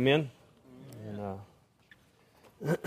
Amen. 0.00 0.30
And, 1.08 1.20
uh, 2.76 2.86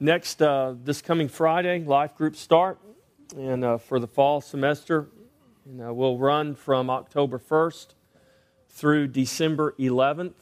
next, 0.00 0.40
uh, 0.40 0.72
this 0.82 1.02
coming 1.02 1.28
Friday, 1.28 1.84
life 1.84 2.14
groups 2.14 2.40
start, 2.40 2.78
and 3.36 3.62
uh, 3.62 3.76
for 3.76 4.00
the 4.00 4.06
fall 4.06 4.40
semester, 4.40 5.08
and, 5.66 5.82
uh, 5.82 5.92
we'll 5.92 6.16
run 6.16 6.54
from 6.54 6.88
October 6.88 7.38
1st 7.38 7.88
through 8.70 9.08
December 9.08 9.74
11th. 9.78 10.32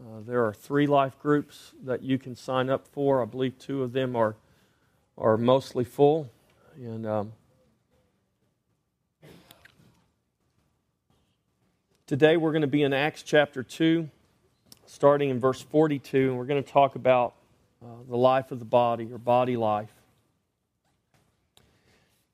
Uh, 0.00 0.20
there 0.26 0.42
are 0.46 0.54
three 0.54 0.86
life 0.86 1.18
groups 1.18 1.72
that 1.84 2.02
you 2.02 2.16
can 2.16 2.34
sign 2.34 2.70
up 2.70 2.88
for. 2.88 3.20
I 3.20 3.26
believe 3.26 3.58
two 3.58 3.82
of 3.82 3.92
them 3.92 4.16
are 4.16 4.34
are 5.18 5.36
mostly 5.36 5.84
full, 5.84 6.30
and 6.76 7.06
um, 7.06 7.32
Today 12.08 12.36
we're 12.36 12.50
going 12.50 12.62
to 12.62 12.66
be 12.66 12.82
in 12.82 12.92
Acts 12.92 13.22
chapter 13.22 13.62
2, 13.62 14.10
starting 14.86 15.30
in 15.30 15.38
verse 15.38 15.62
42, 15.62 16.30
and 16.30 16.36
we're 16.36 16.46
going 16.46 16.62
to 16.62 16.68
talk 16.68 16.96
about 16.96 17.34
uh, 17.80 17.86
the 18.08 18.16
life 18.16 18.50
of 18.50 18.58
the 18.58 18.64
body 18.64 19.08
or 19.12 19.18
body 19.18 19.56
life. 19.56 19.92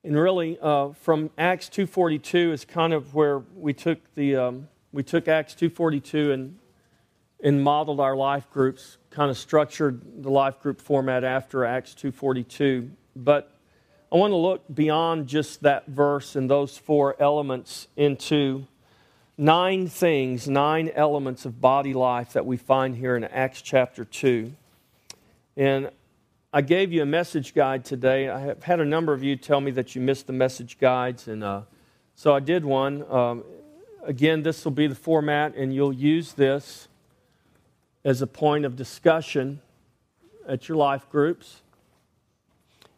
And 0.03 0.17
really, 0.17 0.57
uh, 0.59 0.93
from 0.93 1.29
Acts 1.37 1.69
2:42 1.69 2.51
is 2.51 2.65
kind 2.65 2.93
of 2.93 3.13
where 3.13 3.43
we 3.55 3.73
took 3.73 3.99
the 4.15 4.35
um, 4.37 4.69
we 4.91 5.03
took 5.03 5.27
Acts 5.27 5.53
2:42 5.53 6.33
and 6.33 6.57
and 7.43 7.63
modeled 7.63 7.99
our 7.99 8.15
life 8.15 8.49
groups, 8.49 8.97
kind 9.11 9.29
of 9.29 9.37
structured 9.37 10.23
the 10.23 10.31
life 10.31 10.59
group 10.61 10.81
format 10.81 11.23
after 11.23 11.63
Acts 11.63 11.93
2:42. 11.93 12.89
But 13.15 13.51
I 14.11 14.15
want 14.15 14.31
to 14.31 14.37
look 14.37 14.63
beyond 14.73 15.27
just 15.27 15.61
that 15.61 15.85
verse 15.85 16.35
and 16.35 16.49
those 16.49 16.75
four 16.75 17.15
elements 17.21 17.87
into 17.95 18.65
nine 19.39 19.87
things, 19.87 20.49
nine 20.49 20.91
elements 20.93 21.45
of 21.45 21.61
body 21.61 21.93
life 21.93 22.33
that 22.33 22.45
we 22.45 22.57
find 22.57 22.97
here 22.97 23.15
in 23.15 23.23
Acts 23.23 23.61
chapter 23.61 24.03
2. 24.03 24.53
And 25.55 25.89
I 26.51 26.61
gave 26.61 26.91
you 26.91 27.01
a 27.03 27.05
message 27.05 27.53
guide 27.53 27.85
today. 27.85 28.27
I 28.27 28.39
have 28.41 28.63
had 28.63 28.81
a 28.81 28.85
number 28.85 29.13
of 29.13 29.23
you 29.23 29.37
tell 29.37 29.61
me 29.61 29.71
that 29.71 29.95
you 29.95 30.01
missed 30.01 30.27
the 30.27 30.33
message 30.33 30.77
guides, 30.77 31.29
and 31.29 31.41
uh, 31.41 31.61
so 32.15 32.35
I 32.35 32.41
did 32.41 32.65
one. 32.65 33.09
Um, 33.09 33.45
again, 34.03 34.43
this 34.43 34.65
will 34.65 34.73
be 34.73 34.87
the 34.87 34.95
format, 34.95 35.55
and 35.55 35.73
you'll 35.73 35.93
use 35.93 36.33
this 36.33 36.89
as 38.03 38.21
a 38.21 38.27
point 38.27 38.65
of 38.65 38.75
discussion 38.75 39.61
at 40.49 40.67
your 40.67 40.77
life 40.77 41.09
groups. 41.09 41.61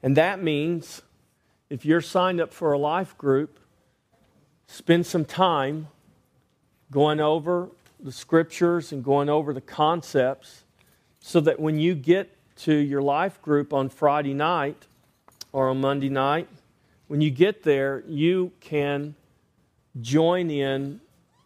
And 0.01 0.17
that 0.17 0.41
means 0.41 1.03
if 1.69 1.85
you're 1.85 2.01
signed 2.01 2.41
up 2.41 2.51
for 2.51 2.73
a 2.73 2.79
life 2.79 3.15
group, 3.15 3.59
spend 4.65 5.05
some 5.05 5.23
time 5.23 5.87
going 6.91 7.21
over 7.21 7.69
the 7.99 8.11
scriptures 8.11 8.91
and 8.91 9.03
going 9.03 9.29
over 9.29 9.53
the 9.53 9.61
concepts 9.61 10.63
so 11.21 11.39
that 11.39 11.59
when 11.59 11.79
you 11.79 11.95
get 11.95 12.29
to 12.57 12.73
your 12.73 13.01
life 13.01 13.41
group 13.41 13.73
on 13.73 13.89
Friday 13.89 14.33
night 14.33 14.85
or 15.53 15.69
on 15.69 15.79
Monday 15.79 16.09
night, 16.09 16.47
when 17.07 17.21
you 17.21 17.31
get 17.31 17.63
there, 17.63 18.03
you 18.07 18.51
can 18.59 19.15
join 19.99 20.49
in 20.49 20.99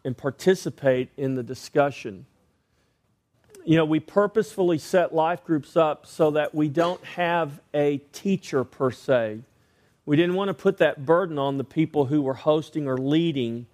and 0.04 0.16
participate 0.16 1.08
in 1.16 1.34
the 1.34 1.42
discussion. 1.42 2.26
You 3.64 3.76
know, 3.76 3.84
we 3.84 3.98
purposefully 3.98 4.78
set 4.78 5.14
life 5.14 5.44
groups 5.44 5.76
up 5.76 6.06
so 6.06 6.30
that 6.32 6.54
we 6.54 6.68
don't 6.68 7.02
have 7.04 7.60
a 7.74 7.98
teacher 8.12 8.62
per 8.62 8.90
se. 8.90 9.40
We 10.04 10.16
didn't 10.16 10.36
want 10.36 10.48
to 10.48 10.54
put 10.54 10.78
that 10.78 11.04
burden 11.04 11.38
on 11.38 11.58
the 11.58 11.64
people 11.64 12.06
who 12.06 12.22
were 12.22 12.34
hosting 12.34 12.86
or 12.86 12.96
leading 12.96 13.66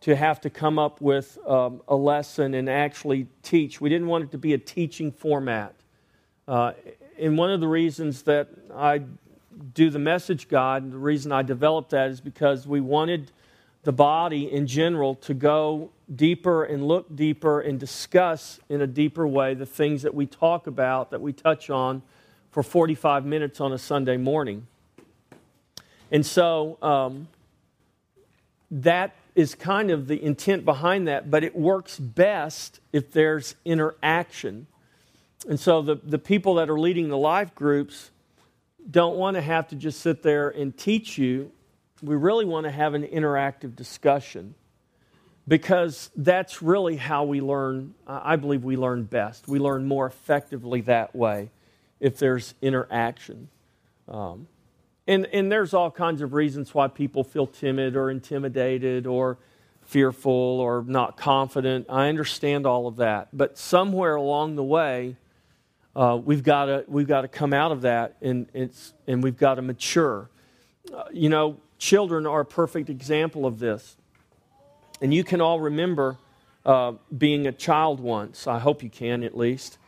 to 0.00 0.14
have 0.14 0.40
to 0.42 0.50
come 0.50 0.78
up 0.78 1.00
with 1.00 1.38
um, 1.46 1.82
a 1.88 1.96
lesson 1.96 2.54
and 2.54 2.68
actually 2.68 3.26
teach. 3.42 3.80
We 3.80 3.88
didn't 3.88 4.06
want 4.06 4.24
it 4.24 4.30
to 4.32 4.38
be 4.38 4.54
a 4.54 4.58
teaching 4.58 5.10
format. 5.10 5.74
Uh, 6.46 6.72
and 7.18 7.36
one 7.36 7.50
of 7.50 7.60
the 7.60 7.68
reasons 7.68 8.22
that 8.22 8.48
I 8.74 9.02
do 9.74 9.90
the 9.90 9.98
message 9.98 10.48
guide, 10.48 10.90
the 10.90 10.98
reason 10.98 11.32
I 11.32 11.42
developed 11.42 11.90
that 11.90 12.10
is 12.10 12.20
because 12.20 12.66
we 12.66 12.80
wanted 12.80 13.32
the 13.82 13.92
body 13.92 14.52
in 14.52 14.66
general 14.66 15.14
to 15.16 15.34
go 15.34 15.90
deeper 16.14 16.64
and 16.64 16.86
look 16.86 17.14
deeper 17.14 17.60
and 17.60 17.78
discuss 17.78 18.60
in 18.68 18.80
a 18.80 18.86
deeper 18.86 19.26
way 19.26 19.54
the 19.54 19.66
things 19.66 20.02
that 20.02 20.14
we 20.14 20.26
talk 20.26 20.66
about, 20.66 21.10
that 21.10 21.20
we 21.20 21.32
touch 21.32 21.70
on 21.70 22.02
for 22.50 22.62
45 22.62 23.24
minutes 23.24 23.60
on 23.60 23.72
a 23.72 23.78
Sunday 23.78 24.16
morning. 24.16 24.66
And 26.10 26.24
so 26.24 26.78
um, 26.80 27.28
that 28.70 29.14
is 29.38 29.54
kind 29.54 29.92
of 29.92 30.08
the 30.08 30.20
intent 30.20 30.64
behind 30.64 31.06
that, 31.06 31.30
but 31.30 31.44
it 31.44 31.54
works 31.54 31.96
best 31.96 32.80
if 32.92 33.12
there's 33.12 33.54
interaction. 33.64 34.66
And 35.48 35.60
so 35.60 35.80
the, 35.80 35.94
the 35.94 36.18
people 36.18 36.56
that 36.56 36.68
are 36.68 36.80
leading 36.80 37.08
the 37.08 37.16
life 37.16 37.54
groups 37.54 38.10
don't 38.90 39.16
want 39.16 39.36
to 39.36 39.40
have 39.40 39.68
to 39.68 39.76
just 39.76 40.00
sit 40.00 40.24
there 40.24 40.48
and 40.48 40.76
teach 40.76 41.18
you. 41.18 41.52
We 42.02 42.16
really 42.16 42.46
want 42.46 42.64
to 42.64 42.72
have 42.72 42.94
an 42.94 43.04
interactive 43.04 43.76
discussion 43.76 44.56
because 45.46 46.10
that's 46.16 46.60
really 46.60 46.96
how 46.96 47.22
we 47.22 47.40
learn. 47.40 47.94
I 48.08 48.34
believe 48.34 48.64
we 48.64 48.76
learn 48.76 49.04
best. 49.04 49.46
We 49.46 49.60
learn 49.60 49.86
more 49.86 50.06
effectively 50.08 50.80
that 50.80 51.14
way 51.14 51.50
if 52.00 52.18
there's 52.18 52.54
interaction. 52.60 53.50
Um, 54.08 54.48
and, 55.08 55.26
and 55.32 55.50
there's 55.50 55.72
all 55.72 55.90
kinds 55.90 56.20
of 56.20 56.34
reasons 56.34 56.74
why 56.74 56.86
people 56.86 57.24
feel 57.24 57.46
timid 57.46 57.96
or 57.96 58.10
intimidated 58.10 59.06
or 59.06 59.38
fearful 59.86 60.30
or 60.32 60.84
not 60.86 61.16
confident. 61.16 61.86
I 61.88 62.08
understand 62.10 62.66
all 62.66 62.86
of 62.86 62.96
that. 62.96 63.28
But 63.32 63.56
somewhere 63.56 64.16
along 64.16 64.56
the 64.56 64.62
way, 64.62 65.16
uh, 65.96 66.20
we've 66.22 66.42
got 66.42 66.66
to 66.66 66.84
we've 66.86 67.08
got 67.08 67.22
to 67.22 67.28
come 67.28 67.54
out 67.54 67.72
of 67.72 67.80
that 67.82 68.16
and 68.20 68.48
it's 68.52 68.92
and 69.06 69.22
we've 69.22 69.38
got 69.38 69.54
to 69.54 69.62
mature. 69.62 70.28
Uh, 70.94 71.04
you 71.10 71.30
know, 71.30 71.56
children 71.78 72.26
are 72.26 72.40
a 72.40 72.44
perfect 72.44 72.90
example 72.90 73.46
of 73.46 73.58
this, 73.58 73.96
and 75.00 75.14
you 75.14 75.24
can 75.24 75.40
all 75.40 75.58
remember 75.58 76.18
uh, 76.66 76.92
being 77.16 77.46
a 77.46 77.52
child 77.52 77.98
once. 77.98 78.46
I 78.46 78.58
hope 78.58 78.82
you 78.82 78.90
can 78.90 79.24
at 79.24 79.36
least, 79.36 79.78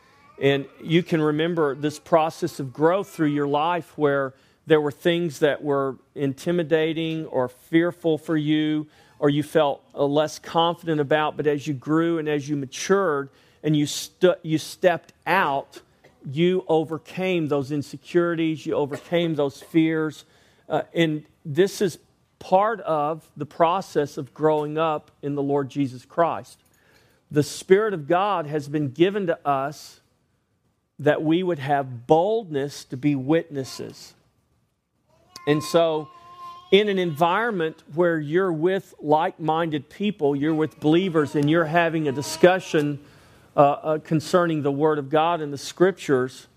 and 0.41 0.65
you 0.83 1.03
can 1.03 1.21
remember 1.21 1.75
this 1.75 1.99
process 1.99 2.59
of 2.59 2.73
growth 2.73 3.09
through 3.09 3.27
your 3.27 3.47
life 3.47 3.95
where 3.99 4.33
there 4.67 4.81
were 4.81 4.91
things 4.91 5.39
that 5.39 5.63
were 5.63 5.97
intimidating 6.15 7.25
or 7.27 7.49
fearful 7.49 8.17
for 8.17 8.37
you, 8.37 8.87
or 9.19 9.29
you 9.29 9.43
felt 9.43 9.83
uh, 9.93 10.03
less 10.03 10.39
confident 10.39 11.01
about, 11.01 11.37
but 11.37 11.47
as 11.47 11.67
you 11.67 11.73
grew 11.73 12.19
and 12.19 12.27
as 12.29 12.47
you 12.47 12.55
matured 12.55 13.29
and 13.63 13.75
you, 13.75 13.85
stu- 13.85 14.35
you 14.43 14.57
stepped 14.57 15.13
out, 15.25 15.81
you 16.29 16.63
overcame 16.67 17.47
those 17.47 17.71
insecurities, 17.71 18.65
you 18.65 18.73
overcame 18.73 19.35
those 19.35 19.61
fears. 19.61 20.25
Uh, 20.69 20.83
and 20.93 21.25
this 21.45 21.81
is 21.81 21.97
part 22.39 22.79
of 22.81 23.29
the 23.37 23.45
process 23.45 24.17
of 24.17 24.33
growing 24.33 24.77
up 24.77 25.11
in 25.21 25.35
the 25.35 25.43
Lord 25.43 25.69
Jesus 25.69 26.05
Christ. 26.05 26.59
The 27.29 27.43
Spirit 27.43 27.93
of 27.93 28.07
God 28.07 28.45
has 28.47 28.67
been 28.67 28.89
given 28.89 29.27
to 29.27 29.47
us 29.47 30.01
that 30.99 31.23
we 31.23 31.41
would 31.41 31.59
have 31.59 32.05
boldness 32.05 32.83
to 32.85 32.97
be 32.97 33.15
witnesses. 33.15 34.13
And 35.47 35.63
so, 35.63 36.09
in 36.71 36.87
an 36.87 36.99
environment 36.99 37.83
where 37.93 38.19
you're 38.19 38.53
with 38.53 38.93
like 38.99 39.39
minded 39.39 39.89
people, 39.89 40.35
you're 40.35 40.53
with 40.53 40.79
believers, 40.79 41.35
and 41.35 41.49
you're 41.49 41.65
having 41.65 42.07
a 42.07 42.11
discussion 42.11 42.99
uh, 43.55 43.59
uh, 43.59 43.97
concerning 43.99 44.61
the 44.61 44.71
Word 44.71 44.97
of 44.97 45.09
God 45.09 45.41
and 45.41 45.51
the 45.51 45.57
Scriptures, 45.57 46.47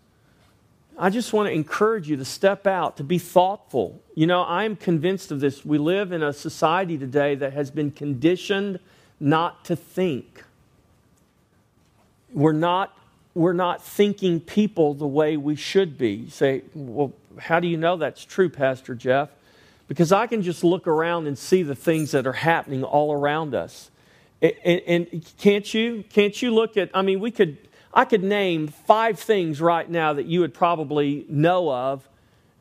I 0.97 1.11
just 1.11 1.33
want 1.33 1.49
to 1.49 1.53
encourage 1.53 2.09
you 2.09 2.17
to 2.17 2.25
step 2.25 2.67
out, 2.67 2.99
to 2.99 3.05
be 3.05 3.19
thoughtful. 3.19 4.01
You 4.15 4.29
know, 4.29 4.43
I 4.43 4.63
am 4.65 4.77
convinced 4.77 5.33
of 5.33 5.41
this. 5.41 5.65
We 5.65 5.77
live 5.79 6.13
in 6.13 6.23
a 6.23 6.33
society 6.33 6.97
today 6.97 7.35
that 7.35 7.53
has 7.53 7.73
been 7.73 7.91
conditioned 7.91 8.79
not 9.19 9.65
to 9.65 9.75
think. 9.75 10.45
We're 12.33 12.53
not, 12.53 12.97
we're 13.35 13.53
not 13.53 13.83
thinking 13.83 14.41
people 14.41 14.95
the 14.95 15.07
way 15.07 15.37
we 15.37 15.57
should 15.57 15.99
be. 15.99 16.11
You 16.13 16.31
say, 16.31 16.63
well, 16.75 17.13
how 17.39 17.61
do 17.61 17.67
you 17.67 17.77
know 17.77 17.97
that's 17.97 18.25
true, 18.25 18.49
Pastor 18.49 18.95
Jeff? 18.95 19.31
Because 19.89 20.13
I 20.13 20.27
can 20.27 20.43
just 20.43 20.65
look 20.65 20.87
around 20.87 21.27
and 21.27 21.37
see 21.37 21.63
the 21.63 21.75
things 21.75 22.13
that 22.13 22.27
are 22.27 22.33
happening 22.33 22.85
all 22.85 23.13
around 23.13 23.55
us. 23.55 23.91
And, 24.41 24.81
and, 24.87 25.33
can't 25.39 25.73
you? 25.73 26.05
Can't 26.11 26.41
you 26.41 26.55
look 26.55 26.77
at? 26.77 26.91
I 26.95 27.03
mean, 27.03 27.21
we 27.21 27.31
could. 27.31 27.57
I 27.93 28.05
could 28.05 28.25
name 28.25 28.67
five 28.69 29.19
things 29.19 29.61
right 29.61 29.89
now 29.89 30.15
that 30.15 30.27
you 30.27 30.41
would 30.41 30.53
probably 30.53 31.25
know 31.29 31.71
of, 31.71 32.07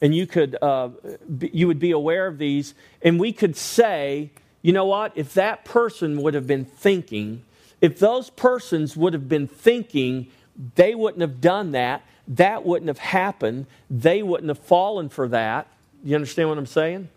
and 0.02 0.14
you 0.14 0.28
could. 0.28 0.56
Uh, 0.62 0.90
be, 1.38 1.50
you 1.54 1.68
would 1.68 1.80
be 1.80 1.92
aware 1.92 2.28
of 2.28 2.38
these, 2.38 2.74
and 3.02 3.20
we 3.20 3.34
could 3.34 3.58
say, 3.58 4.32
you 4.62 4.72
know 4.72 4.86
what? 4.86 5.12
If 5.16 5.34
that 5.34 5.66
person 5.66 6.22
would 6.22 6.36
have 6.36 6.48
been 6.48 6.66
thinking, 6.66 7.44
if 7.82 8.00
those 8.00 8.30
persons 8.30 8.96
would 8.96 9.14
have 9.14 9.28
been 9.28 9.48
thinking, 9.48 10.28
they 10.76 10.96
wouldn't 10.96 11.22
have 11.22 11.42
done 11.42 11.72
that 11.72 12.04
that 12.28 12.66
wouldn't 12.66 12.88
have 12.88 13.00
happened. 13.00 13.66
They 13.90 14.24
wouldn't 14.24 14.50
have 14.50 14.60
fallen 14.60 15.10
for 15.10 15.28
that. 15.30 15.68
You 16.04 16.16
understand 16.16 16.50
what 16.50 16.58
I'm 16.58 16.66
saying? 16.66 17.10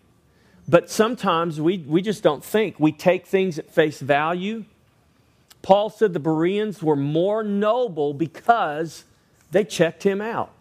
But 0.67 0.89
sometimes 0.89 1.61
we, 1.61 1.77
we 1.79 2.01
just 2.01 2.23
don't 2.23 2.43
think. 2.43 2.79
We 2.79 2.91
take 2.91 3.25
things 3.25 3.57
at 3.57 3.71
face 3.71 3.99
value. 3.99 4.65
Paul 5.61 5.89
said 5.89 6.13
the 6.13 6.19
Bereans 6.19 6.83
were 6.83 6.95
more 6.95 7.41
noble 7.43 8.13
because 8.13 9.05
they 9.51 9.63
checked 9.63 10.03
him 10.03 10.21
out. 10.21 10.51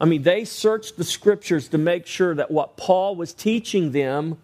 I 0.00 0.04
mean, 0.06 0.22
they 0.22 0.44
searched 0.44 0.96
the 0.96 1.04
scriptures 1.04 1.68
to 1.68 1.78
make 1.78 2.06
sure 2.06 2.34
that 2.34 2.50
what 2.50 2.76
Paul 2.76 3.16
was 3.16 3.32
teaching 3.32 3.92
them 3.92 4.38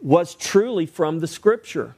was 0.00 0.34
truly 0.34 0.86
from 0.86 1.20
the 1.20 1.26
scripture. 1.26 1.94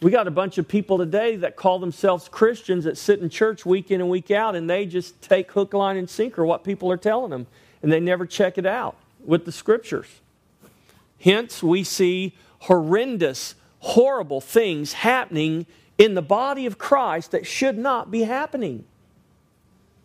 We 0.00 0.12
got 0.12 0.28
a 0.28 0.30
bunch 0.30 0.58
of 0.58 0.68
people 0.68 0.98
today 0.98 1.36
that 1.36 1.56
call 1.56 1.80
themselves 1.80 2.28
Christians 2.28 2.84
that 2.84 2.96
sit 2.96 3.18
in 3.18 3.28
church 3.28 3.66
week 3.66 3.90
in 3.90 4.00
and 4.00 4.08
week 4.08 4.30
out, 4.30 4.54
and 4.54 4.70
they 4.70 4.86
just 4.86 5.20
take 5.20 5.50
hook, 5.50 5.74
line, 5.74 5.96
and 5.96 6.08
sinker 6.08 6.44
what 6.44 6.62
people 6.62 6.90
are 6.92 6.96
telling 6.96 7.30
them, 7.30 7.48
and 7.82 7.90
they 7.90 7.98
never 7.98 8.24
check 8.24 8.58
it 8.58 8.66
out 8.66 8.96
with 9.24 9.44
the 9.44 9.50
scriptures. 9.50 10.06
Hence, 11.20 11.64
we 11.64 11.82
see 11.82 12.36
horrendous, 12.60 13.56
horrible 13.80 14.40
things 14.40 14.92
happening 14.92 15.66
in 15.96 16.14
the 16.14 16.22
body 16.22 16.64
of 16.64 16.78
Christ 16.78 17.32
that 17.32 17.44
should 17.44 17.76
not 17.76 18.08
be 18.08 18.22
happening. 18.22 18.84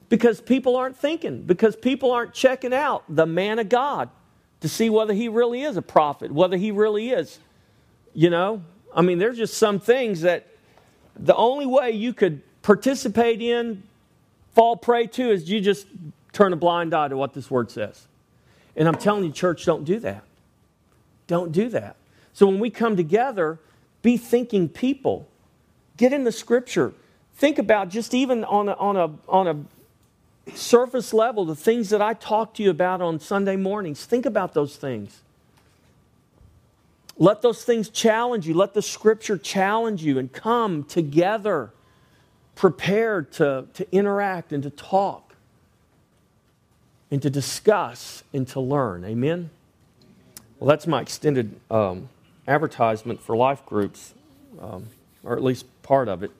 Because 0.09 0.41
people 0.41 0.75
aren't 0.75 0.97
thinking, 0.97 1.43
because 1.43 1.75
people 1.75 2.11
aren't 2.11 2.33
checking 2.33 2.73
out 2.73 3.03
the 3.07 3.27
man 3.27 3.59
of 3.59 3.69
God 3.69 4.09
to 4.61 4.69
see 4.69 4.89
whether 4.89 5.13
he 5.13 5.27
really 5.27 5.61
is 5.61 5.77
a 5.77 5.83
prophet, 5.83 6.31
whether 6.31 6.57
he 6.57 6.71
really 6.71 7.11
is, 7.11 7.37
you 8.15 8.31
know. 8.31 8.63
I 8.95 9.01
mean, 9.01 9.17
there's 9.17 9.37
just 9.37 9.55
some 9.55 9.79
things 9.79 10.21
that 10.21 10.47
the 11.15 11.35
only 11.35 11.65
way 11.65 11.91
you 11.91 12.13
could 12.13 12.41
participate 12.61 13.41
in, 13.41 13.83
fall 14.53 14.75
prey 14.75 15.07
to, 15.07 15.31
is 15.31 15.49
you 15.49 15.61
just 15.61 15.87
turn 16.31 16.53
a 16.53 16.55
blind 16.55 16.93
eye 16.93 17.07
to 17.07 17.17
what 17.17 17.33
this 17.33 17.49
word 17.49 17.71
says. 17.71 18.07
And 18.75 18.87
I'm 18.87 18.95
telling 18.95 19.23
you, 19.23 19.31
church, 19.31 19.65
don't 19.65 19.83
do 19.83 19.99
that. 19.99 20.23
Don't 21.27 21.51
do 21.51 21.69
that. 21.69 21.95
So 22.33 22.47
when 22.47 22.59
we 22.59 22.69
come 22.69 22.95
together, 22.95 23.59
be 24.01 24.17
thinking 24.17 24.67
people. 24.69 25.27
Get 25.97 26.11
in 26.13 26.23
the 26.23 26.31
scripture. 26.31 26.93
Think 27.35 27.59
about 27.59 27.89
just 27.89 28.13
even 28.13 28.43
on 28.43 28.69
a, 28.69 28.73
on 28.73 28.97
a, 28.97 29.11
on 29.27 29.47
a 29.47 30.55
surface 30.55 31.13
level 31.13 31.45
the 31.45 31.55
things 31.55 31.89
that 31.89 32.01
I 32.01 32.13
talk 32.13 32.53
to 32.55 32.63
you 32.63 32.69
about 32.69 33.01
on 33.01 33.19
Sunday 33.19 33.55
mornings. 33.55 34.05
Think 34.05 34.25
about 34.25 34.53
those 34.53 34.75
things. 34.75 35.22
Let 37.18 37.42
those 37.42 37.63
things 37.63 37.89
challenge 37.89 38.48
you. 38.48 38.54
Let 38.54 38.74
the 38.74 38.81
scripture 38.81 39.38
challenge 39.38 40.04
you 40.04 40.18
and 40.18 40.31
come 40.31 40.83
together 40.83 41.71
prepared 42.56 43.31
to, 43.33 43.65
to 43.74 43.92
interact 43.92 44.51
and 44.51 44.63
to 44.63 44.69
talk 44.69 45.36
and 47.12 47.21
to 47.21 47.30
discuss 47.30 48.24
and 48.33 48.48
to 48.50 48.60
learn. 48.60 49.06
Amen? 49.06 49.50
Well, 50.60 50.68
that's 50.68 50.88
my 50.88 51.01
extended 51.01 51.60
um, 51.69 52.10
advertisement 52.48 53.21
for 53.21 53.36
life 53.36 53.65
groups, 53.65 54.13
um, 54.60 54.88
or 55.24 55.36
at 55.36 55.44
least 55.44 55.65
part 55.83 56.07
of 56.07 56.24
it. 56.24 56.31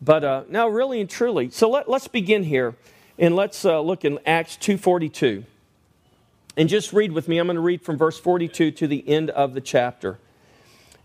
But 0.00 0.22
uh, 0.22 0.44
now, 0.48 0.68
really 0.68 1.00
and 1.00 1.08
truly, 1.08 1.50
so 1.50 1.70
let, 1.70 1.88
us 1.88 2.08
begin 2.08 2.44
here 2.44 2.74
and 3.18 3.34
let's 3.34 3.64
uh, 3.64 3.80
look 3.80 4.04
in 4.04 4.18
Acts 4.26 4.56
2.42. 4.56 5.44
And 6.56 6.68
just 6.68 6.92
read 6.92 7.12
with 7.12 7.26
me. 7.26 7.38
I'm 7.38 7.46
going 7.46 7.56
to 7.56 7.60
read 7.60 7.82
from 7.82 7.98
verse 7.98 8.18
42 8.18 8.70
to 8.70 8.86
the 8.86 9.08
end 9.08 9.30
of 9.30 9.54
the 9.54 9.60
chapter. 9.60 10.18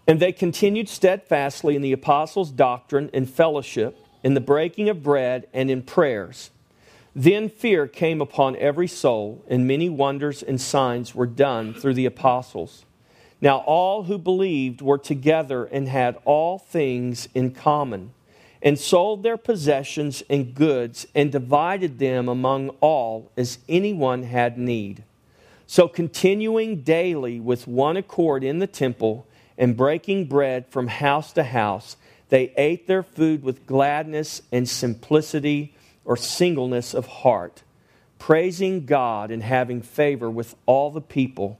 And 0.06 0.20
they 0.20 0.32
continued 0.32 0.90
steadfastly 0.90 1.76
in 1.76 1.82
the 1.82 1.92
apostles' 1.92 2.52
doctrine 2.52 3.10
and 3.14 3.30
fellowship, 3.30 3.98
in 4.24 4.34
the 4.34 4.42
breaking 4.42 4.90
of 4.90 5.04
bread, 5.04 5.48
and 5.54 5.72
in 5.72 5.82
prayers. 5.82 6.52
Then 7.16 7.50
fear 7.50 7.88
came 7.88 8.22
upon 8.22 8.56
every 8.58 8.88
soul, 8.88 9.44
and 9.48 9.68
many 9.68 9.90
wonders 9.90 10.44
and 10.44 10.62
signs 10.62 11.16
were 11.16 11.26
done 11.26 11.74
through 11.74 11.96
the 11.96 12.06
apostles. 12.06 12.86
Now 13.42 13.58
all 13.60 14.04
who 14.04 14.18
believed 14.18 14.82
were 14.82 14.98
together 14.98 15.66
and 15.66 15.88
had 15.88 16.18
all 16.26 16.60
things 16.60 17.28
in 17.34 17.52
common, 17.52 18.12
and 18.62 18.78
sold 18.78 19.24
their 19.24 19.38
possessions 19.38 20.22
and 20.30 20.54
goods, 20.54 21.08
and 21.16 21.32
divided 21.32 21.98
them 21.98 22.28
among 22.28 22.70
all 22.82 23.32
as 23.38 23.60
anyone 23.68 24.24
had 24.24 24.58
need. 24.58 25.04
So, 25.72 25.88
continuing 25.88 26.78
daily 26.82 27.40
with 27.40 27.68
one 27.68 27.96
accord 27.96 28.44
in 28.44 28.58
the 28.58 28.66
temple 28.66 29.28
and 29.56 29.78
breaking 29.78 30.26
bread 30.26 30.66
from 30.70 30.88
house 30.88 31.32
to 31.34 31.44
house, 31.44 31.96
they 32.30 32.52
ate 32.58 32.88
their 32.88 33.04
food 33.04 33.44
with 33.44 33.68
gladness 33.68 34.42
and 34.52 34.68
simplicity 34.68 35.76
or 36.06 36.18
singleness 36.18 36.96
of 36.96 37.06
heart, 37.06 37.62
praising 38.18 38.88
God 38.88 39.30
and 39.30 39.44
having 39.44 39.84
favor 39.84 40.28
with 40.28 40.56
all 40.66 40.90
the 40.90 41.02
people. 41.02 41.60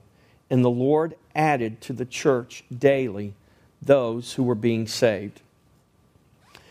And 0.50 0.64
the 0.64 0.70
Lord 0.70 1.14
added 1.36 1.80
to 1.82 1.92
the 1.92 2.04
church 2.04 2.64
daily 2.76 3.34
those 3.80 4.32
who 4.32 4.42
were 4.42 4.56
being 4.56 4.88
saved. 4.88 5.40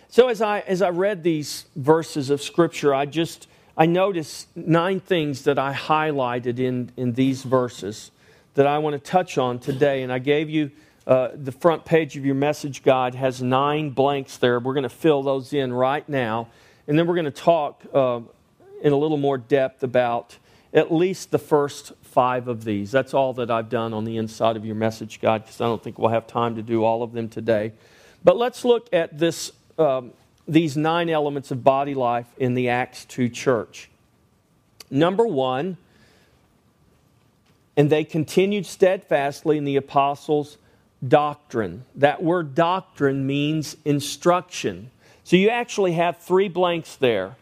So 0.10 0.28
as 0.28 0.42
I 0.42 0.60
as 0.60 0.82
I 0.82 0.90
read 0.90 1.24
these 1.24 1.68
verses 1.78 2.30
of 2.30 2.42
scripture, 2.42 2.94
I 2.94 3.06
just 3.06 3.48
I 3.80 3.86
noticed 3.86 4.50
nine 4.58 5.00
things 5.00 5.44
that 5.44 5.58
I 5.58 5.74
highlighted 5.74 6.60
in, 6.60 6.92
in 6.98 7.14
these 7.14 7.44
verses 7.44 8.12
that 8.56 8.68
I 8.68 8.78
want 8.80 8.94
to 8.94 9.00
touch 9.00 9.38
on 9.38 9.58
today. 9.58 10.04
And 10.04 10.12
I 10.12 10.20
gave 10.20 10.50
you 10.50 10.72
uh, 11.08 11.30
the 11.34 11.54
front 11.54 11.86
page 11.86 12.18
of 12.18 12.26
your 12.26 12.36
message 12.36 12.84
guide 12.84 13.16
has 13.16 13.42
nine 13.42 13.92
blanks 13.92 14.36
there. 14.36 14.60
We're 14.60 14.74
going 14.74 14.84
to 14.84 14.90
fill 14.90 15.24
those 15.24 15.54
in 15.54 15.72
right 15.72 16.08
now. 16.10 16.50
And 16.90 17.00
then 17.00 17.08
we're 17.08 17.16
going 17.16 17.24
to 17.24 17.32
talk 17.32 17.82
uh, 17.94 18.20
in 18.82 18.92
a 18.92 18.98
little 18.98 19.16
more 19.16 19.38
depth 19.38 19.82
about 19.82 20.38
at 20.74 20.92
least 20.92 21.32
the 21.32 21.40
first 21.40 21.94
five 22.02 22.50
of 22.50 22.66
these. 22.66 22.92
That's 22.92 23.14
all 23.14 23.32
that 23.36 23.50
I've 23.50 23.70
done 23.70 23.94
on 23.94 24.04
the 24.04 24.18
inside 24.18 24.58
of 24.58 24.66
your 24.66 24.76
message 24.76 25.22
guide 25.22 25.44
because 25.46 25.62
I 25.62 25.68
don't 25.68 25.82
think 25.82 25.98
we'll 25.98 26.12
have 26.12 26.28
time 26.28 26.56
to 26.56 26.62
do 26.62 26.84
all 26.84 27.02
of 27.02 27.14
them 27.14 27.30
today. 27.30 27.72
But 28.26 28.36
let's 28.36 28.66
look 28.66 28.90
at 28.92 29.18
this 29.18 29.54
um, 29.78 30.12
these 30.50 30.76
nine 30.76 31.10
elements 31.10 31.52
of 31.52 31.64
body 31.64 31.94
life 31.94 32.26
in 32.38 32.56
the 32.56 32.70
Acts 32.70 33.06
2 33.06 33.30
church. 33.30 33.90
Number 34.90 35.26
one, 35.26 35.78
and 37.78 37.90
they 37.90 38.04
continued 38.04 38.66
steadfastly 38.66 39.58
in 39.58 39.64
the 39.64 39.76
apostles' 39.76 40.58
doctrine. 41.08 41.86
That 41.96 42.24
word 42.24 42.56
doctrine 42.56 43.26
means 43.26 43.78
instruction. 43.86 44.90
So 45.24 45.36
you 45.36 45.50
actually 45.50 45.94
have 45.94 46.18
three 46.18 46.50
blanks 46.50 46.96
there 46.96 47.36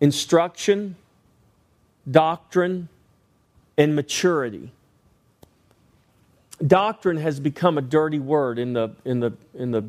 instruction, 0.00 0.96
doctrine, 2.10 2.88
and 3.76 3.94
maturity. 3.94 4.72
Doctrine 6.64 7.18
has 7.18 7.40
become 7.40 7.76
a 7.78 7.82
dirty 7.82 8.18
word 8.18 8.58
in 8.58 8.72
the, 8.72 8.90
in 9.04 9.20
the, 9.20 9.32
in 9.54 9.70
the 9.70 9.84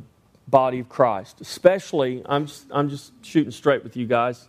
body 0.48 0.80
of 0.80 0.90
Christ. 0.90 1.42
Especially, 1.42 2.22
I'm 2.26 2.48
just, 2.48 2.66
I'm 2.72 2.90
just 2.90 3.12
shooting 3.24 3.52
straight 3.52 3.84
with 3.84 3.96
you 3.98 4.06
guys. 4.06 4.48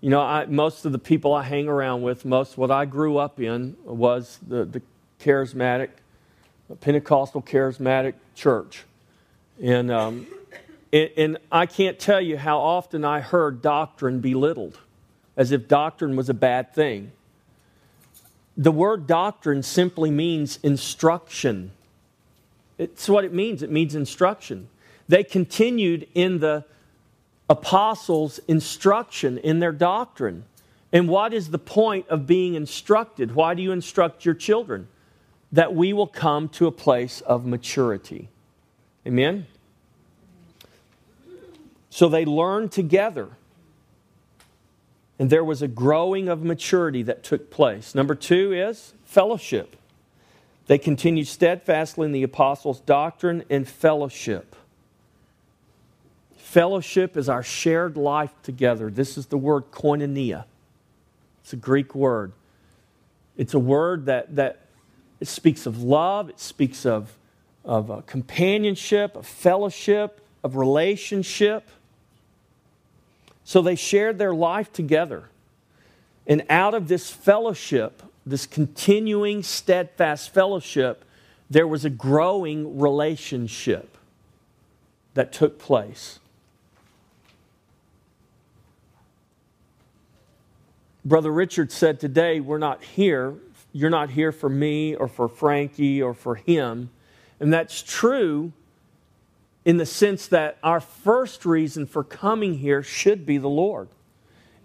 You 0.00 0.10
know, 0.10 0.20
I, 0.20 0.46
most 0.46 0.84
of 0.84 0.92
the 0.92 0.98
people 0.98 1.32
I 1.32 1.44
hang 1.44 1.68
around 1.68 2.02
with, 2.02 2.24
most 2.24 2.58
what 2.58 2.70
I 2.70 2.84
grew 2.84 3.18
up 3.18 3.40
in 3.40 3.76
was 3.84 4.38
the, 4.46 4.64
the 4.64 4.82
charismatic, 5.20 5.90
Pentecostal 6.80 7.42
charismatic 7.42 8.14
church. 8.34 8.84
And, 9.62 9.90
um, 9.90 10.26
and 10.92 11.38
I 11.50 11.66
can't 11.66 11.98
tell 11.98 12.20
you 12.20 12.36
how 12.36 12.58
often 12.58 13.04
I 13.04 13.20
heard 13.20 13.62
doctrine 13.62 14.20
belittled, 14.20 14.78
as 15.36 15.52
if 15.52 15.68
doctrine 15.68 16.16
was 16.16 16.28
a 16.28 16.34
bad 16.34 16.74
thing. 16.74 17.12
The 18.56 18.72
word 18.72 19.06
doctrine 19.06 19.62
simply 19.62 20.10
means 20.10 20.58
instruction. 20.62 21.70
It's 22.76 23.08
what 23.08 23.24
it 23.24 23.32
means. 23.32 23.62
It 23.62 23.70
means 23.70 23.94
instruction. 23.94 24.68
They 25.08 25.24
continued 25.24 26.08
in 26.14 26.38
the 26.38 26.64
apostles' 27.48 28.40
instruction 28.48 29.38
in 29.38 29.58
their 29.58 29.72
doctrine. 29.72 30.44
And 30.92 31.08
what 31.08 31.32
is 31.32 31.50
the 31.50 31.58
point 31.58 32.08
of 32.08 32.26
being 32.26 32.54
instructed? 32.54 33.34
Why 33.34 33.54
do 33.54 33.62
you 33.62 33.72
instruct 33.72 34.24
your 34.24 34.34
children? 34.34 34.88
That 35.50 35.74
we 35.74 35.92
will 35.92 36.06
come 36.06 36.48
to 36.50 36.66
a 36.66 36.72
place 36.72 37.20
of 37.22 37.44
maturity. 37.44 38.28
Amen? 39.06 39.46
So 41.90 42.08
they 42.08 42.24
learned 42.24 42.72
together. 42.72 43.28
And 45.18 45.28
there 45.28 45.44
was 45.44 45.62
a 45.62 45.68
growing 45.68 46.28
of 46.28 46.42
maturity 46.42 47.02
that 47.02 47.22
took 47.22 47.50
place. 47.50 47.94
Number 47.94 48.14
two 48.14 48.52
is 48.52 48.94
fellowship. 49.04 49.76
They 50.66 50.78
continued 50.78 51.26
steadfastly 51.26 52.06
in 52.06 52.12
the 52.12 52.22
apostles' 52.22 52.80
doctrine 52.80 53.44
and 53.50 53.68
fellowship. 53.68 54.56
Fellowship 56.52 57.16
is 57.16 57.30
our 57.30 57.42
shared 57.42 57.96
life 57.96 58.34
together. 58.42 58.90
This 58.90 59.16
is 59.16 59.24
the 59.24 59.38
word 59.38 59.70
koinonia. 59.70 60.44
It's 61.42 61.54
a 61.54 61.56
Greek 61.56 61.94
word. 61.94 62.32
It's 63.38 63.54
a 63.54 63.58
word 63.58 64.04
that, 64.04 64.36
that 64.36 64.60
it 65.18 65.28
speaks 65.28 65.64
of 65.64 65.82
love, 65.82 66.28
it 66.28 66.38
speaks 66.38 66.84
of, 66.84 67.16
of 67.64 67.90
uh, 67.90 68.02
companionship, 68.02 69.16
of 69.16 69.26
fellowship, 69.26 70.20
of 70.44 70.56
relationship. 70.56 71.70
So 73.44 73.62
they 73.62 73.74
shared 73.74 74.18
their 74.18 74.34
life 74.34 74.70
together. 74.74 75.30
And 76.26 76.44
out 76.50 76.74
of 76.74 76.86
this 76.86 77.10
fellowship, 77.10 78.02
this 78.26 78.44
continuing, 78.44 79.42
steadfast 79.42 80.34
fellowship, 80.34 81.02
there 81.48 81.66
was 81.66 81.86
a 81.86 81.90
growing 81.90 82.78
relationship. 82.78 83.96
that 85.14 85.32
took 85.32 85.58
place. 85.58 86.18
Brother 91.04 91.32
Richard 91.32 91.72
said 91.72 91.98
today, 91.98 92.40
we're 92.40 92.58
not 92.58 92.82
here. 92.82 93.34
You're 93.72 93.90
not 93.90 94.10
here 94.10 94.30
for 94.30 94.48
me 94.48 94.94
or 94.94 95.08
for 95.08 95.28
Frankie 95.28 96.00
or 96.00 96.14
for 96.14 96.36
him. 96.36 96.90
And 97.40 97.52
that's 97.52 97.82
true 97.82 98.52
in 99.64 99.78
the 99.78 99.86
sense 99.86 100.28
that 100.28 100.58
our 100.62 100.80
first 100.80 101.44
reason 101.44 101.86
for 101.86 102.04
coming 102.04 102.58
here 102.58 102.82
should 102.82 103.26
be 103.26 103.38
the 103.38 103.48
Lord. 103.48 103.88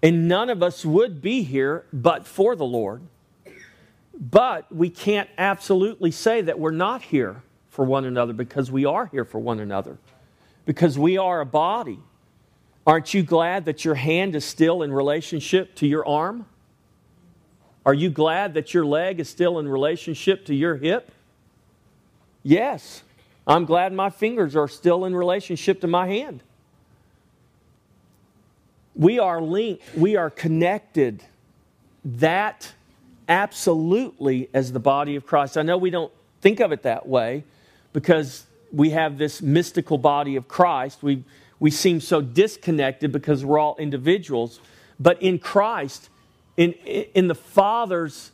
And 0.03 0.27
none 0.27 0.50
of 0.50 0.62
us 0.62 0.86
would 0.86 1.22
be 1.22 1.41
here 1.41 1.86
but 1.91 2.27
for 2.27 2.56
the 2.56 2.65
Lord. 2.65 3.01
But 4.20 4.72
we 4.74 4.89
can't 4.89 5.29
absolutely 5.38 6.12
say 6.12 6.41
that 6.41 6.60
we're 6.60 6.72
not 6.72 7.01
here 7.01 7.41
for 7.70 7.86
one 7.86 8.06
another 8.06 8.34
because 8.34 8.72
we 8.72 8.86
are 8.86 9.08
here 9.08 9.25
for 9.25 9.39
one 9.39 9.60
another, 9.60 9.98
because 10.65 10.98
we 10.98 11.17
are 11.17 11.41
a 11.41 11.46
body. 11.46 12.00
Aren't 12.88 13.13
you 13.13 13.22
glad 13.22 13.65
that 13.65 13.84
your 13.84 13.96
hand 13.96 14.34
is 14.34 14.46
still 14.46 14.82
in 14.82 14.94
relationship 14.94 15.75
to 15.75 15.86
your 15.86 16.08
arm? 16.08 16.46
Are 17.86 17.94
you 17.94 18.10
glad 18.10 18.53
that 18.53 18.74
your 18.74 18.86
leg 18.86 19.20
is 19.20 19.29
still 19.29 19.60
in 19.60 19.67
relationship 19.67 20.46
to 20.46 20.56
your 20.56 20.77
hip? 20.77 21.12
Yes. 22.44 23.03
I'm 23.46 23.65
glad 23.65 23.91
my 23.91 24.10
fingers 24.10 24.56
are 24.56 24.70
still 24.70 25.03
in 25.03 25.13
relationship 25.13 25.82
to 25.82 25.88
my 25.88 26.08
hand. 26.08 26.44
We 28.96 29.20
are 29.20 29.41
linked, 29.41 29.84
we 29.96 30.15
are 30.15 30.29
connected. 30.29 31.24
That 32.06 32.74
absolutely 33.27 34.50
as 34.53 34.72
the 34.72 34.79
body 34.79 35.17
of 35.17 35.25
Christ. 35.25 35.58
I 35.58 35.62
know 35.62 35.77
we 35.77 35.89
don't 35.89 36.12
think 36.39 36.62
of 36.62 36.72
it 36.72 36.84
that 36.84 37.06
way 37.06 37.44
because 37.91 38.46
we 38.72 38.91
have 38.91 39.17
this 39.17 39.41
mystical 39.41 39.98
body 39.98 40.38
of 40.38 40.48
Christ. 40.48 41.03
We 41.03 41.25
we 41.60 41.72
seem 41.72 42.00
so 42.00 42.22
disconnected 42.22 43.12
because 43.12 43.44
we're 43.44 43.60
all 43.60 43.76
individuals. 43.78 44.60
But 45.00 45.22
in 45.22 45.40
Christ, 45.40 46.10
in, 46.56 46.74
in 46.74 47.28
the 47.28 47.36
Father's 47.36 48.32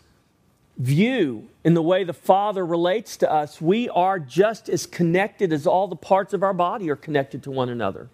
view, 0.78 1.48
in 1.64 1.74
the 1.74 1.82
way 1.82 2.04
the 2.04 2.14
Father 2.14 2.66
relates 2.66 3.18
to 3.18 3.32
us, 3.32 3.62
we 3.62 3.90
are 3.90 4.20
just 4.20 4.70
as 4.70 4.86
connected 4.86 5.54
as 5.54 5.68
all 5.68 5.88
the 5.88 5.96
parts 5.96 6.34
of 6.34 6.44
our 6.44 6.54
body 6.54 6.90
are 6.90 6.96
connected 6.96 7.44
to 7.44 7.52
one 7.52 7.70
another. 7.70 8.10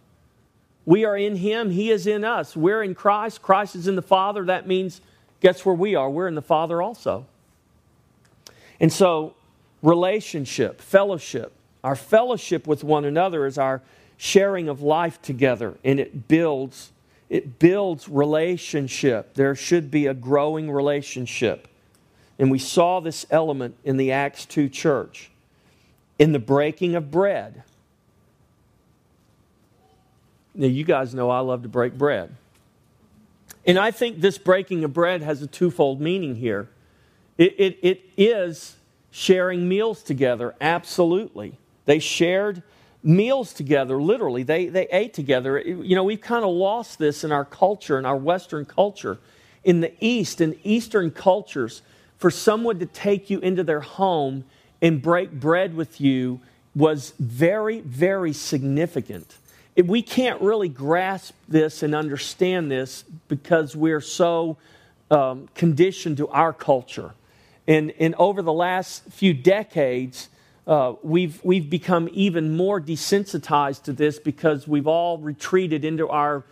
We 0.86 1.06
are 1.06 1.18
in 1.18 1.38
Him, 1.38 1.72
He 1.72 1.92
is 1.92 2.08
in 2.08 2.24
us. 2.24 2.56
We're 2.56 2.84
in 2.84 2.96
Christ, 2.96 3.42
Christ 3.42 3.76
is 3.76 3.88
in 3.88 3.96
the 3.96 4.02
Father. 4.02 4.46
That 4.46 4.68
means, 4.68 5.02
guess 5.42 5.66
where 5.66 5.76
we 5.76 5.96
are? 5.96 6.10
We're 6.10 6.28
in 6.28 6.36
the 6.36 6.42
Father 6.42 6.82
also. 6.82 7.26
And 8.80 8.92
so, 8.92 9.36
relationship, 9.82 10.82
fellowship, 10.82 11.54
our 11.84 11.96
fellowship 11.96 12.68
with 12.68 12.84
one 12.84 13.06
another 13.06 13.46
is 13.46 13.58
our 13.58 13.82
sharing 14.22 14.68
of 14.68 14.82
life 14.82 15.22
together 15.22 15.78
and 15.82 15.98
it 15.98 16.28
builds 16.28 16.92
it 17.30 17.60
builds 17.60 18.10
relationship. 18.10 19.36
There 19.36 19.56
should 19.56 19.92
be 19.92 20.08
a 20.08 20.16
growing 20.16 20.72
relationship. 20.72 21.68
And 22.40 22.50
we 22.50 22.58
saw 22.58 23.00
this 23.00 23.28
element 23.30 23.76
in 23.84 23.98
the 23.98 24.12
acts 24.12 24.46
2 24.48 24.68
church. 24.68 25.30
In 26.18 26.32
the 26.32 26.40
breaking 26.40 26.96
of 26.96 27.12
bread. 27.12 27.64
Now 30.56 30.68
you 30.68 30.84
guys 30.84 31.14
know 31.14 31.30
i 31.30 31.40
love 31.40 31.62
to 31.62 31.70
break 31.70 31.98
bread. 31.98 32.36
And 33.66 33.80
i 33.80 33.92
think 33.92 34.20
this 34.20 34.38
breaking 34.38 34.84
of 34.84 34.92
bread 34.92 35.22
has 35.22 35.42
a 35.42 35.48
twofold 35.48 36.02
meaning 36.02 36.36
here. 36.36 36.68
It, 37.38 37.56
it, 37.58 37.80
it 37.82 38.02
is 38.18 38.76
sharing 39.12 39.70
meals 39.70 40.04
together 40.04 40.56
absolutely. 40.60 41.58
They 41.86 42.00
shared 42.00 42.64
meals 43.02 43.54
together, 43.54 44.02
literally. 44.02 44.44
They, 44.44 44.68
they 44.68 44.88
ate 44.92 45.14
together. 45.14 45.60
You 45.60 45.96
know, 45.96 46.04
we've 46.04 46.22
kind 46.22 46.44
of 46.44 46.52
lost 46.52 47.00
this 47.00 47.24
in 47.24 47.32
our 47.32 47.46
culture, 47.46 47.98
in 47.98 48.06
our 48.06 48.18
Western 48.18 48.66
culture. 48.66 49.20
In 49.64 49.82
the 49.82 49.94
East, 50.00 50.42
in 50.42 50.58
Eastern 50.64 51.12
cultures, 51.12 51.82
for 52.18 52.32
someone 52.32 52.80
to 52.80 52.86
take 52.86 53.30
you 53.30 53.40
into 53.40 53.64
their 53.64 53.82
home 53.82 54.44
and 54.82 55.02
break 55.02 55.32
bread 55.32 55.76
with 55.76 56.00
you 56.02 56.40
was 56.76 57.14
very, 57.20 57.82
very 57.82 58.34
significant. 58.34 59.36
We 59.76 60.02
can't 60.02 60.42
really 60.42 60.70
grasp 60.70 61.34
this 61.48 61.84
and 61.84 61.96
understand 61.96 62.70
this 62.70 63.04
because 63.28 63.76
we're 63.76 64.02
so 64.02 64.58
um, 65.10 65.48
conditioned 65.56 66.18
to 66.18 66.28
our 66.30 66.54
culture. 66.54 67.12
And, 67.68 67.94
and 68.00 68.16
over 68.16 68.42
the 68.42 68.54
last 68.54 69.04
few 69.12 69.34
decades, 69.34 70.30
uh, 70.70 70.94
we've, 71.02 71.44
we've 71.44 71.68
become 71.68 72.08
even 72.14 72.56
more 72.56 72.80
desensitized 72.80 73.82
to 73.82 73.92
this 73.92 74.20
because 74.20 74.68
we've 74.68 74.86
all 74.86 75.18
retreated 75.18 75.84
into 75.84 76.08
our 76.08 76.44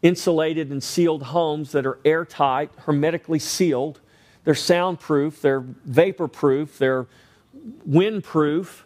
insulated 0.00 0.70
and 0.70 0.80
sealed 0.80 1.24
homes 1.24 1.72
that 1.72 1.84
are 1.84 1.98
airtight, 2.04 2.70
hermetically 2.76 3.40
sealed. 3.40 4.00
They're 4.44 4.54
soundproof, 4.54 5.42
they're 5.42 5.62
vaporproof, 5.62 6.78
they're 6.78 7.06
windproof, 7.88 8.82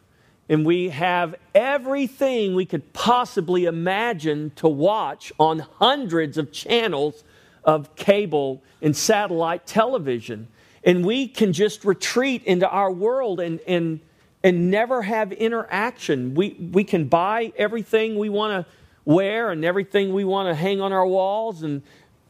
and 0.49 0.64
we 0.64 0.88
have 0.88 1.35
everything 1.54 2.54
we 2.54 2.64
could 2.64 2.95
possibly 2.95 3.66
imagine 3.66 4.52
to 4.57 4.68
watch 4.68 5.35
on 5.38 5.59
hundreds 5.59 6.38
of 6.38 6.50
channels 6.50 7.25
of 7.62 7.95
cable 7.95 8.62
and 8.80 8.97
satellite 8.97 9.66
television. 9.66 10.49
And 10.83 11.04
we 11.04 11.28
can 11.28 11.52
just 11.52 11.85
retreat 11.85 12.42
into 12.45 12.66
our 12.66 12.90
world 12.90 13.38
and, 13.38 13.61
and 13.66 14.00
and 14.42 14.71
never 14.71 15.02
have 15.02 15.33
interaction. 15.33 16.35
We, 16.35 16.50
we 16.73 16.85
can 16.85 17.07
buy 17.07 17.52
everything 17.57 18.18
we 18.18 18.28
want 18.28 18.66
to 18.66 18.73
wear 19.04 19.50
and 19.50 19.64
everything 19.64 20.12
we 20.12 20.25
want 20.25 20.49
to 20.49 20.54
hang 20.54 20.80
on 20.80 20.92
our 20.92 21.07
walls 21.07 21.62
and 21.62 21.83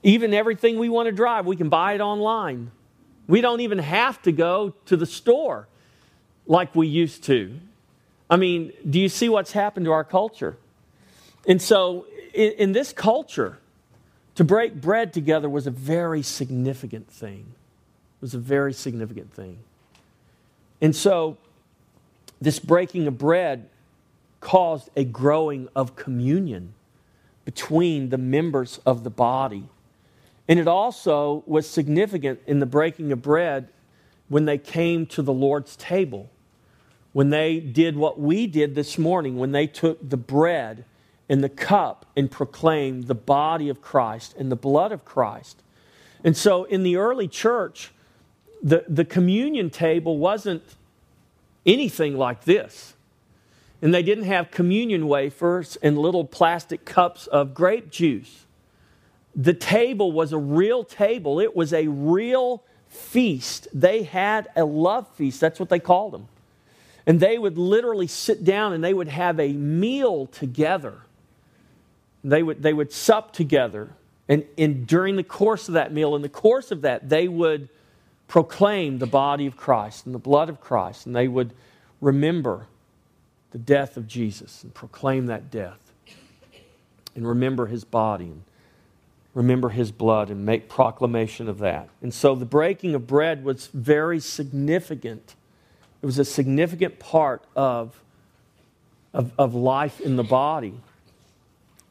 even 0.03 0.33
everything 0.33 0.79
we 0.79 0.89
want 0.89 1.07
to 1.07 1.13
drive. 1.13 1.45
We 1.45 1.57
can 1.57 1.69
buy 1.69 1.95
it 1.95 2.01
online. 2.01 2.71
We 3.27 3.41
don't 3.41 3.61
even 3.61 3.79
have 3.79 4.23
to 4.23 4.33
go 4.33 4.75
to 4.87 4.97
the 4.97 5.07
store 5.07 5.69
like 6.47 6.75
we 6.75 6.87
used 6.87 7.25
to. 7.25 7.59
I 8.31 8.37
mean, 8.37 8.73
do 8.89 8.99
you 8.99 9.09
see 9.09 9.29
what's 9.29 9.53
happened 9.53 9.87
to 9.87 9.93
our 9.93 10.05
culture? 10.05 10.57
And 11.47 11.61
so, 11.61 12.07
in, 12.33 12.53
in 12.53 12.73
this 12.73 12.93
culture, 12.93 13.59
to 14.35 14.45
break 14.45 14.81
bread 14.81 15.13
together 15.13 15.49
was 15.49 15.67
a 15.67 15.71
very 15.71 16.23
significant 16.23 17.09
thing. 17.11 17.55
It 18.19 18.23
was 18.23 18.35
a 18.35 18.39
very 18.39 18.73
significant 18.73 19.33
thing. 19.33 19.59
And 20.81 20.95
so, 20.95 21.37
this 22.41 22.59
breaking 22.59 23.07
of 23.07 23.19
bread 23.19 23.69
caused 24.41 24.91
a 24.97 25.05
growing 25.05 25.69
of 25.75 25.97
communion 25.97 26.75
between 27.45 28.11
the 28.11 28.19
members 28.19 28.79
of 28.87 29.05
the 29.05 29.11
body. 29.11 29.65
And 30.47 30.59
it 30.59 30.69
also 30.69 31.43
was 31.47 31.69
significant 31.69 32.41
in 32.47 32.59
the 32.61 32.67
breaking 32.67 33.13
of 33.13 33.23
bread 33.23 33.69
when 34.29 34.45
they 34.45 34.59
came 34.59 35.07
to 35.07 35.23
the 35.23 35.33
Lord's 35.33 35.77
table. 35.77 36.31
When 37.13 37.31
they 37.31 37.59
did 37.59 37.97
what 37.97 38.21
we 38.21 38.47
did 38.47 38.75
this 38.75 38.99
morning, 38.99 39.39
when 39.39 39.53
they 39.53 39.67
took 39.67 40.09
the 40.09 40.17
bread 40.17 40.85
and 41.29 41.43
the 41.43 41.49
cup 41.49 42.07
and 42.17 42.31
proclaimed 42.31 43.05
the 43.05 43.15
body 43.15 43.69
of 43.69 43.83
Christ 43.83 44.35
and 44.39 44.51
the 44.51 44.57
blood 44.57 44.93
of 44.93 45.05
Christ. 45.05 45.63
And 46.25 46.37
so 46.37 46.65
in 46.65 46.83
the 46.83 46.97
early 46.97 47.29
church, 47.29 47.93
the, 48.63 48.85
the 48.89 49.05
communion 49.05 49.71
table 49.71 50.19
wasn't 50.19 50.63
anything 51.67 52.17
like 52.17 52.45
this. 52.45 52.95
And 53.81 53.95
they 53.95 54.03
didn't 54.03 54.25
have 54.25 54.51
communion 54.51 55.07
wafers 55.07 55.77
and 55.83 55.97
little 55.99 56.25
plastic 56.25 56.85
cups 56.85 57.27
of 57.29 57.55
grape 57.55 57.91
juice. 57.91 58.45
The 59.37 59.55
table 59.55 60.11
was 60.11 60.33
a 60.33 60.39
real 60.39 60.83
table, 60.83 61.39
it 61.39 61.55
was 61.55 61.73
a 61.73 61.87
real 61.87 62.65
feast. 62.89 63.69
They 63.73 64.03
had 64.03 64.49
a 64.57 64.65
love 64.65 65.07
feast, 65.15 65.41
that's 65.41 65.61
what 65.61 65.69
they 65.69 65.79
called 65.79 66.13
them. 66.13 66.29
And 67.07 67.21
they 67.21 67.39
would 67.39 67.57
literally 67.57 68.07
sit 68.07 68.45
down 68.45 68.73
and 68.73 68.83
they 68.83 68.93
would 68.93 69.09
have 69.09 69.39
a 69.39 69.53
meal 69.53 70.27
together. 70.27 70.99
They 72.25 72.43
would, 72.43 72.63
they 72.63 72.73
would 72.73 72.93
sup 72.93 73.33
together. 73.33 73.91
And, 74.29 74.45
and 74.59 74.87
during 74.87 75.17
the 75.17 75.23
course 75.23 75.69
of 75.69 75.75
that 75.75 75.93
meal, 75.93 76.17
in 76.17 76.23
the 76.23 76.29
course 76.29 76.71
of 76.71 76.83
that, 76.83 77.09
they 77.09 77.29
would 77.29 77.69
proclaim 78.29 78.99
the 78.99 79.07
body 79.07 79.47
of 79.47 79.57
Christ 79.57 80.07
and 80.07 80.15
the 80.15 80.21
blood 80.21 80.49
of 80.49 80.61
Christ, 80.61 81.07
and 81.07 81.17
they 81.17 81.27
would 81.27 81.55
remember 82.01 82.67
the 83.51 83.59
death 83.59 83.97
of 83.97 84.07
Jesus 84.07 84.63
and 84.63 84.73
proclaim 84.73 85.27
that 85.27 85.51
death, 85.51 85.93
and 87.17 87.27
remember 87.27 87.67
his 87.67 87.85
body 87.85 88.27
and 88.27 88.43
remember 89.35 89.71
his 89.71 89.91
blood 89.91 90.31
and 90.31 90.45
make 90.45 90.69
proclamation 90.69 91.49
of 91.49 91.59
that. 91.59 91.89
And 92.03 92.13
so 92.13 92.35
the 92.35 92.45
breaking 92.45 92.95
of 92.95 93.07
bread 93.07 93.45
was 93.45 93.69
very 93.69 94.21
significant. 94.21 95.35
It 96.03 96.07
was 96.07 96.19
a 96.19 96.25
significant 96.25 96.99
part 96.99 97.43
of, 97.57 98.01
of, 99.15 99.33
of 99.39 99.55
life 99.55 100.01
in 100.01 100.17
the 100.17 100.25
body 100.25 100.75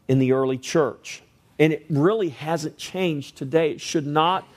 in 0.07 0.19
the 0.19 0.31
early 0.31 0.57
church. 0.57 1.21
And 1.59 1.73
it 1.73 1.85
really 1.89 2.29
hasn't 2.29 2.77
changed 2.77 3.35
today. 3.35 3.71
It 3.71 3.81
should 3.81 4.05
not 4.05 4.47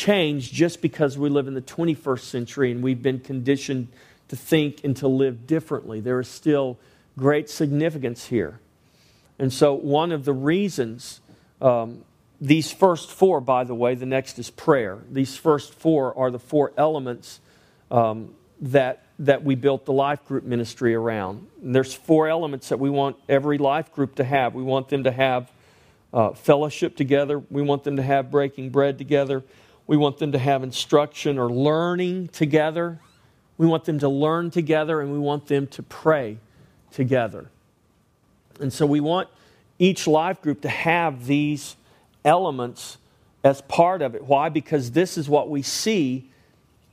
change 0.00 0.50
just 0.50 0.80
because 0.80 1.18
we 1.18 1.28
live 1.28 1.46
in 1.46 1.52
the 1.52 1.60
21st 1.60 2.20
century 2.20 2.72
and 2.72 2.82
we've 2.82 3.02
been 3.02 3.20
conditioned 3.20 3.88
to 4.28 4.36
think 4.36 4.82
and 4.82 4.96
to 4.96 5.06
live 5.06 5.46
differently. 5.46 6.00
There 6.00 6.18
is 6.18 6.28
still 6.28 6.78
great 7.18 7.50
significance 7.50 8.26
here. 8.26 8.60
And 9.38 9.52
so, 9.52 9.74
one 9.74 10.10
of 10.10 10.24
the 10.24 10.32
reasons, 10.32 11.20
um, 11.60 12.04
these 12.40 12.72
first 12.72 13.10
four, 13.10 13.42
by 13.42 13.64
the 13.64 13.74
way, 13.74 13.94
the 13.94 14.06
next 14.06 14.38
is 14.38 14.48
prayer. 14.48 14.98
These 15.10 15.36
first 15.36 15.74
four 15.74 16.16
are 16.16 16.30
the 16.30 16.38
four 16.38 16.72
elements 16.78 17.40
um, 17.90 18.34
that, 18.60 19.04
that 19.18 19.44
we 19.44 19.54
built 19.54 19.84
the 19.84 19.92
life 19.92 20.24
group 20.24 20.44
ministry 20.44 20.94
around. 20.94 21.46
And 21.62 21.74
there's 21.74 21.92
four 21.92 22.26
elements 22.26 22.70
that 22.70 22.78
we 22.78 22.88
want 22.88 23.16
every 23.28 23.58
life 23.58 23.92
group 23.92 24.14
to 24.14 24.24
have. 24.24 24.54
We 24.54 24.62
want 24.62 24.88
them 24.88 25.04
to 25.04 25.10
have 25.10 25.52
uh, 26.12 26.32
fellowship 26.32 26.96
together, 26.96 27.38
we 27.50 27.62
want 27.62 27.84
them 27.84 27.96
to 27.96 28.02
have 28.02 28.30
breaking 28.30 28.70
bread 28.70 28.98
together, 28.98 29.44
we 29.90 29.96
want 29.96 30.18
them 30.18 30.30
to 30.30 30.38
have 30.38 30.62
instruction 30.62 31.36
or 31.36 31.50
learning 31.50 32.28
together. 32.28 33.00
We 33.58 33.66
want 33.66 33.86
them 33.86 33.98
to 33.98 34.08
learn 34.08 34.52
together 34.52 35.00
and 35.00 35.10
we 35.10 35.18
want 35.18 35.48
them 35.48 35.66
to 35.66 35.82
pray 35.82 36.38
together. 36.92 37.48
And 38.60 38.72
so 38.72 38.86
we 38.86 39.00
want 39.00 39.28
each 39.80 40.06
life 40.06 40.40
group 40.42 40.60
to 40.60 40.68
have 40.68 41.26
these 41.26 41.74
elements 42.24 42.98
as 43.42 43.62
part 43.62 44.00
of 44.00 44.14
it. 44.14 44.22
Why? 44.22 44.48
Because 44.48 44.92
this 44.92 45.18
is 45.18 45.28
what 45.28 45.50
we 45.50 45.60
see 45.60 46.30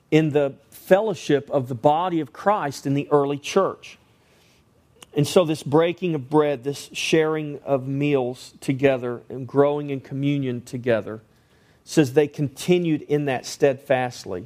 in 0.09 0.31
the 0.31 0.55
fellowship 0.71 1.51
of 1.51 1.67
the 1.67 1.75
body 1.75 2.19
of 2.19 2.33
Christ 2.33 2.87
in 2.87 2.95
the 2.95 3.07
early 3.11 3.37
church. 3.37 3.99
And 5.15 5.27
so, 5.27 5.45
this 5.45 5.61
breaking 5.61 6.15
of 6.15 6.31
bread, 6.31 6.63
this 6.63 6.89
sharing 6.93 7.59
of 7.59 7.87
meals 7.87 8.55
together, 8.59 9.21
and 9.29 9.47
growing 9.47 9.91
in 9.91 10.01
communion 10.01 10.61
together, 10.61 11.21
says 11.88 12.13
they 12.13 12.27
continued 12.27 13.01
in 13.03 13.25
that 13.25 13.46
steadfastly 13.46 14.46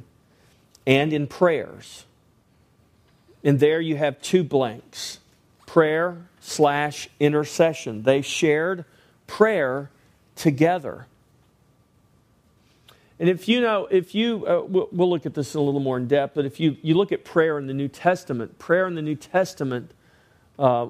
and 0.86 1.12
in 1.12 1.26
prayers. 1.26 2.04
And 3.42 3.58
there 3.58 3.80
you 3.80 3.96
have 3.96 4.22
two 4.22 4.44
blanks 4.44 5.18
prayer 5.66 6.18
slash 6.38 7.08
intercession. 7.18 8.04
They 8.04 8.22
shared 8.22 8.84
prayer 9.26 9.90
together. 10.36 11.06
And 13.18 13.28
if 13.28 13.48
you 13.48 13.60
know, 13.60 13.88
if 13.90 14.14
you, 14.14 14.46
uh, 14.46 14.62
we'll, 14.64 15.10
look 15.10 15.26
at 15.26 15.34
this 15.34 15.54
a 15.54 15.60
little 15.60 15.80
more 15.80 15.96
in 15.96 16.06
depth, 16.06 16.34
but 16.36 16.44
if 16.44 16.60
you, 16.60 16.76
you 16.80 16.94
look 16.94 17.10
at 17.10 17.24
prayer 17.24 17.58
in 17.58 17.66
the 17.66 17.74
New 17.74 17.88
Testament, 17.88 18.60
prayer 18.60 18.86
in 18.86 18.94
the 18.94 19.02
New 19.02 19.16
Testament, 19.16 19.90
uh, 20.60 20.86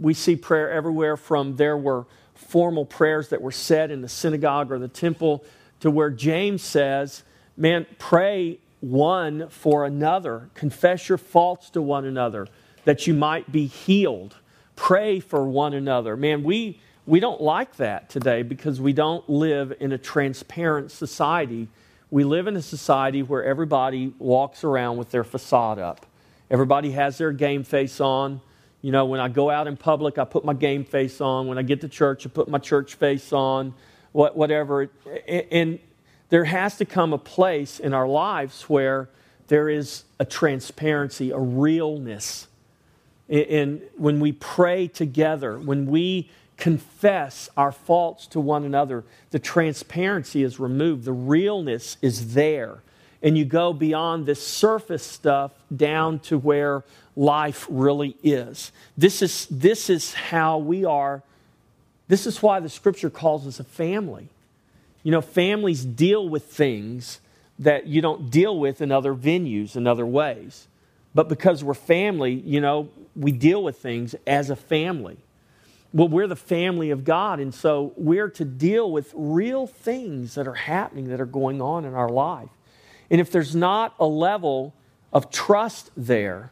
we 0.00 0.14
see 0.14 0.34
prayer 0.34 0.68
everywhere 0.68 1.16
from 1.16 1.54
there 1.54 1.76
were 1.76 2.06
formal 2.34 2.84
prayers 2.84 3.28
that 3.28 3.40
were 3.40 3.52
said 3.52 3.92
in 3.92 4.00
the 4.00 4.08
synagogue 4.08 4.72
or 4.72 4.78
the 4.80 4.88
temple 4.88 5.44
to 5.80 5.90
where 5.90 6.10
James 6.10 6.62
says, 6.62 7.22
man, 7.56 7.86
pray 7.98 8.58
one 8.80 9.48
for 9.48 9.84
another, 9.84 10.50
confess 10.54 11.08
your 11.08 11.18
faults 11.18 11.70
to 11.70 11.82
one 11.82 12.04
another 12.04 12.48
that 12.84 13.06
you 13.06 13.14
might 13.14 13.50
be 13.52 13.66
healed. 13.66 14.36
Pray 14.76 15.20
for 15.20 15.46
one 15.46 15.74
another. 15.74 16.16
Man, 16.16 16.42
we, 16.42 16.80
we 17.06 17.20
don't 17.20 17.40
like 17.40 17.76
that 17.76 18.08
today 18.08 18.42
because 18.42 18.80
we 18.80 18.92
don't 18.92 19.28
live 19.28 19.74
in 19.80 19.92
a 19.92 19.98
transparent 19.98 20.90
society. 20.90 21.68
We 22.10 22.24
live 22.24 22.46
in 22.46 22.56
a 22.56 22.62
society 22.62 23.22
where 23.22 23.44
everybody 23.44 24.14
walks 24.18 24.64
around 24.64 24.96
with 24.96 25.10
their 25.10 25.24
facade 25.24 25.78
up. 25.78 26.06
Everybody 26.50 26.92
has 26.92 27.18
their 27.18 27.32
game 27.32 27.62
face 27.62 28.00
on. 28.00 28.40
You 28.82 28.92
know, 28.92 29.04
when 29.04 29.20
I 29.20 29.28
go 29.28 29.50
out 29.50 29.66
in 29.66 29.76
public, 29.76 30.18
I 30.18 30.24
put 30.24 30.44
my 30.44 30.54
game 30.54 30.84
face 30.84 31.20
on. 31.20 31.46
When 31.46 31.58
I 31.58 31.62
get 31.62 31.82
to 31.82 31.88
church, 31.88 32.26
I 32.26 32.30
put 32.30 32.48
my 32.48 32.58
church 32.58 32.94
face 32.94 33.32
on, 33.32 33.74
what, 34.12 34.36
whatever. 34.36 34.90
And 35.28 35.78
there 36.28 36.44
has 36.44 36.76
to 36.78 36.84
come 36.84 37.12
a 37.12 37.18
place 37.18 37.80
in 37.80 37.92
our 37.92 38.08
lives 38.08 38.62
where 38.62 39.08
there 39.48 39.68
is 39.68 40.04
a 40.18 40.24
transparency, 40.24 41.30
a 41.30 41.38
realness 41.38 42.46
and 43.30 43.80
when 43.96 44.18
we 44.18 44.32
pray 44.32 44.88
together, 44.88 45.58
when 45.58 45.86
we 45.86 46.28
confess 46.56 47.48
our 47.56 47.70
faults 47.70 48.26
to 48.28 48.40
one 48.40 48.64
another, 48.64 49.04
the 49.30 49.38
transparency 49.38 50.42
is 50.42 50.58
removed, 50.58 51.04
the 51.04 51.12
realness 51.12 51.96
is 52.02 52.34
there. 52.34 52.82
And 53.22 53.38
you 53.38 53.44
go 53.44 53.72
beyond 53.72 54.26
this 54.26 54.44
surface 54.44 55.06
stuff 55.06 55.52
down 55.74 56.18
to 56.20 56.38
where 56.38 56.84
life 57.14 57.66
really 57.70 58.16
is. 58.22 58.72
This 58.96 59.22
is, 59.22 59.46
this 59.48 59.88
is 59.88 60.12
how 60.12 60.58
we 60.58 60.84
are. 60.84 61.22
This 62.10 62.26
is 62.26 62.42
why 62.42 62.58
the 62.58 62.68
scripture 62.68 63.08
calls 63.08 63.46
us 63.46 63.60
a 63.60 63.64
family. 63.64 64.26
You 65.04 65.12
know, 65.12 65.20
families 65.20 65.84
deal 65.84 66.28
with 66.28 66.46
things 66.46 67.20
that 67.60 67.86
you 67.86 68.02
don't 68.02 68.32
deal 68.32 68.58
with 68.58 68.82
in 68.82 68.90
other 68.90 69.14
venues, 69.14 69.76
in 69.76 69.86
other 69.86 70.04
ways. 70.04 70.66
But 71.14 71.28
because 71.28 71.62
we're 71.62 71.74
family, 71.74 72.32
you 72.32 72.60
know, 72.60 72.88
we 73.14 73.30
deal 73.30 73.62
with 73.62 73.78
things 73.78 74.16
as 74.26 74.50
a 74.50 74.56
family. 74.56 75.18
Well, 75.92 76.08
we're 76.08 76.26
the 76.26 76.34
family 76.34 76.90
of 76.90 77.04
God, 77.04 77.38
and 77.38 77.54
so 77.54 77.92
we're 77.96 78.30
to 78.30 78.44
deal 78.44 78.90
with 78.90 79.12
real 79.14 79.68
things 79.68 80.34
that 80.34 80.48
are 80.48 80.54
happening, 80.54 81.10
that 81.10 81.20
are 81.20 81.26
going 81.26 81.62
on 81.62 81.84
in 81.84 81.94
our 81.94 82.08
life. 82.08 82.50
And 83.08 83.20
if 83.20 83.30
there's 83.30 83.54
not 83.54 83.94
a 84.00 84.06
level 84.06 84.74
of 85.12 85.30
trust 85.30 85.92
there, 85.96 86.50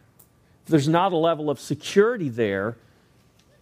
if 0.63 0.71
there's 0.71 0.89
not 0.89 1.13
a 1.13 1.17
level 1.17 1.51
of 1.51 1.59
security 1.59 2.29
there, 2.29 2.77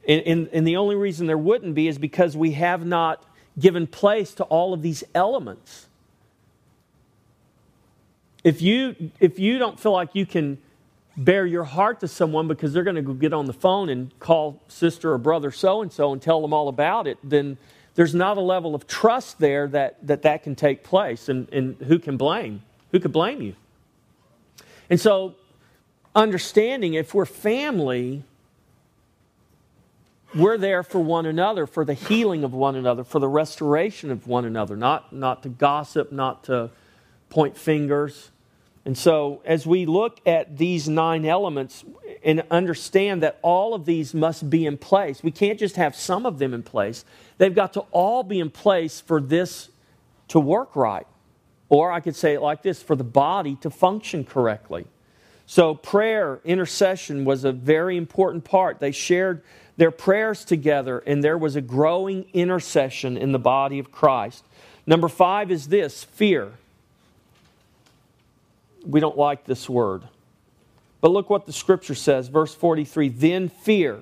and, 0.07 0.23
and, 0.27 0.49
and 0.53 0.66
the 0.66 0.77
only 0.77 0.95
reason 0.95 1.27
there 1.27 1.38
wouldn't 1.38 1.75
be 1.75 1.88
is 1.88 1.99
because 1.99 2.37
we 2.37 2.53
have 2.53 2.87
not 2.87 3.25
given 3.59 3.87
place 3.87 4.35
to 4.35 4.45
all 4.45 4.73
of 4.73 4.83
these 4.83 5.03
elements. 5.14 5.87
If 8.45 8.62
you, 8.62 9.11
if 9.19 9.38
you 9.38 9.59
don't 9.59 9.81
feel 9.81 9.92
like 9.92 10.14
you 10.14 10.25
can 10.27 10.59
bare 11.16 11.47
your 11.47 11.64
heart 11.64 12.01
to 12.01 12.09
someone 12.09 12.47
because 12.47 12.73
they're 12.73 12.85
going 12.85 12.97
to 12.97 13.03
go 13.03 13.14
get 13.14 13.33
on 13.33 13.47
the 13.47 13.53
phone 13.53 13.88
and 13.88 14.16
call 14.21 14.62
sister 14.69 15.12
or 15.12 15.19
brother 15.19 15.51
so 15.51 15.83
and 15.83 15.92
so 15.92 16.12
and 16.12 16.21
tell 16.21 16.42
them 16.42 16.53
all 16.53 16.69
about 16.69 17.07
it, 17.07 17.19
then 17.25 17.57
there's 17.95 18.14
not 18.14 18.37
a 18.37 18.40
level 18.40 18.75
of 18.75 18.87
trust 18.87 19.38
there 19.40 19.66
that 19.69 20.07
that, 20.07 20.23
that 20.23 20.42
can 20.42 20.55
take 20.55 20.85
place. 20.85 21.29
And, 21.29 21.53
and 21.53 21.77
who 21.81 21.99
can 21.99 22.16
blame? 22.16 22.62
Who 22.92 23.01
could 23.01 23.12
blame 23.12 23.40
you? 23.42 23.57
And 24.88 25.01
so, 25.01 25.35
understanding 26.14 26.95
if 26.95 27.14
we're 27.14 27.27
family, 27.27 28.23
we're 30.37 30.59
there 30.59 30.83
for 30.83 31.01
one 31.01 31.27
another, 31.27 31.66
for 31.66 31.85
the 31.85 31.94
healing 31.94 32.44
of 32.44 32.53
one 32.53 32.77
another, 32.77 33.05
for 33.05 33.18
the 33.18 33.29
restoration 33.29 34.11
of 34.11 34.27
one 34.27 34.44
another, 34.44 34.77
not, 34.77 35.12
not 35.12 35.42
to 35.42 35.49
gossip, 35.49 36.12
not 36.12 36.44
to 36.44 36.70
point 37.29 37.57
fingers 37.57 38.31
and 38.87 38.96
so, 38.96 39.42
as 39.44 39.66
we 39.66 39.85
look 39.85 40.20
at 40.29 40.59
these 40.59 40.88
nine 40.88 41.27
elements 41.27 41.85
and 42.22 42.44
understand 42.53 43.20
that 43.25 43.40
all 43.42 43.75
of 43.75 43.85
these 43.85 44.14
must 44.14 44.49
be 44.49 44.64
in 44.64 44.79
place, 44.79 45.25
we 45.25 45.33
can't 45.33 45.59
just 45.59 45.75
have 45.75 45.96
some 45.96 46.25
of 46.25 46.38
them 46.38 46.55
in 46.55 46.62
place. 46.62 47.05
They've 47.37 47.55
got 47.55 47.72
to 47.72 47.81
all 47.90 48.22
be 48.22 48.38
in 48.38 48.49
place 48.49 49.01
for 49.01 49.20
this 49.20 49.70
to 50.29 50.38
work 50.38 50.77
right. 50.77 51.07
Or 51.68 51.90
I 51.90 51.99
could 51.99 52.14
say 52.14 52.35
it 52.35 52.40
like 52.40 52.62
this 52.62 52.81
for 52.81 52.94
the 52.94 53.03
body 53.03 53.57
to 53.62 53.70
function 53.70 54.22
correctly. 54.22 54.87
So, 55.46 55.75
prayer, 55.75 56.38
intercession 56.44 57.25
was 57.25 57.42
a 57.42 57.51
very 57.51 57.96
important 57.96 58.44
part. 58.44 58.79
They 58.79 58.92
shared 58.92 59.42
their 59.77 59.91
prayers 59.91 60.45
together, 60.45 60.99
and 61.01 61.23
there 61.23 61.39
was 61.39 61.57
a 61.57 61.61
growing 61.61 62.27
intercession 62.33 63.17
in 63.17 63.33
the 63.33 63.39
body 63.39 63.79
of 63.79 63.93
Christ. 63.93 64.45
Number 64.87 65.09
five 65.09 65.51
is 65.51 65.69
this 65.69 66.05
fear 66.05 66.53
we 68.87 69.01
don't 69.01 69.19
like 69.19 69.45
this 69.45 69.69
word. 69.69 70.05
But 71.01 71.11
look 71.11 71.29
what 71.29 71.47
the 71.47 71.53
scripture 71.53 71.95
says, 71.95 72.29
verse 72.29 72.55
43 72.55 73.09
Then 73.09 73.49
fear. 73.49 74.01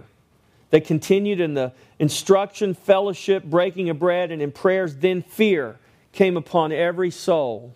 They 0.71 0.81
continued 0.81 1.41
in 1.41 1.55
the 1.55 1.73
instruction, 1.99 2.75
fellowship, 2.75 3.45
breaking 3.45 3.91
of 3.91 3.99
bread, 3.99 4.31
and 4.31 4.43
in 4.43 4.51
prayers. 4.51 4.97
Then 4.97 5.23
fear 5.23 5.79
came 6.13 6.37
upon 6.37 6.73
every 6.73 7.11
soul. 7.11 7.75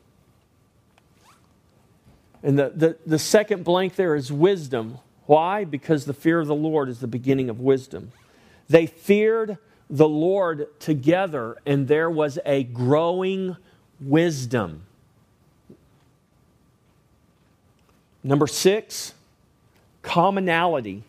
And 2.42 2.58
the, 2.58 2.72
the, 2.74 2.96
the 3.06 3.18
second 3.18 3.64
blank 3.64 3.94
there 3.94 4.14
is 4.14 4.32
wisdom. 4.32 4.98
Why? 5.28 5.64
Because 5.64 6.06
the 6.06 6.14
fear 6.14 6.40
of 6.40 6.46
the 6.46 6.54
Lord 6.54 6.88
is 6.88 7.00
the 7.00 7.06
beginning 7.06 7.50
of 7.50 7.60
wisdom. 7.60 8.12
They 8.66 8.86
feared 8.86 9.58
the 9.90 10.08
Lord 10.08 10.68
together, 10.80 11.58
and 11.66 11.86
there 11.86 12.08
was 12.08 12.38
a 12.46 12.64
growing 12.64 13.54
wisdom. 14.00 14.84
Number 18.24 18.46
six, 18.46 19.12
commonality. 20.00 21.02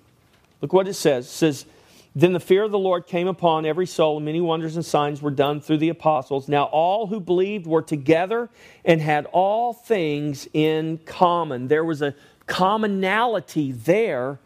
Look 0.60 0.74
what 0.74 0.90
it 0.90 0.96
says. 0.96 1.26
It 1.26 1.30
says, 1.30 1.66
Then 2.14 2.34
the 2.34 2.42
fear 2.42 2.64
of 2.64 2.72
the 2.72 2.78
Lord 2.78 3.08
came 3.08 3.30
upon 3.30 3.66
every 3.66 3.88
soul, 3.88 4.18
and 4.18 4.26
many 4.26 4.42
wonders 4.42 4.76
and 4.76 4.84
signs 4.84 5.22
were 5.22 5.32
done 5.32 5.62
through 5.62 5.78
the 5.78 5.90
apostles. 5.90 6.50
Now 6.50 6.66
all 6.66 7.08
who 7.08 7.22
believed 7.22 7.66
were 7.66 7.82
together 7.82 8.50
and 8.84 9.00
had 9.00 9.28
all 9.28 9.72
things 9.72 10.46
in 10.52 10.98
common. 11.06 11.70
There 11.70 11.86
was 11.86 12.02
a 12.02 12.14
commonality 12.50 13.72
there 13.72 14.40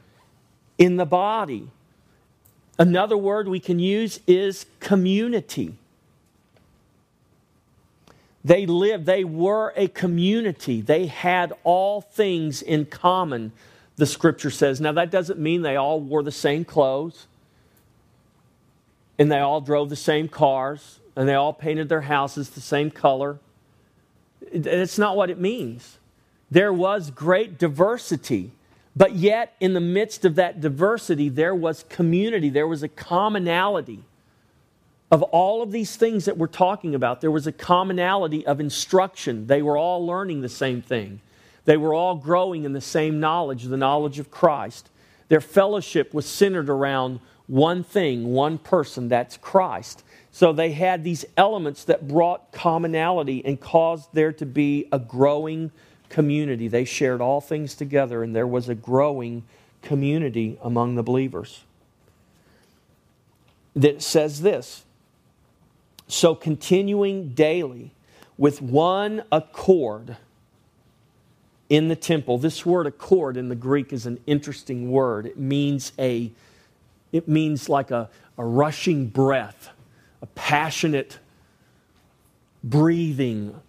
in 0.77 0.97
the 0.97 1.05
body. 1.05 1.69
Another 2.77 3.17
word 3.17 3.47
we 3.47 3.59
can 3.59 3.79
use 3.79 4.19
is 4.27 4.67
community. 4.79 5.73
They 8.45 8.65
lived, 8.65 9.05
they 9.05 9.23
were 9.23 9.73
a 9.75 9.87
community. 9.87 10.81
They 10.81 11.05
had 11.05 11.53
all 11.63 12.01
things 12.01 12.61
in 12.61 12.85
common, 12.87 13.53
the 13.95 14.05
scripture 14.05 14.51
says. 14.51 14.81
Now, 14.81 14.91
that 14.91 15.09
doesn't 15.09 15.39
mean 15.39 15.61
they 15.61 15.77
all 15.77 16.01
wore 16.01 16.23
the 16.23 16.31
same 16.31 16.65
clothes. 16.65 17.27
and 19.17 19.31
they 19.31 19.39
all 19.39 19.61
drove 19.61 19.89
the 19.89 19.95
same 19.95 20.27
cars, 20.27 20.99
and 21.15 21.29
they 21.29 21.35
all 21.35 21.53
painted 21.53 21.89
their 21.89 22.01
houses 22.01 22.49
the 22.49 22.61
same 22.61 22.89
color. 22.91 23.39
It's 24.51 24.97
not 24.97 25.15
what 25.15 25.29
it 25.29 25.39
means. 25.39 25.97
There 26.53 26.71
was 26.71 27.09
great 27.09 27.57
diversity, 27.57 28.51
but 28.95 29.15
yet 29.15 29.55
in 29.59 29.73
the 29.73 29.81
midst 29.81 30.23
of 30.23 30.35
that 30.35 30.61
diversity, 30.61 31.27
there 31.27 31.55
was 31.55 31.83
community, 31.89 32.51
there 32.51 32.67
was 32.67 32.83
a 32.83 32.87
commonality 32.87 34.03
of 35.09 35.23
all 35.23 35.63
of 35.63 35.71
these 35.71 35.95
things 35.95 36.25
that 36.25 36.37
we're 36.37 36.45
talking 36.45 36.93
about, 36.93 37.21
there 37.21 37.31
was 37.31 37.47
a 37.47 37.51
commonality 37.51 38.45
of 38.45 38.59
instruction. 38.59 39.47
They 39.47 39.63
were 39.63 39.77
all 39.77 40.05
learning 40.05 40.41
the 40.41 40.49
same 40.49 40.83
thing, 40.83 41.21
they 41.65 41.75
were 41.75 41.95
all 41.95 42.17
growing 42.17 42.65
in 42.65 42.73
the 42.73 42.81
same 42.81 43.19
knowledge, 43.19 43.63
the 43.63 43.75
knowledge 43.75 44.19
of 44.19 44.29
Christ. 44.29 44.91
Their 45.29 45.41
fellowship 45.41 46.13
was 46.13 46.27
centered 46.27 46.69
around 46.69 47.19
one 47.47 47.83
thing, 47.83 48.27
one 48.31 48.59
person, 48.59 49.09
that's 49.09 49.37
Christ. 49.37 50.03
So 50.31 50.53
they 50.53 50.73
had 50.73 51.03
these 51.03 51.25
elements 51.35 51.83
that 51.85 52.07
brought 52.07 52.51
commonality 52.51 53.43
and 53.43 53.59
caused 53.59 54.13
there 54.13 54.33
to 54.33 54.45
be 54.45 54.87
a 54.91 54.99
growing 54.99 55.71
community. 56.13 56.67
They 56.67 56.85
shared 56.85 57.21
all 57.21 57.41
things 57.41 57.73
together, 57.73 58.21
and 58.21 58.35
there 58.35 58.45
was 58.45 58.69
a 58.69 58.75
growing 58.75 59.43
community 59.81 60.59
among 60.61 60.93
the 60.95 61.03
believers. 61.03 61.63
That 63.75 64.03
says 64.03 64.41
this 64.41 64.85
so, 66.07 66.35
continuing 66.35 67.29
daily 67.29 67.91
with 68.37 68.61
one 68.61 69.23
accord 69.31 70.17
in 71.69 71.87
the 71.87 71.95
temple. 71.95 72.37
This 72.37 72.63
word 72.63 72.85
accord 72.85 73.35
in 73.35 73.49
the 73.49 73.55
Greek 73.55 73.91
is 73.91 74.05
an 74.05 74.19
interesting 74.27 74.91
word. 74.91 75.25
It 75.25 75.39
means 75.39 75.91
a 75.97 76.31
it 77.11 77.27
means 77.27 77.69
like 77.69 77.89
a, 77.89 78.09
a 78.37 78.45
rushing 78.45 79.07
breath, 79.07 79.69
a 80.21 80.25
passionate 80.27 81.17
breathing, 82.63 83.59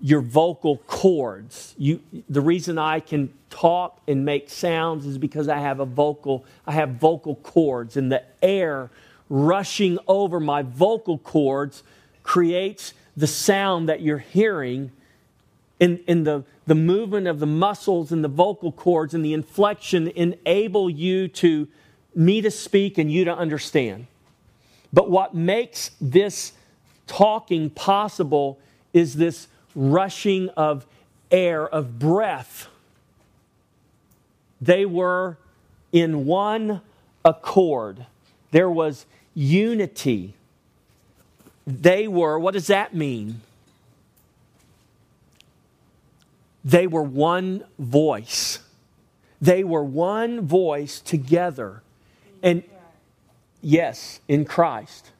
your 0.00 0.20
vocal 0.20 0.78
cords. 0.86 1.74
You, 1.78 2.00
the 2.28 2.40
reason 2.40 2.78
I 2.78 3.00
can 3.00 3.32
talk 3.50 4.00
and 4.06 4.24
make 4.24 4.50
sounds 4.50 5.06
is 5.06 5.18
because 5.18 5.48
I 5.48 5.58
have 5.58 5.80
a 5.80 5.84
vocal, 5.84 6.44
I 6.66 6.72
have 6.72 6.90
vocal 6.90 7.36
cords, 7.36 7.96
and 7.96 8.12
the 8.12 8.22
air 8.42 8.90
rushing 9.28 9.98
over 10.06 10.38
my 10.38 10.62
vocal 10.62 11.18
cords 11.18 11.82
creates 12.22 12.92
the 13.16 13.26
sound 13.26 13.88
that 13.88 14.02
you're 14.02 14.18
hearing 14.18 14.92
in, 15.80 15.98
in 16.06 16.24
the, 16.24 16.44
the 16.66 16.74
movement 16.74 17.26
of 17.26 17.38
the 17.38 17.46
muscles 17.46 18.12
and 18.12 18.22
the 18.22 18.28
vocal 18.28 18.72
cords 18.72 19.14
and 19.14 19.24
the 19.24 19.32
inflection 19.32 20.08
enable 20.08 20.88
you 20.88 21.28
to 21.28 21.68
me 22.14 22.40
to 22.40 22.50
speak 22.50 22.98
and 22.98 23.10
you 23.12 23.24
to 23.24 23.34
understand. 23.34 24.06
But 24.92 25.10
what 25.10 25.34
makes 25.34 25.90
this 26.00 26.52
talking 27.06 27.70
possible 27.70 28.58
is 28.92 29.14
this 29.14 29.48
rushing 29.76 30.48
of 30.50 30.84
air, 31.30 31.68
of 31.68 32.00
breath. 32.00 32.66
They 34.60 34.84
were 34.86 35.36
in 35.92 36.26
one 36.26 36.80
accord. 37.24 38.06
There 38.50 38.70
was 38.70 39.06
unity. 39.34 40.34
They 41.66 42.08
were, 42.08 42.38
what 42.38 42.54
does 42.54 42.68
that 42.68 42.94
mean? 42.94 43.42
They 46.64 46.86
were 46.86 47.02
one 47.02 47.64
voice. 47.78 48.60
They 49.40 49.62
were 49.62 49.84
one 49.84 50.40
voice 50.40 51.00
together. 51.00 51.82
And 52.42 52.64
yes, 53.60 54.20
in 54.26 54.44
Christ. 54.44 55.12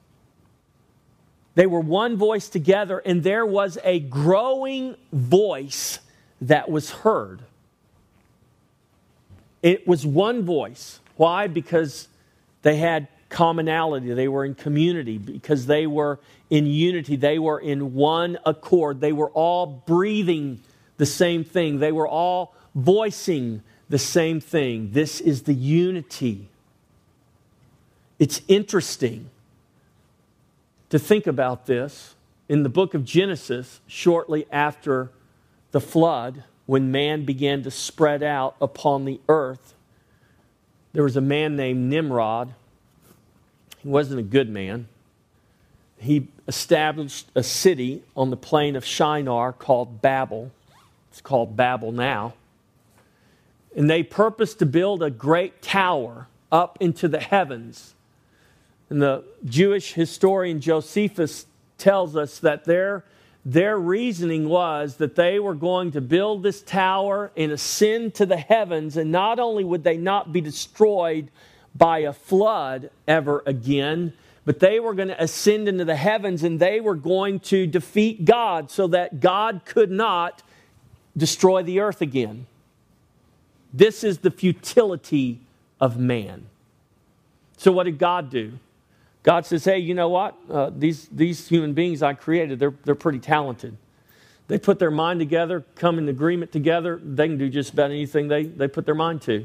They 1.57 1.67
were 1.67 1.81
one 1.81 2.19
voice 2.19 2.51
together, 2.51 2.99
and 2.99 3.23
there 3.23 3.47
was 3.47 3.79
a 3.83 3.99
growing 3.99 4.95
voice 5.11 5.99
that 6.43 6.71
was 6.71 6.91
heard. 6.91 7.41
It 9.63 9.89
was 9.89 10.07
one 10.07 10.45
voice. 10.45 11.01
Why? 11.17 11.47
Because 11.47 12.09
they 12.61 12.77
had 12.77 13.09
commonality, 13.31 14.13
they 14.13 14.29
were 14.29 14.45
in 14.45 14.55
community, 14.55 15.17
because 15.17 15.65
they 15.65 15.87
were 15.87 16.21
in 16.51 16.67
unity, 16.67 17.17
they 17.17 17.39
were 17.39 17.59
in 17.59 17.95
one 17.95 18.39
accord, 18.45 19.01
they 19.01 19.13
were 19.13 19.31
all 19.31 19.67
breathing 19.67 20.61
the 20.99 21.07
same 21.07 21.43
thing, 21.43 21.79
they 21.79 21.91
were 21.91 22.07
all 22.07 22.55
voicing 22.75 23.63
the 23.89 23.99
same 23.99 24.41
thing. 24.41 24.91
This 24.93 25.23
is 25.23 25.45
the 25.45 25.55
unity. 25.55 26.49
It's 28.19 28.43
interesting 28.47 29.31
to 30.91 30.99
think 30.99 31.27
about 31.27 31.67
this 31.67 32.15
in 32.49 32.63
the 32.63 32.69
book 32.69 32.95
of 32.95 33.05
Genesis, 33.05 33.81
shortly 33.87 34.47
after 34.53 35.11
the 35.73 35.81
flood, 35.81 36.45
when 36.67 36.91
man 36.91 37.25
began 37.25 37.63
to 37.63 37.71
spread 37.71 38.23
out 38.23 38.57
upon 38.61 39.05
the 39.05 39.21
earth. 39.29 39.75
There 40.93 41.03
was 41.03 41.17
a 41.17 41.21
man 41.21 41.57
named 41.57 41.91
Nimrod 41.91 42.55
he 43.87 43.93
wasn't 43.93 44.19
a 44.19 44.25
good 44.25 44.49
man. 44.49 44.89
He 45.97 46.27
established 46.49 47.31
a 47.37 47.43
city 47.45 48.03
on 48.17 48.31
the 48.31 48.37
plain 48.37 48.75
of 48.75 48.85
Shinar 48.85 49.53
called 49.53 50.03
Babel. 50.03 50.51
It's 51.13 51.21
called 51.21 51.57
Babel 51.57 51.93
now. 51.93 52.35
And 53.77 53.89
they 53.89 54.03
purposed 54.03 54.59
to 54.59 54.67
build 54.67 55.05
a 55.05 55.11
great 55.11 55.63
tower 55.63 56.27
up 56.51 56.79
into 56.81 57.07
the 57.07 57.21
heavens. 57.21 57.95
And 58.91 59.03
the 59.03 59.25
Jewish 59.45 59.95
historian 59.95 60.61
Josephus 60.61 61.47
tells 61.79 62.17
us 62.17 62.39
that 62.39 62.65
their, 62.65 63.05
their 63.45 63.79
reasoning 63.79 64.49
was 64.49 64.97
that 64.97 65.17
they 65.17 65.39
were 65.39 65.55
going 65.55 65.93
to 65.93 66.01
build 66.01 66.43
this 66.43 66.63
tower 66.63 67.33
and 67.37 67.53
ascend 67.53 68.15
to 68.15 68.27
the 68.27 68.37
heavens, 68.37 68.97
and 68.97 69.11
not 69.11 69.39
only 69.39 69.65
would 69.65 69.85
they 69.85 69.97
not 69.97 70.33
be 70.33 70.41
destroyed 70.41 71.31
by 71.75 71.99
a 71.99 72.13
flood 72.13 72.91
ever 73.07 73.43
again, 73.45 74.13
but 74.45 74.61
they 74.61 74.79
were 74.79 74.95
going 74.95 75.09
to 75.09 75.23
ascend 75.23 75.69
into 75.69 75.85
the 75.85 75.97
heavens 75.97 76.45
and 76.45 76.61
they 76.61 76.81
were 76.81 76.95
going 76.95 77.41
to 77.41 77.67
defeat 77.67 78.25
God 78.25 78.71
so 78.71 78.87
that 78.87 79.19
God 79.21 79.63
could 79.65 79.91
not 79.91 80.43
destroy 81.17 81.63
the 81.65 81.81
earth 81.81 82.01
again. 82.01 82.47
This 83.73 84.05
is 84.05 84.19
the 84.19 84.31
futility 84.31 85.41
of 85.81 85.99
man. 85.99 86.47
So, 87.57 87.73
what 87.73 87.85
did 87.85 87.99
God 87.99 88.31
do? 88.31 88.59
God 89.27 89.45
says, 89.45 89.65
Hey, 89.65 89.81
you 89.81 89.93
know 89.93 90.09
what? 90.09 90.37
Uh, 90.49 90.71
these, 90.75 91.09
these 91.09 91.49
human 91.49 91.75
beings 91.75 92.01
I 92.01 92.15
created, 92.15 92.61
they're, 92.61 92.75
they're 92.85 92.95
pretty 92.95 93.19
talented. 93.19 93.77
They 94.47 94.57
put 94.57 94.79
their 94.79 94.93
mind 94.93 95.19
together, 95.19 95.65
come 95.75 95.99
in 95.99 96.09
agreement 96.09 96.53
together, 96.53 97.01
they 97.03 97.27
can 97.27 97.37
do 97.37 97.51
just 97.51 97.73
about 97.73 97.91
anything 97.91 98.29
they, 98.29 98.45
they 98.45 98.69
put 98.69 98.87
their 98.87 98.95
mind 98.95 99.23
to. 99.23 99.45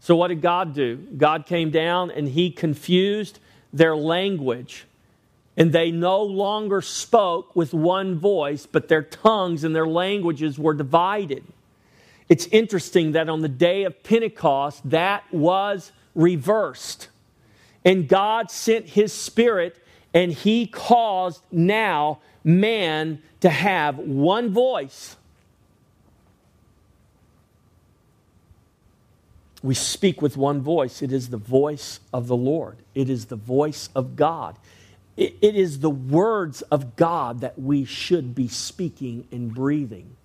So, 0.00 0.16
what 0.16 0.28
did 0.28 0.40
God 0.40 0.74
do? 0.74 0.96
God 1.18 1.44
came 1.44 1.70
down 1.70 2.10
and 2.10 2.28
He 2.28 2.50
confused 2.50 3.38
their 3.74 3.94
language. 3.94 4.86
And 5.54 5.70
they 5.70 5.90
no 5.90 6.22
longer 6.22 6.80
spoke 6.80 7.54
with 7.54 7.74
one 7.74 8.18
voice, 8.18 8.64
but 8.64 8.88
their 8.88 9.02
tongues 9.02 9.64
and 9.64 9.76
their 9.76 9.86
languages 9.86 10.58
were 10.58 10.72
divided. 10.72 11.44
It's 12.30 12.46
interesting 12.46 13.12
that 13.12 13.28
on 13.28 13.42
the 13.42 13.48
day 13.48 13.82
of 13.82 14.02
Pentecost, 14.02 14.88
that 14.88 15.24
was 15.30 15.92
reversed. 16.14 17.09
And 17.84 18.08
God 18.08 18.50
sent 18.50 18.90
His 18.90 19.12
Spirit, 19.12 19.76
and 20.12 20.32
He 20.32 20.66
caused 20.66 21.42
now 21.50 22.20
man 22.44 23.22
to 23.40 23.48
have 23.48 23.98
one 23.98 24.52
voice 24.52 25.16
we 29.62 29.74
speak 29.74 30.22
with 30.22 30.36
one 30.36 30.62
voice. 30.62 31.02
It 31.02 31.12
is 31.12 31.28
the 31.28 31.36
voice 31.36 32.00
of 32.12 32.26
the 32.26 32.36
Lord, 32.36 32.78
it 32.94 33.10
is 33.10 33.26
the 33.26 33.36
voice 33.36 33.88
of 33.94 34.16
God. 34.16 34.56
It, 35.16 35.36
it 35.42 35.56
is 35.56 35.80
the 35.80 35.90
words 35.90 36.62
of 36.62 36.96
God 36.96 37.40
that 37.40 37.58
we 37.58 37.84
should 37.84 38.34
be 38.34 38.48
speaking 38.48 39.26
and 39.30 39.52
breathing. 39.52 40.16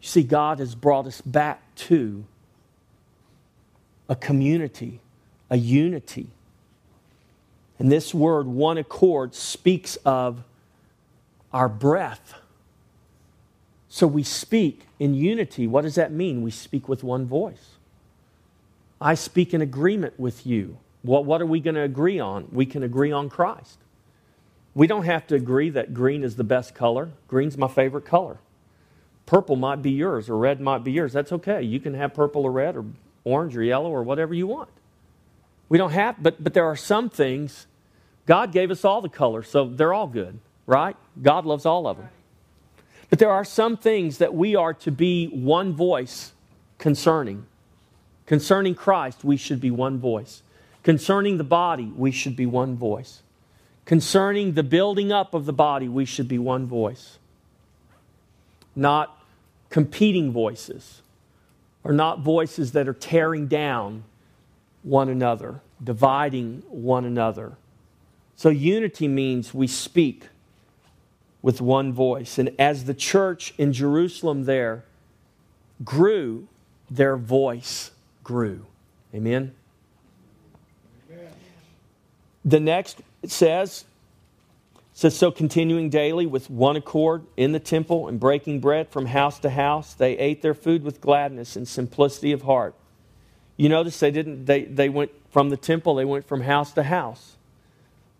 You 0.00 0.08
see, 0.08 0.22
God 0.22 0.60
has 0.60 0.74
brought 0.74 1.06
us 1.06 1.20
back 1.20 1.74
to 1.76 2.24
a 4.08 4.14
community, 4.14 5.00
a 5.50 5.56
unity. 5.56 6.28
And 7.78 7.92
this 7.92 8.12
word, 8.12 8.46
one 8.46 8.78
accord, 8.78 9.34
speaks 9.34 9.96
of 10.04 10.42
our 11.52 11.68
breath. 11.68 12.34
So 13.88 14.06
we 14.06 14.22
speak 14.22 14.82
in 14.98 15.14
unity. 15.14 15.66
What 15.66 15.82
does 15.82 15.94
that 15.94 16.12
mean? 16.12 16.42
We 16.42 16.50
speak 16.50 16.88
with 16.88 17.02
one 17.02 17.26
voice. 17.26 17.76
I 19.00 19.14
speak 19.14 19.54
in 19.54 19.62
agreement 19.62 20.18
with 20.18 20.46
you. 20.46 20.78
What, 21.02 21.24
what 21.24 21.40
are 21.40 21.46
we 21.46 21.60
going 21.60 21.76
to 21.76 21.82
agree 21.82 22.18
on? 22.18 22.48
We 22.52 22.66
can 22.66 22.82
agree 22.82 23.12
on 23.12 23.30
Christ. 23.30 23.78
We 24.74 24.86
don't 24.86 25.04
have 25.04 25.26
to 25.28 25.36
agree 25.36 25.70
that 25.70 25.94
green 25.94 26.24
is 26.24 26.36
the 26.36 26.44
best 26.44 26.74
color. 26.74 27.10
Green's 27.28 27.56
my 27.56 27.68
favorite 27.68 28.04
color. 28.04 28.38
Purple 29.24 29.56
might 29.56 29.82
be 29.82 29.90
yours, 29.90 30.28
or 30.28 30.36
red 30.36 30.60
might 30.60 30.82
be 30.82 30.92
yours. 30.92 31.12
That's 31.12 31.32
okay. 31.32 31.62
You 31.62 31.80
can 31.80 31.94
have 31.94 32.14
purple 32.14 32.44
or 32.44 32.52
red, 32.52 32.76
or 32.76 32.84
orange 33.24 33.56
or 33.56 33.62
yellow, 33.62 33.90
or 33.90 34.02
whatever 34.02 34.34
you 34.34 34.46
want. 34.46 34.70
We 35.68 35.78
don't 35.78 35.92
have, 35.92 36.22
but, 36.22 36.42
but 36.42 36.54
there 36.54 36.64
are 36.64 36.76
some 36.76 37.10
things 37.10 37.66
God 38.28 38.52
gave 38.52 38.70
us 38.70 38.84
all 38.84 39.00
the 39.00 39.08
colors, 39.08 39.48
so 39.48 39.64
they're 39.64 39.94
all 39.94 40.06
good, 40.06 40.38
right? 40.66 40.94
God 41.22 41.46
loves 41.46 41.64
all 41.64 41.86
of 41.86 41.96
them. 41.96 42.10
But 43.08 43.20
there 43.20 43.30
are 43.30 43.42
some 43.42 43.78
things 43.78 44.18
that 44.18 44.34
we 44.34 44.54
are 44.54 44.74
to 44.74 44.90
be 44.92 45.28
one 45.28 45.72
voice 45.72 46.32
concerning. 46.76 47.46
Concerning 48.26 48.74
Christ, 48.74 49.24
we 49.24 49.38
should 49.38 49.62
be 49.62 49.70
one 49.70 49.98
voice. 49.98 50.42
Concerning 50.82 51.38
the 51.38 51.44
body, 51.44 51.90
we 51.96 52.10
should 52.10 52.36
be 52.36 52.44
one 52.44 52.76
voice. 52.76 53.22
Concerning 53.86 54.52
the 54.52 54.62
building 54.62 55.10
up 55.10 55.32
of 55.32 55.46
the 55.46 55.52
body, 55.54 55.88
we 55.88 56.04
should 56.04 56.28
be 56.28 56.38
one 56.38 56.66
voice. 56.66 57.16
Not 58.76 59.24
competing 59.70 60.32
voices, 60.32 61.00
or 61.82 61.94
not 61.94 62.20
voices 62.20 62.72
that 62.72 62.88
are 62.88 62.92
tearing 62.92 63.46
down 63.46 64.04
one 64.82 65.08
another, 65.08 65.62
dividing 65.82 66.62
one 66.68 67.06
another. 67.06 67.56
So, 68.38 68.50
unity 68.50 69.08
means 69.08 69.52
we 69.52 69.66
speak 69.66 70.28
with 71.42 71.60
one 71.60 71.92
voice. 71.92 72.38
And 72.38 72.54
as 72.56 72.84
the 72.84 72.94
church 72.94 73.52
in 73.58 73.72
Jerusalem 73.72 74.44
there 74.44 74.84
grew, 75.84 76.46
their 76.88 77.16
voice 77.16 77.90
grew. 78.22 78.64
Amen? 79.12 79.56
Amen. 81.10 81.32
The 82.44 82.60
next 82.60 83.02
it 83.24 83.32
says, 83.32 83.84
says, 84.92 85.16
So 85.16 85.32
continuing 85.32 85.90
daily 85.90 86.24
with 86.24 86.48
one 86.48 86.76
accord 86.76 87.24
in 87.36 87.50
the 87.50 87.58
temple 87.58 88.06
and 88.06 88.20
breaking 88.20 88.60
bread 88.60 88.88
from 88.88 89.06
house 89.06 89.40
to 89.40 89.50
house, 89.50 89.94
they 89.94 90.16
ate 90.16 90.42
their 90.42 90.54
food 90.54 90.84
with 90.84 91.00
gladness 91.00 91.56
and 91.56 91.66
simplicity 91.66 92.30
of 92.30 92.42
heart. 92.42 92.76
You 93.56 93.68
notice 93.68 93.98
they 93.98 94.12
didn't, 94.12 94.44
they, 94.44 94.62
they 94.62 94.88
went 94.88 95.10
from 95.32 95.50
the 95.50 95.56
temple, 95.56 95.96
they 95.96 96.04
went 96.04 96.28
from 96.28 96.42
house 96.42 96.70
to 96.74 96.84
house. 96.84 97.34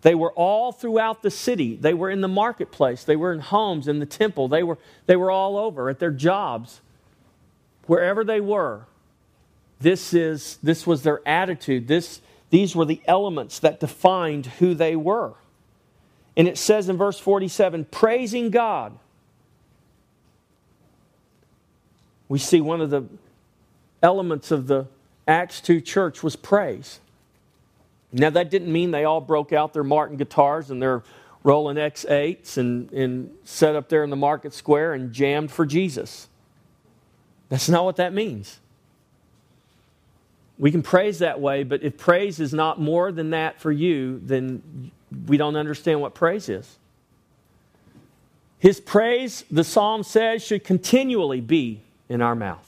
They 0.02 0.14
were 0.14 0.32
all 0.32 0.70
throughout 0.70 1.22
the 1.22 1.30
city. 1.30 1.76
They 1.76 1.94
were 1.94 2.10
in 2.10 2.20
the 2.20 2.28
marketplace. 2.28 3.02
They 3.04 3.16
were 3.16 3.32
in 3.32 3.40
homes, 3.40 3.88
in 3.88 3.98
the 3.98 4.06
temple. 4.06 4.48
They 4.48 4.62
were, 4.62 4.78
they 5.06 5.16
were 5.16 5.30
all 5.30 5.56
over 5.56 5.88
at 5.88 5.98
their 5.98 6.12
jobs. 6.12 6.80
Wherever 7.86 8.22
they 8.22 8.40
were, 8.40 8.86
this, 9.80 10.14
is, 10.14 10.58
this 10.62 10.86
was 10.86 11.02
their 11.02 11.26
attitude. 11.26 11.88
This, 11.88 12.20
these 12.50 12.76
were 12.76 12.84
the 12.84 13.00
elements 13.06 13.58
that 13.60 13.80
defined 13.80 14.46
who 14.46 14.74
they 14.74 14.94
were. 14.94 15.34
And 16.36 16.46
it 16.46 16.58
says 16.58 16.88
in 16.88 16.96
verse 16.96 17.18
47 17.18 17.86
praising 17.86 18.50
God. 18.50 18.96
We 22.28 22.38
see 22.38 22.60
one 22.60 22.80
of 22.80 22.90
the 22.90 23.04
elements 24.02 24.50
of 24.52 24.68
the 24.68 24.86
Acts 25.26 25.60
2 25.60 25.80
church 25.80 26.22
was 26.22 26.36
praise. 26.36 27.00
Now, 28.12 28.30
that 28.30 28.50
didn't 28.50 28.72
mean 28.72 28.90
they 28.90 29.04
all 29.04 29.20
broke 29.20 29.52
out 29.52 29.72
their 29.72 29.84
Martin 29.84 30.16
guitars 30.16 30.70
and 30.70 30.80
their 30.80 31.02
Roland 31.42 31.78
X8s 31.78 32.56
and, 32.56 32.90
and 32.92 33.30
set 33.44 33.76
up 33.76 33.88
there 33.88 34.02
in 34.02 34.10
the 34.10 34.16
market 34.16 34.54
square 34.54 34.94
and 34.94 35.12
jammed 35.12 35.50
for 35.50 35.66
Jesus. 35.66 36.28
That's 37.48 37.68
not 37.68 37.84
what 37.84 37.96
that 37.96 38.12
means. 38.12 38.60
We 40.58 40.72
can 40.72 40.82
praise 40.82 41.20
that 41.20 41.40
way, 41.40 41.62
but 41.62 41.82
if 41.82 41.96
praise 41.96 42.40
is 42.40 42.52
not 42.52 42.80
more 42.80 43.12
than 43.12 43.30
that 43.30 43.60
for 43.60 43.70
you, 43.70 44.20
then 44.24 44.90
we 45.26 45.36
don't 45.36 45.56
understand 45.56 46.00
what 46.00 46.14
praise 46.14 46.48
is. 46.48 46.78
His 48.58 48.80
praise, 48.80 49.44
the 49.50 49.62
psalm 49.62 50.02
says, 50.02 50.44
should 50.44 50.64
continually 50.64 51.40
be 51.40 51.82
in 52.08 52.20
our 52.20 52.34
mouth. 52.34 52.67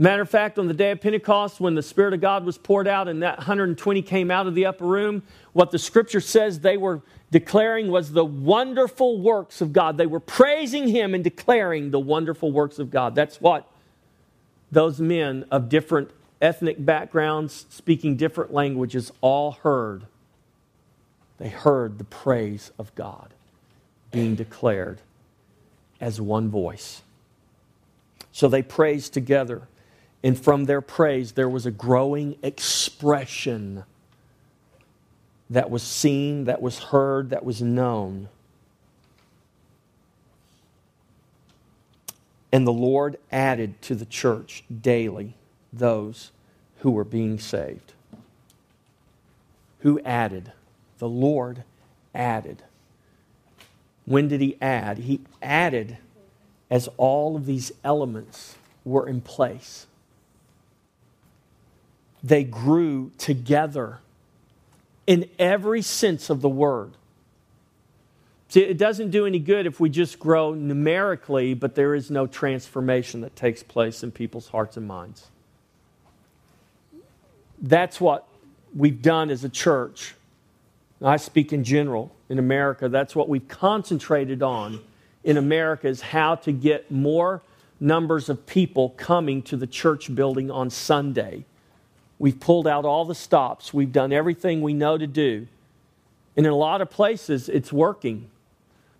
Matter 0.00 0.22
of 0.22 0.30
fact, 0.30 0.60
on 0.60 0.68
the 0.68 0.74
day 0.74 0.92
of 0.92 1.00
Pentecost, 1.00 1.58
when 1.58 1.74
the 1.74 1.82
Spirit 1.82 2.14
of 2.14 2.20
God 2.20 2.44
was 2.44 2.56
poured 2.56 2.86
out 2.86 3.08
and 3.08 3.20
that 3.24 3.38
120 3.38 4.00
came 4.02 4.30
out 4.30 4.46
of 4.46 4.54
the 4.54 4.66
upper 4.66 4.84
room, 4.84 5.24
what 5.52 5.72
the 5.72 5.78
scripture 5.78 6.20
says 6.20 6.60
they 6.60 6.76
were 6.76 7.02
declaring 7.32 7.90
was 7.90 8.12
the 8.12 8.24
wonderful 8.24 9.20
works 9.20 9.60
of 9.60 9.72
God. 9.72 9.96
They 9.96 10.06
were 10.06 10.20
praising 10.20 10.86
Him 10.86 11.14
and 11.14 11.24
declaring 11.24 11.90
the 11.90 11.98
wonderful 11.98 12.52
works 12.52 12.78
of 12.78 12.92
God. 12.92 13.16
That's 13.16 13.40
what 13.40 13.68
those 14.70 15.00
men 15.00 15.44
of 15.50 15.68
different 15.68 16.10
ethnic 16.40 16.84
backgrounds, 16.84 17.66
speaking 17.68 18.16
different 18.16 18.52
languages, 18.52 19.10
all 19.20 19.52
heard. 19.52 20.04
They 21.38 21.48
heard 21.48 21.98
the 21.98 22.04
praise 22.04 22.70
of 22.78 22.94
God 22.94 23.30
being 24.12 24.36
declared 24.36 24.98
as 26.00 26.20
one 26.20 26.48
voice. 26.48 27.02
So 28.30 28.48
they 28.48 28.62
praised 28.62 29.12
together. 29.12 29.62
And 30.22 30.38
from 30.38 30.64
their 30.64 30.80
praise, 30.80 31.32
there 31.32 31.48
was 31.48 31.66
a 31.66 31.70
growing 31.70 32.36
expression 32.42 33.84
that 35.50 35.70
was 35.70 35.82
seen, 35.82 36.44
that 36.44 36.60
was 36.60 36.78
heard, 36.78 37.30
that 37.30 37.44
was 37.44 37.62
known. 37.62 38.28
And 42.52 42.66
the 42.66 42.72
Lord 42.72 43.18
added 43.30 43.80
to 43.82 43.94
the 43.94 44.06
church 44.06 44.64
daily 44.82 45.34
those 45.72 46.32
who 46.78 46.90
were 46.90 47.04
being 47.04 47.38
saved. 47.38 47.92
Who 49.80 50.00
added? 50.00 50.52
The 50.98 51.08
Lord 51.08 51.62
added. 52.14 52.62
When 54.04 54.28
did 54.28 54.40
He 54.40 54.56
add? 54.60 54.98
He 54.98 55.20
added 55.40 55.98
as 56.70 56.88
all 56.96 57.36
of 57.36 57.46
these 57.46 57.70
elements 57.84 58.56
were 58.84 59.06
in 59.06 59.20
place 59.20 59.86
they 62.22 62.44
grew 62.44 63.10
together 63.18 63.98
in 65.06 65.28
every 65.38 65.82
sense 65.82 66.30
of 66.30 66.40
the 66.40 66.48
word. 66.48 66.92
See, 68.48 68.60
it 68.60 68.78
doesn't 68.78 69.10
do 69.10 69.26
any 69.26 69.38
good 69.38 69.66
if 69.66 69.78
we 69.78 69.90
just 69.90 70.18
grow 70.18 70.54
numerically, 70.54 71.54
but 71.54 71.74
there 71.74 71.94
is 71.94 72.10
no 72.10 72.26
transformation 72.26 73.20
that 73.20 73.36
takes 73.36 73.62
place 73.62 74.02
in 74.02 74.10
people's 74.10 74.48
hearts 74.48 74.76
and 74.76 74.86
minds. 74.86 75.28
That's 77.60 78.00
what 78.00 78.26
we've 78.74 79.02
done 79.02 79.30
as 79.30 79.44
a 79.44 79.48
church. 79.48 80.14
I 81.02 81.16
speak 81.16 81.52
in 81.52 81.62
general 81.62 82.14
in 82.28 82.38
America. 82.38 82.88
That's 82.88 83.14
what 83.14 83.28
we've 83.28 83.46
concentrated 83.48 84.42
on 84.42 84.80
in 85.24 85.36
America 85.36 85.88
is 85.88 86.00
how 86.00 86.36
to 86.36 86.52
get 86.52 86.90
more 86.90 87.42
numbers 87.80 88.28
of 88.28 88.46
people 88.46 88.90
coming 88.90 89.42
to 89.42 89.56
the 89.56 89.66
church 89.66 90.14
building 90.14 90.50
on 90.50 90.70
Sunday 90.70 91.44
We've 92.18 92.38
pulled 92.38 92.66
out 92.66 92.84
all 92.84 93.04
the 93.04 93.14
stops. 93.14 93.72
We've 93.72 93.92
done 93.92 94.12
everything 94.12 94.60
we 94.60 94.74
know 94.74 94.98
to 94.98 95.06
do. 95.06 95.46
And 96.36 96.46
in 96.46 96.52
a 96.52 96.56
lot 96.56 96.80
of 96.80 96.90
places, 96.90 97.48
it's 97.48 97.72
working. 97.72 98.30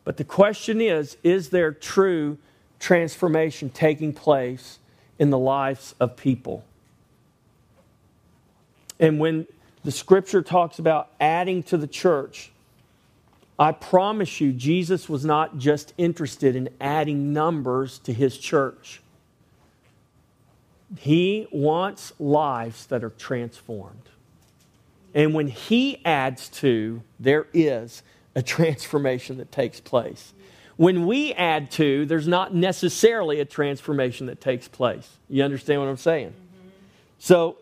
But 0.04 0.16
the 0.16 0.24
question 0.24 0.80
is 0.80 1.16
is 1.22 1.50
there 1.50 1.72
true 1.72 2.38
transformation 2.78 3.70
taking 3.70 4.12
place 4.12 4.78
in 5.18 5.30
the 5.30 5.38
lives 5.38 5.94
of 6.00 6.16
people? 6.16 6.64
And 9.00 9.18
when 9.18 9.46
the 9.84 9.92
scripture 9.92 10.42
talks 10.42 10.78
about 10.78 11.10
adding 11.20 11.62
to 11.64 11.76
the 11.76 11.86
church, 11.86 12.50
I 13.58 13.72
promise 13.72 14.40
you, 14.40 14.52
Jesus 14.52 15.08
was 15.08 15.24
not 15.24 15.58
just 15.58 15.92
interested 15.98 16.54
in 16.54 16.68
adding 16.80 17.32
numbers 17.32 17.98
to 18.00 18.12
his 18.12 18.38
church. 18.38 19.00
He 20.96 21.46
wants 21.50 22.12
lives 22.18 22.86
that 22.86 23.04
are 23.04 23.10
transformed. 23.10 24.08
And 25.14 25.34
when 25.34 25.48
He 25.48 26.04
adds 26.04 26.48
to, 26.48 27.02
there 27.20 27.46
is 27.52 28.02
a 28.34 28.42
transformation 28.42 29.38
that 29.38 29.52
takes 29.52 29.80
place. 29.80 30.32
When 30.76 31.06
we 31.06 31.32
add 31.32 31.72
to, 31.72 32.06
there's 32.06 32.28
not 32.28 32.54
necessarily 32.54 33.40
a 33.40 33.44
transformation 33.44 34.26
that 34.26 34.40
takes 34.40 34.68
place. 34.68 35.16
You 35.28 35.42
understand 35.42 35.80
what 35.80 35.88
I'm 35.88 35.96
saying? 35.96 36.28
Mm-hmm. 36.28 36.68
So, 37.18 37.56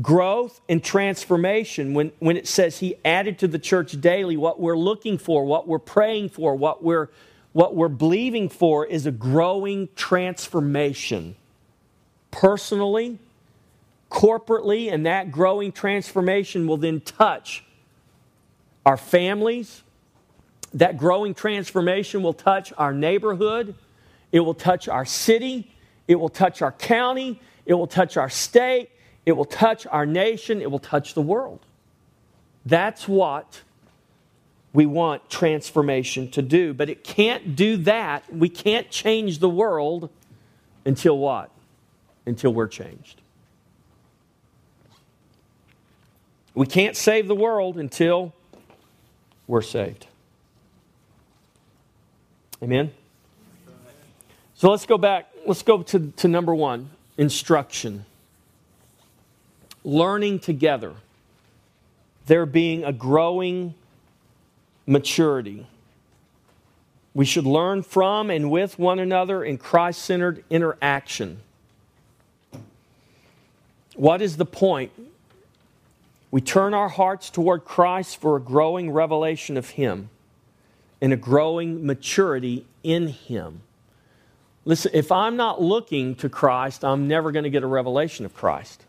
growth 0.00 0.60
and 0.68 0.82
transformation, 0.82 1.92
when, 1.92 2.12
when 2.20 2.36
it 2.36 2.46
says 2.46 2.78
He 2.78 2.96
added 3.04 3.40
to 3.40 3.48
the 3.48 3.58
church 3.58 4.00
daily, 4.00 4.36
what 4.36 4.60
we're 4.60 4.78
looking 4.78 5.18
for, 5.18 5.44
what 5.44 5.66
we're 5.66 5.80
praying 5.80 6.28
for, 6.28 6.54
what 6.54 6.82
we're, 6.82 7.10
what 7.52 7.74
we're 7.74 7.88
believing 7.88 8.48
for 8.48 8.86
is 8.86 9.04
a 9.04 9.10
growing 9.10 9.88
transformation 9.96 11.34
personally, 12.34 13.16
corporately, 14.10 14.92
and 14.92 15.06
that 15.06 15.30
growing 15.30 15.70
transformation 15.70 16.66
will 16.66 16.76
then 16.76 17.00
touch 17.00 17.64
our 18.84 18.96
families. 18.96 19.84
That 20.72 20.96
growing 20.96 21.34
transformation 21.34 22.24
will 22.24 22.32
touch 22.32 22.72
our 22.76 22.92
neighborhood. 22.92 23.76
It 24.32 24.40
will 24.40 24.54
touch 24.54 24.88
our 24.88 25.04
city. 25.04 25.72
It 26.08 26.16
will 26.16 26.28
touch 26.28 26.60
our 26.60 26.72
county. 26.72 27.40
It 27.66 27.74
will 27.74 27.86
touch 27.86 28.16
our 28.16 28.28
state. 28.28 28.90
It 29.24 29.32
will 29.32 29.44
touch 29.44 29.86
our 29.86 30.04
nation. 30.04 30.60
It 30.60 30.72
will 30.72 30.80
touch 30.80 31.14
the 31.14 31.22
world. 31.22 31.60
That's 32.66 33.06
what 33.06 33.62
we 34.72 34.86
want 34.86 35.30
transformation 35.30 36.32
to 36.32 36.42
do. 36.42 36.74
But 36.74 36.90
it 36.90 37.04
can't 37.04 37.54
do 37.54 37.76
that. 37.76 38.24
We 38.34 38.48
can't 38.48 38.90
change 38.90 39.38
the 39.38 39.48
world 39.48 40.10
until 40.84 41.16
what? 41.16 41.53
Until 42.26 42.52
we're 42.52 42.68
changed. 42.68 43.20
We 46.54 46.66
can't 46.66 46.96
save 46.96 47.26
the 47.26 47.34
world 47.34 47.76
until 47.78 48.32
we're 49.46 49.62
saved. 49.62 50.06
Amen? 52.62 52.92
So 54.54 54.70
let's 54.70 54.86
go 54.86 54.96
back. 54.96 55.30
Let's 55.46 55.62
go 55.62 55.82
to, 55.82 56.12
to 56.16 56.28
number 56.28 56.54
one 56.54 56.90
instruction. 57.18 58.06
Learning 59.84 60.38
together. 60.38 60.94
There 62.26 62.46
being 62.46 62.84
a 62.84 62.92
growing 62.92 63.74
maturity. 64.86 65.66
We 67.12 67.24
should 67.24 67.44
learn 67.44 67.82
from 67.82 68.30
and 68.30 68.50
with 68.50 68.78
one 68.78 68.98
another 68.98 69.44
in 69.44 69.58
Christ 69.58 70.02
centered 70.02 70.44
interaction. 70.48 71.40
What 73.94 74.22
is 74.22 74.36
the 74.36 74.46
point? 74.46 74.92
We 76.30 76.40
turn 76.40 76.74
our 76.74 76.88
hearts 76.88 77.30
toward 77.30 77.64
Christ 77.64 78.20
for 78.20 78.36
a 78.36 78.40
growing 78.40 78.90
revelation 78.90 79.56
of 79.56 79.70
Him 79.70 80.10
and 81.00 81.12
a 81.12 81.16
growing 81.16 81.86
maturity 81.86 82.66
in 82.82 83.08
Him. 83.08 83.62
Listen, 84.64 84.90
if 84.94 85.12
I'm 85.12 85.36
not 85.36 85.62
looking 85.62 86.14
to 86.16 86.28
Christ, 86.28 86.84
I'm 86.84 87.06
never 87.06 87.30
going 87.30 87.44
to 87.44 87.50
get 87.50 87.62
a 87.62 87.68
revelation 87.68 88.24
of 88.24 88.34
Christ. 88.34 88.84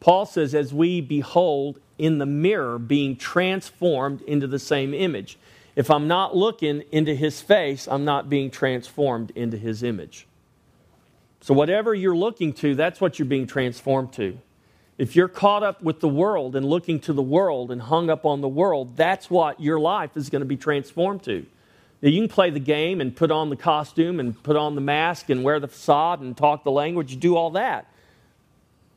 Paul 0.00 0.26
says, 0.26 0.54
as 0.54 0.72
we 0.72 1.00
behold 1.00 1.80
in 1.98 2.18
the 2.18 2.26
mirror 2.26 2.78
being 2.78 3.16
transformed 3.16 4.20
into 4.22 4.46
the 4.46 4.58
same 4.58 4.92
image. 4.94 5.38
If 5.76 5.90
I'm 5.90 6.06
not 6.06 6.36
looking 6.36 6.82
into 6.92 7.14
his 7.14 7.40
face, 7.40 7.88
I'm 7.88 8.04
not 8.04 8.28
being 8.28 8.50
transformed 8.50 9.32
into 9.34 9.56
his 9.56 9.82
image. 9.82 10.26
So, 11.44 11.52
whatever 11.52 11.94
you're 11.94 12.16
looking 12.16 12.54
to, 12.54 12.74
that's 12.74 13.02
what 13.02 13.18
you're 13.18 13.26
being 13.26 13.46
transformed 13.46 14.14
to. 14.14 14.38
If 14.96 15.14
you're 15.14 15.28
caught 15.28 15.62
up 15.62 15.82
with 15.82 16.00
the 16.00 16.08
world 16.08 16.56
and 16.56 16.64
looking 16.64 17.00
to 17.00 17.12
the 17.12 17.20
world 17.20 17.70
and 17.70 17.82
hung 17.82 18.08
up 18.08 18.24
on 18.24 18.40
the 18.40 18.48
world, 18.48 18.96
that's 18.96 19.28
what 19.28 19.60
your 19.60 19.78
life 19.78 20.16
is 20.16 20.30
going 20.30 20.40
to 20.40 20.46
be 20.46 20.56
transformed 20.56 21.22
to. 21.24 21.44
Now, 22.00 22.08
you 22.08 22.22
can 22.22 22.30
play 22.30 22.48
the 22.48 22.60
game 22.60 22.98
and 23.02 23.14
put 23.14 23.30
on 23.30 23.50
the 23.50 23.56
costume 23.56 24.20
and 24.20 24.42
put 24.42 24.56
on 24.56 24.74
the 24.74 24.80
mask 24.80 25.28
and 25.28 25.44
wear 25.44 25.60
the 25.60 25.68
facade 25.68 26.22
and 26.22 26.34
talk 26.34 26.64
the 26.64 26.70
language, 26.70 27.20
do 27.20 27.36
all 27.36 27.50
that. 27.50 27.92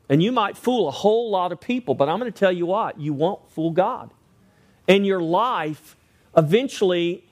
And 0.08 0.22
you 0.22 0.32
might 0.32 0.56
fool 0.56 0.88
a 0.88 0.90
whole 0.90 1.30
lot 1.30 1.52
of 1.52 1.60
people, 1.60 1.94
but 1.94 2.08
I'm 2.08 2.18
going 2.18 2.32
to 2.32 2.38
tell 2.38 2.50
you 2.50 2.64
what, 2.64 2.98
you 2.98 3.12
won't 3.12 3.46
fool 3.50 3.72
God. 3.72 4.10
And 4.88 5.04
your 5.04 5.20
life 5.20 5.96
eventually 6.34 7.24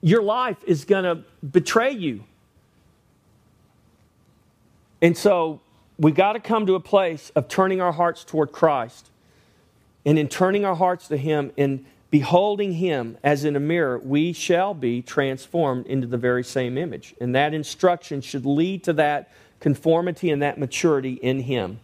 your 0.00 0.22
life 0.22 0.56
is 0.66 0.86
going 0.86 1.04
to 1.04 1.24
betray 1.46 1.92
you. 1.92 2.24
And 5.02 5.18
so 5.18 5.60
we 5.98 6.12
got 6.12 6.34
to 6.34 6.40
come 6.40 6.64
to 6.66 6.76
a 6.76 6.80
place 6.80 7.30
of 7.34 7.48
turning 7.48 7.80
our 7.80 7.92
hearts 7.92 8.24
toward 8.24 8.52
Christ. 8.52 9.10
And 10.06 10.18
in 10.18 10.28
turning 10.28 10.64
our 10.64 10.76
hearts 10.76 11.08
to 11.08 11.16
Him 11.16 11.52
and 11.58 11.84
beholding 12.10 12.74
Him 12.74 13.18
as 13.22 13.44
in 13.44 13.56
a 13.56 13.60
mirror, 13.60 13.98
we 13.98 14.32
shall 14.32 14.74
be 14.74 15.02
transformed 15.02 15.86
into 15.86 16.06
the 16.06 16.16
very 16.16 16.44
same 16.44 16.78
image. 16.78 17.14
And 17.20 17.34
that 17.34 17.52
instruction 17.52 18.20
should 18.20 18.46
lead 18.46 18.84
to 18.84 18.92
that 18.94 19.30
conformity 19.58 20.30
and 20.30 20.40
that 20.42 20.58
maturity 20.58 21.14
in 21.14 21.40
Him. 21.40 21.80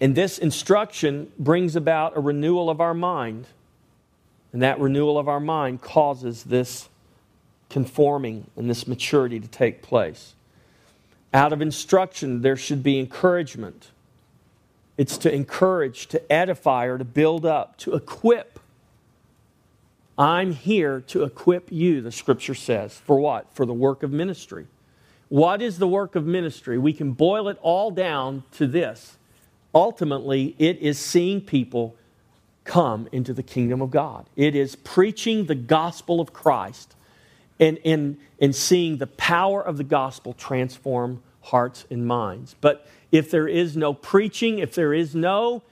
And 0.00 0.14
this 0.14 0.38
instruction 0.38 1.30
brings 1.38 1.76
about 1.76 2.16
a 2.16 2.20
renewal 2.20 2.70
of 2.70 2.80
our 2.80 2.94
mind. 2.94 3.46
And 4.52 4.62
that 4.62 4.80
renewal 4.80 5.18
of 5.18 5.28
our 5.28 5.40
mind 5.40 5.82
causes 5.82 6.44
this 6.44 6.89
conforming 7.70 8.50
and 8.56 8.68
this 8.68 8.86
maturity 8.86 9.40
to 9.40 9.48
take 9.48 9.82
place. 9.82 10.34
Out 11.32 11.52
of 11.52 11.62
instruction, 11.62 12.42
there 12.42 12.56
should 12.56 12.82
be 12.82 12.98
encouragement. 12.98 13.90
It's 14.98 15.16
to 15.18 15.32
encourage, 15.32 16.08
to 16.08 16.32
edify, 16.32 16.86
or 16.86 16.98
to 16.98 17.04
build 17.04 17.46
up, 17.46 17.78
to 17.78 17.94
equip. 17.94 18.58
I'm 20.18 20.52
here 20.52 21.00
to 21.08 21.22
equip 21.22 21.72
you, 21.72 22.02
the 22.02 22.12
scripture 22.12 22.54
says. 22.54 22.98
For 22.98 23.18
what? 23.18 23.46
For 23.54 23.64
the 23.64 23.72
work 23.72 24.02
of 24.02 24.10
ministry. 24.10 24.66
What 25.28 25.62
is 25.62 25.78
the 25.78 25.88
work 25.88 26.16
of 26.16 26.26
ministry? 26.26 26.76
We 26.76 26.92
can 26.92 27.12
boil 27.12 27.48
it 27.48 27.58
all 27.62 27.90
down 27.90 28.42
to 28.52 28.66
this 28.66 29.16
ultimately, 29.74 30.54
it 30.58 30.78
is 30.78 30.98
seeing 30.98 31.40
people 31.40 31.96
come 32.64 33.08
into 33.12 33.32
the 33.32 33.42
kingdom 33.42 33.80
of 33.80 33.90
God. 33.90 34.28
It 34.36 34.54
is 34.54 34.76
preaching 34.76 35.46
the 35.46 35.54
gospel 35.54 36.20
of 36.20 36.32
Christ 36.32 36.94
and, 37.60 37.78
and, 37.84 38.16
and 38.40 38.56
seeing 38.56 38.96
the 38.96 39.06
power 39.06 39.62
of 39.62 39.76
the 39.76 39.84
gospel 39.84 40.32
transform 40.32 41.22
hearts 41.42 41.86
and 41.90 42.06
minds. 42.06 42.56
But 42.60 42.86
if 43.12 43.30
there 43.30 43.46
is 43.46 43.76
no 43.76 43.92
preaching, 43.92 44.58
if 44.58 44.74
there 44.74 44.94
is 44.94 45.14
no 45.14 45.62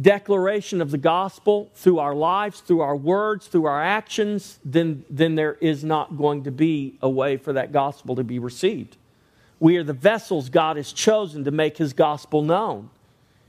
declaration 0.00 0.80
of 0.80 0.90
the 0.90 0.98
gospel 0.98 1.70
through 1.74 2.00
our 2.00 2.14
lives, 2.14 2.60
through 2.60 2.80
our 2.80 2.96
words, 2.96 3.46
through 3.46 3.66
our 3.66 3.82
actions, 3.82 4.58
then, 4.64 5.04
then 5.08 5.36
there 5.36 5.54
is 5.60 5.84
not 5.84 6.16
going 6.16 6.42
to 6.44 6.50
be 6.50 6.98
a 7.00 7.08
way 7.08 7.36
for 7.36 7.52
that 7.52 7.72
gospel 7.72 8.16
to 8.16 8.24
be 8.24 8.38
received. 8.38 8.96
We 9.60 9.76
are 9.76 9.84
the 9.84 9.92
vessels 9.92 10.48
God 10.48 10.76
has 10.76 10.92
chosen 10.92 11.44
to 11.44 11.52
make 11.52 11.76
his 11.76 11.92
gospel 11.92 12.42
known. 12.42 12.90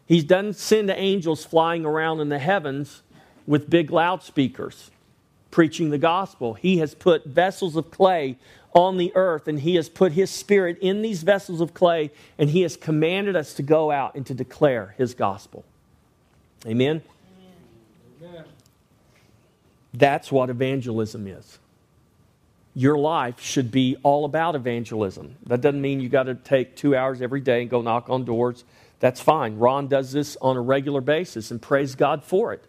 He 0.05 0.21
doesn't 0.21 0.57
send 0.57 0.91
angels 0.91 1.43
flying 1.43 1.85
around 1.85 2.19
in 2.19 2.29
the 2.29 2.39
heavens 2.39 3.01
with 3.47 3.69
big 3.69 3.89
loudspeakers 3.89 4.91
preaching 5.53 5.91
the 5.91 5.99
gospel. 5.99 6.55
He 6.55 6.79
has 6.79 6.95
put 6.95 7.25
vessels 7.25 7.75
of 7.75 7.91
clay 7.91 8.37
on 8.73 8.97
the 8.97 9.11
earth 9.15 9.47
and 9.47 9.59
he 9.59 9.75
has 9.75 9.87
put 9.87 10.13
his 10.13 10.31
spirit 10.31 10.79
in 10.81 11.03
these 11.03 11.21
vessels 11.21 11.61
of 11.61 11.75
clay 11.75 12.09
and 12.39 12.49
he 12.49 12.63
has 12.63 12.75
commanded 12.75 13.35
us 13.35 13.53
to 13.53 13.61
go 13.61 13.91
out 13.91 14.15
and 14.15 14.25
to 14.25 14.33
declare 14.33 14.95
his 14.97 15.13
gospel. 15.13 15.63
Amen? 16.65 17.03
Amen. 18.19 18.45
That's 19.93 20.31
what 20.31 20.49
evangelism 20.49 21.27
is. 21.27 21.59
Your 22.73 22.97
life 22.97 23.39
should 23.39 23.69
be 23.69 23.95
all 24.01 24.25
about 24.25 24.55
evangelism. 24.55 25.35
That 25.45 25.61
doesn't 25.61 25.79
mean 25.79 25.99
you 25.99 26.09
got 26.09 26.23
to 26.23 26.33
take 26.33 26.75
two 26.75 26.95
hours 26.95 27.21
every 27.21 27.41
day 27.41 27.61
and 27.61 27.69
go 27.69 27.83
knock 27.83 28.09
on 28.09 28.25
doors 28.25 28.63
that's 29.03 29.19
fine. 29.19 29.57
Ron 29.57 29.89
does 29.89 30.13
this 30.13 30.37
on 30.41 30.55
a 30.55 30.61
regular 30.61 31.01
basis 31.01 31.51
and 31.51 31.61
praise 31.61 31.93
God 31.93 32.23
for 32.23 32.53
it. 32.53 32.63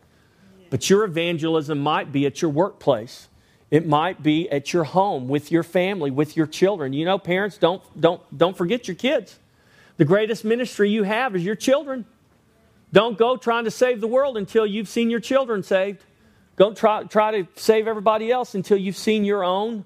But 0.70 0.88
your 0.90 1.05
evangelism 1.05 1.79
might 1.79 2.12
be 2.12 2.27
at 2.27 2.42
your 2.42 2.50
workplace. 2.50 3.29
It 3.70 3.87
might 3.87 4.22
be 4.22 4.48
at 4.50 4.72
your 4.72 4.85
home 4.85 5.29
with 5.29 5.50
your 5.50 5.62
family, 5.62 6.11
with 6.11 6.37
your 6.37 6.46
children. 6.46 6.92
You 6.92 7.05
know, 7.05 7.18
parents, 7.18 7.59
don't, 7.59 7.83
don't, 8.00 8.20
don't 8.37 8.57
forget 8.57 8.87
your 8.87 8.94
kids. 8.94 9.38
The 9.96 10.05
greatest 10.05 10.44
ministry 10.44 10.90
you 10.90 11.05
have 11.05 11.37
is 11.37 11.44
your 11.44 11.55
children. 11.55 12.05
Don't 12.92 13.18
go 13.18 13.37
trying 13.37 13.64
to 13.64 13.70
save 13.70 14.00
the 14.00 14.07
world 14.07 14.37
until 14.37 14.66
you've 14.66 14.88
seen 14.88 15.11
your 15.11 15.20
children 15.20 15.62
saved. 15.62 16.05
Don't 16.57 16.77
try, 16.77 17.03
try 17.05 17.42
to 17.42 17.48
save 17.57 17.88
everybody 17.88 18.31
else 18.31 18.55
until 18.55 18.77
you've 18.77 18.96
seen 18.96 19.24
your 19.24 19.42
own 19.42 19.85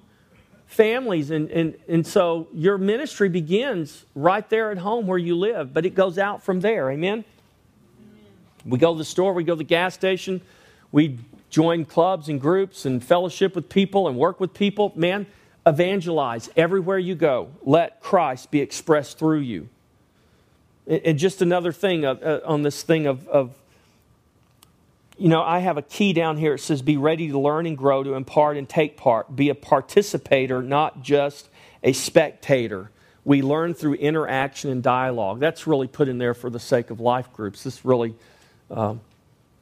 families. 0.66 1.30
And, 1.30 1.50
and, 1.50 1.74
and 1.88 2.06
so 2.06 2.48
your 2.52 2.76
ministry 2.76 3.30
begins 3.30 4.04
right 4.14 4.48
there 4.50 4.70
at 4.70 4.78
home 4.78 5.06
where 5.06 5.18
you 5.18 5.36
live, 5.36 5.72
but 5.72 5.86
it 5.86 5.94
goes 5.94 6.18
out 6.18 6.42
from 6.42 6.60
there. 6.60 6.90
Amen? 6.90 7.24
We 8.66 8.78
go 8.78 8.92
to 8.92 8.98
the 8.98 9.04
store, 9.04 9.32
we 9.32 9.44
go 9.44 9.54
to 9.54 9.58
the 9.58 9.64
gas 9.64 9.94
station, 9.94 10.42
we 10.92 11.18
join 11.51 11.85
clubs 11.85 12.29
and 12.29 12.40
groups 12.40 12.85
and 12.85 13.03
fellowship 13.03 13.55
with 13.55 13.68
people 13.68 14.09
and 14.09 14.16
work 14.16 14.40
with 14.40 14.55
people. 14.55 14.92
Man, 14.94 15.27
evangelize 15.66 16.51
everywhere 16.57 16.98
you 16.98 17.14
go. 17.14 17.51
Let 17.62 18.01
Christ 18.01 18.51
be 18.51 18.61
expressed 18.61 19.18
through 19.18 19.40
you. 19.40 19.68
And 20.87 21.18
just 21.18 21.42
another 21.42 21.72
thing 21.72 22.05
uh, 22.07 22.40
on 22.46 22.62
this 22.62 22.83
thing 22.83 23.07
of, 23.07 23.29
of 23.29 23.55
you 25.18 25.29
know, 25.29 25.42
I 25.42 25.59
have 25.59 25.77
a 25.77 25.83
key 25.83 26.12
down 26.12 26.38
here. 26.38 26.55
It 26.55 26.61
says, 26.61 26.81
be 26.81 26.96
ready 26.96 27.29
to 27.29 27.38
learn 27.38 27.66
and 27.66 27.77
grow, 27.77 28.03
to 28.03 28.14
impart 28.14 28.57
and 28.57 28.66
take 28.66 28.96
part. 28.96 29.35
Be 29.35 29.51
a 29.51 29.55
participator, 29.55 30.62
not 30.62 31.03
just 31.03 31.51
a 31.82 31.93
spectator. 31.93 32.91
We 33.24 33.43
learn 33.43 33.74
through 33.74 33.95
interaction 33.95 34.70
and 34.70 34.82
dialogue. 34.82 35.41
That's 35.41 35.66
really 35.66 35.89
put 35.89 36.09
in 36.09 36.16
there 36.16 36.34
for 36.34 36.49
the 36.49 36.61
sake 36.61 36.89
of 36.89 37.01
life 37.01 37.32
groups. 37.34 37.64
This 37.64 37.84
really 37.84 38.14
um, 38.70 39.03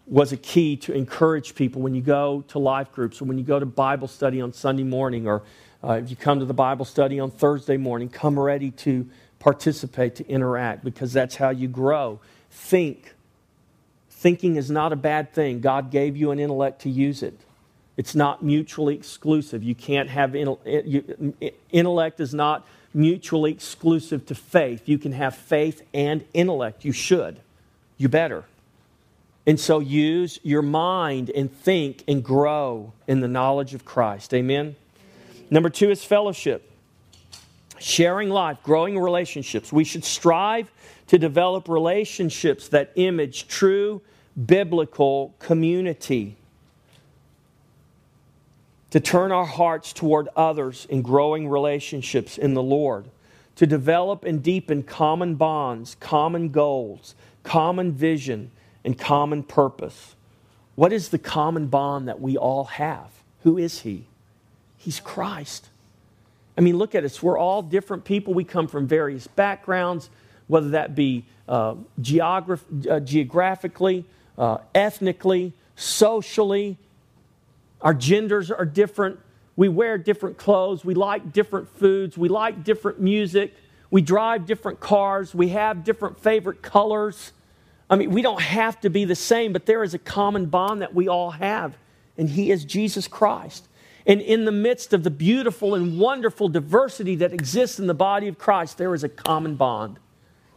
was 0.06 0.32
a 0.32 0.36
key 0.36 0.76
to 0.76 0.92
encourage 0.92 1.54
people 1.54 1.82
when 1.82 1.94
you 1.94 2.02
go 2.02 2.44
to 2.48 2.58
life 2.58 2.92
groups 2.92 3.20
or 3.20 3.24
when 3.24 3.38
you 3.38 3.44
go 3.44 3.58
to 3.58 3.66
Bible 3.66 4.08
study 4.08 4.40
on 4.40 4.52
Sunday 4.52 4.84
morning 4.84 5.26
or 5.26 5.42
uh, 5.82 5.92
if 5.92 6.10
you 6.10 6.16
come 6.16 6.38
to 6.38 6.44
the 6.44 6.54
Bible 6.54 6.84
study 6.84 7.20
on 7.20 7.30
Thursday 7.30 7.76
morning, 7.76 8.08
come 8.08 8.38
ready 8.38 8.70
to 8.70 9.08
participate, 9.38 10.16
to 10.16 10.26
interact, 10.28 10.84
because 10.84 11.12
that's 11.12 11.36
how 11.36 11.50
you 11.50 11.68
grow. 11.68 12.20
Think 12.50 13.14
Thinking 14.16 14.56
is 14.56 14.70
not 14.70 14.94
a 14.94 14.96
bad 14.96 15.34
thing. 15.34 15.60
God 15.60 15.90
gave 15.90 16.16
you 16.16 16.30
an 16.30 16.40
intellect 16.40 16.80
to 16.82 16.90
use 16.90 17.22
it. 17.22 17.38
It's 17.98 18.14
not 18.14 18.42
mutually 18.42 18.94
exclusive. 18.94 19.62
You 19.62 19.74
can't 19.74 20.08
have 20.08 20.34
intellect 20.34 22.20
is 22.20 22.32
not 22.32 22.66
mutually 22.94 23.52
exclusive 23.52 24.24
to 24.26 24.34
faith. 24.34 24.88
You 24.88 24.96
can 24.96 25.12
have 25.12 25.36
faith 25.36 25.82
and 25.92 26.24
intellect. 26.32 26.82
You 26.82 26.92
should. 26.92 27.40
You 27.98 28.08
better. 28.08 28.44
And 29.46 29.60
so 29.60 29.78
use 29.78 30.40
your 30.42 30.62
mind 30.62 31.30
and 31.30 31.52
think 31.52 32.02
and 32.08 32.22
grow 32.22 32.92
in 33.06 33.20
the 33.20 33.28
knowledge 33.28 33.74
of 33.74 33.84
Christ. 33.84 34.34
Amen. 34.34 34.74
Number 35.50 35.70
2 35.70 35.90
is 35.90 36.04
fellowship. 36.04 36.68
Sharing 37.78 38.30
life, 38.30 38.58
growing 38.64 38.98
relationships. 38.98 39.72
We 39.72 39.84
should 39.84 40.04
strive 40.04 40.70
to 41.08 41.18
develop 41.18 41.68
relationships 41.68 42.68
that 42.68 42.90
image 42.96 43.46
true 43.46 44.02
biblical 44.44 45.34
community, 45.38 46.36
to 48.90 49.00
turn 49.00 49.32
our 49.32 49.44
hearts 49.44 49.92
toward 49.92 50.28
others 50.36 50.86
in 50.90 51.02
growing 51.02 51.48
relationships 51.48 52.36
in 52.36 52.54
the 52.54 52.62
Lord, 52.62 53.06
to 53.56 53.66
develop 53.66 54.24
and 54.24 54.42
deepen 54.42 54.82
common 54.82 55.36
bonds, 55.36 55.96
common 56.00 56.50
goals, 56.50 57.14
common 57.44 57.92
vision, 57.92 58.50
and 58.86 58.96
common 58.96 59.42
purpose. 59.42 60.14
What 60.76 60.92
is 60.92 61.10
the 61.10 61.18
common 61.18 61.66
bond 61.66 62.08
that 62.08 62.20
we 62.20 62.38
all 62.38 62.64
have? 62.64 63.10
Who 63.42 63.58
is 63.58 63.80
He? 63.80 64.06
He's 64.78 65.00
Christ. 65.00 65.68
I 66.56 66.60
mean, 66.60 66.78
look 66.78 66.94
at 66.94 67.04
us. 67.04 67.22
We're 67.22 67.36
all 67.36 67.60
different 67.60 68.04
people. 68.04 68.32
We 68.32 68.44
come 68.44 68.68
from 68.68 68.86
various 68.86 69.26
backgrounds, 69.26 70.08
whether 70.46 70.70
that 70.70 70.94
be 70.94 71.24
uh, 71.48 71.74
geograph- 72.00 72.64
uh, 72.88 73.00
geographically, 73.00 74.04
uh, 74.38 74.58
ethnically, 74.74 75.52
socially. 75.74 76.78
Our 77.82 77.92
genders 77.92 78.50
are 78.50 78.64
different. 78.64 79.18
We 79.56 79.68
wear 79.68 79.98
different 79.98 80.38
clothes. 80.38 80.84
We 80.84 80.94
like 80.94 81.32
different 81.32 81.68
foods. 81.76 82.16
We 82.16 82.28
like 82.28 82.62
different 82.62 83.00
music. 83.00 83.52
We 83.90 84.00
drive 84.00 84.46
different 84.46 84.78
cars. 84.78 85.34
We 85.34 85.48
have 85.48 85.84
different 85.84 86.20
favorite 86.20 86.62
colors. 86.62 87.32
I 87.88 87.96
mean, 87.96 88.10
we 88.10 88.22
don't 88.22 88.40
have 88.40 88.80
to 88.80 88.90
be 88.90 89.04
the 89.04 89.14
same, 89.14 89.52
but 89.52 89.66
there 89.66 89.82
is 89.82 89.94
a 89.94 89.98
common 89.98 90.46
bond 90.46 90.82
that 90.82 90.94
we 90.94 91.08
all 91.08 91.30
have, 91.30 91.76
and 92.18 92.28
He 92.28 92.50
is 92.50 92.64
Jesus 92.64 93.06
Christ. 93.06 93.68
And 94.06 94.20
in 94.20 94.44
the 94.44 94.52
midst 94.52 94.92
of 94.92 95.02
the 95.02 95.10
beautiful 95.10 95.74
and 95.74 95.98
wonderful 95.98 96.48
diversity 96.48 97.16
that 97.16 97.32
exists 97.32 97.78
in 97.78 97.86
the 97.86 97.94
body 97.94 98.28
of 98.28 98.38
Christ, 98.38 98.78
there 98.78 98.94
is 98.94 99.02
a 99.02 99.08
common 99.08 99.56
bond. 99.56 99.98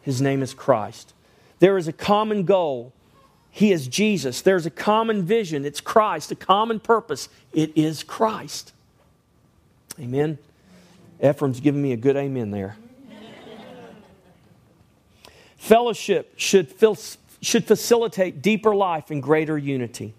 His 0.02 0.22
name 0.22 0.44
is 0.44 0.54
Christ. 0.54 1.14
There 1.60 1.78
is 1.78 1.88
a 1.88 1.94
common 1.94 2.44
goal. 2.44 2.94
He 3.52 3.72
is 3.72 3.88
Jesus. 3.88 4.42
There's 4.42 4.68
a 4.68 4.72
common 4.72 5.24
vision. 5.24 5.66
It's 5.66 5.82
Christ. 5.82 6.32
A 6.32 6.36
common 6.36 6.80
purpose. 6.80 7.28
It 7.52 7.72
is 7.76 8.04
Christ. 8.04 8.72
Amen. 10.00 10.38
Ephraim's 11.22 11.60
giving 11.60 11.82
me 11.82 11.92
a 11.92 11.98
good 11.98 12.16
amen 12.16 12.52
there. 12.52 12.78
Fellowship 15.60 16.34
should, 16.38 16.70
fil- 16.70 16.98
should 17.42 17.66
facilitate 17.66 18.42
deeper 18.42 18.74
life 18.74 19.12
and 19.12 19.22
greater 19.22 19.58
unity. 19.58 20.14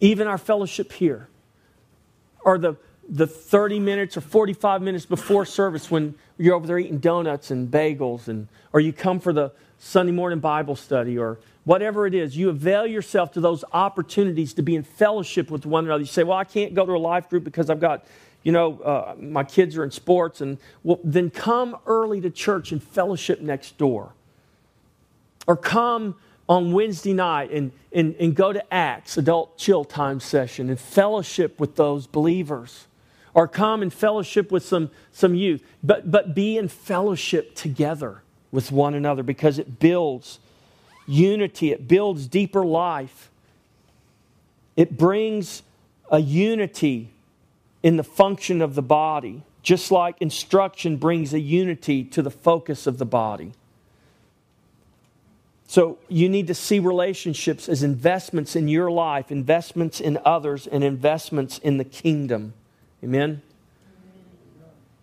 Even 0.00 0.26
our 0.26 0.38
fellowship 0.38 0.90
here, 0.92 1.28
or 2.44 2.58
the, 2.58 2.74
the 3.08 3.28
30 3.28 3.78
minutes 3.78 4.16
or 4.16 4.20
45 4.22 4.82
minutes 4.82 5.06
before 5.06 5.46
service 5.46 5.88
when 5.88 6.16
you're 6.36 6.56
over 6.56 6.66
there 6.66 6.80
eating 6.80 6.98
donuts 6.98 7.52
and 7.52 7.70
bagels, 7.70 8.26
and, 8.26 8.48
or 8.72 8.80
you 8.80 8.92
come 8.92 9.20
for 9.20 9.32
the 9.32 9.52
Sunday 9.78 10.10
morning 10.10 10.40
Bible 10.40 10.74
study, 10.74 11.16
or 11.16 11.38
whatever 11.62 12.08
it 12.08 12.14
is, 12.14 12.36
you 12.36 12.48
avail 12.48 12.88
yourself 12.88 13.30
to 13.32 13.40
those 13.40 13.64
opportunities 13.72 14.52
to 14.54 14.62
be 14.62 14.74
in 14.74 14.82
fellowship 14.82 15.48
with 15.48 15.64
one 15.64 15.84
another. 15.84 16.00
You 16.00 16.06
say, 16.06 16.24
Well, 16.24 16.38
I 16.38 16.44
can't 16.44 16.74
go 16.74 16.84
to 16.84 16.92
a 16.92 16.98
life 16.98 17.30
group 17.30 17.44
because 17.44 17.70
I've 17.70 17.80
got 17.80 18.04
you 18.42 18.52
know, 18.52 18.80
uh, 18.80 19.14
my 19.18 19.44
kids 19.44 19.76
are 19.76 19.84
in 19.84 19.90
sports, 19.90 20.40
and 20.40 20.58
well, 20.82 20.98
then 21.04 21.30
come 21.30 21.76
early 21.86 22.20
to 22.20 22.30
church 22.30 22.72
and 22.72 22.82
fellowship 22.82 23.40
next 23.40 23.78
door. 23.78 24.12
Or 25.46 25.56
come 25.56 26.16
on 26.48 26.72
Wednesday 26.72 27.14
night 27.14 27.50
and, 27.50 27.72
and, 27.92 28.14
and 28.16 28.34
go 28.34 28.52
to 28.52 28.74
Acts, 28.74 29.16
adult 29.16 29.58
chill 29.58 29.84
time 29.84 30.20
session, 30.20 30.68
and 30.70 30.78
fellowship 30.78 31.58
with 31.60 31.76
those 31.76 32.06
believers. 32.06 32.86
Or 33.34 33.48
come 33.48 33.80
and 33.80 33.92
fellowship 33.92 34.52
with 34.52 34.64
some, 34.64 34.90
some 35.10 35.34
youth. 35.34 35.62
But, 35.82 36.10
but 36.10 36.34
be 36.34 36.58
in 36.58 36.68
fellowship 36.68 37.54
together 37.54 38.22
with 38.50 38.70
one 38.70 38.94
another 38.94 39.22
because 39.22 39.58
it 39.58 39.78
builds 39.78 40.38
unity, 41.06 41.72
it 41.72 41.88
builds 41.88 42.26
deeper 42.26 42.64
life. 42.64 43.30
It 44.76 44.96
brings 44.96 45.62
a 46.10 46.18
unity 46.18 47.11
in 47.82 47.96
the 47.96 48.04
function 48.04 48.62
of 48.62 48.74
the 48.74 48.82
body, 48.82 49.42
just 49.62 49.90
like 49.90 50.20
instruction 50.20 50.96
brings 50.96 51.32
a 51.32 51.40
unity 51.40 52.04
to 52.04 52.22
the 52.22 52.30
focus 52.30 52.86
of 52.86 52.98
the 52.98 53.06
body. 53.06 53.52
So 55.66 55.98
you 56.08 56.28
need 56.28 56.48
to 56.48 56.54
see 56.54 56.80
relationships 56.80 57.68
as 57.68 57.82
investments 57.82 58.54
in 58.54 58.68
your 58.68 58.90
life, 58.90 59.32
investments 59.32 60.00
in 60.00 60.18
others, 60.24 60.66
and 60.66 60.84
investments 60.84 61.58
in 61.58 61.78
the 61.78 61.84
kingdom. 61.84 62.52
Amen? 63.02 63.40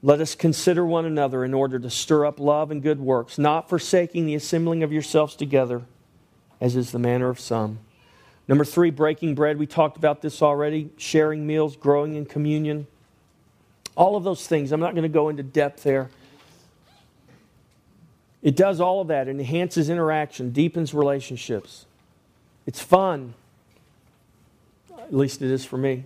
Let 0.01 0.21
us 0.21 0.35
consider 0.35 0.85
one 0.85 1.05
another 1.05 1.43
in 1.43 1.53
order 1.53 1.79
to 1.79 1.89
stir 1.89 2.25
up 2.25 2.39
love 2.39 2.71
and 2.71 2.81
good 2.81 2.99
works, 2.99 3.37
not 3.37 3.67
forsaking 3.67 4.27
the 4.27 4.35
assembling 4.35 4.83
of 4.83 4.93
yourselves 4.93 5.35
together, 5.35 5.81
as 6.61 6.75
is 6.75 6.91
the 6.91 6.99
manner 6.99 7.29
of 7.29 7.39
some. 7.39 7.79
Number 8.49 8.65
three, 8.65 8.89
breaking 8.89 9.35
bread. 9.35 9.59
We 9.59 9.67
talked 9.67 9.95
about 9.95 10.23
this 10.23 10.41
already. 10.41 10.89
Sharing 10.97 11.45
meals, 11.45 11.75
growing 11.77 12.15
in 12.15 12.25
communion. 12.25 12.87
All 13.95 14.15
of 14.15 14.23
those 14.23 14.47
things. 14.47 14.71
I'm 14.71 14.79
not 14.79 14.95
going 14.95 15.03
to 15.03 15.07
go 15.07 15.29
into 15.29 15.43
depth 15.43 15.83
there. 15.83 16.09
It 18.41 18.55
does 18.55 18.81
all 18.81 19.01
of 19.01 19.09
that. 19.09 19.27
It 19.27 19.31
enhances 19.31 19.87
interaction, 19.87 20.49
deepens 20.49 20.95
relationships. 20.95 21.85
It's 22.65 22.81
fun. 22.81 23.35
At 24.97 25.13
least 25.13 25.43
it 25.43 25.51
is 25.51 25.63
for 25.63 25.77
me. 25.77 26.05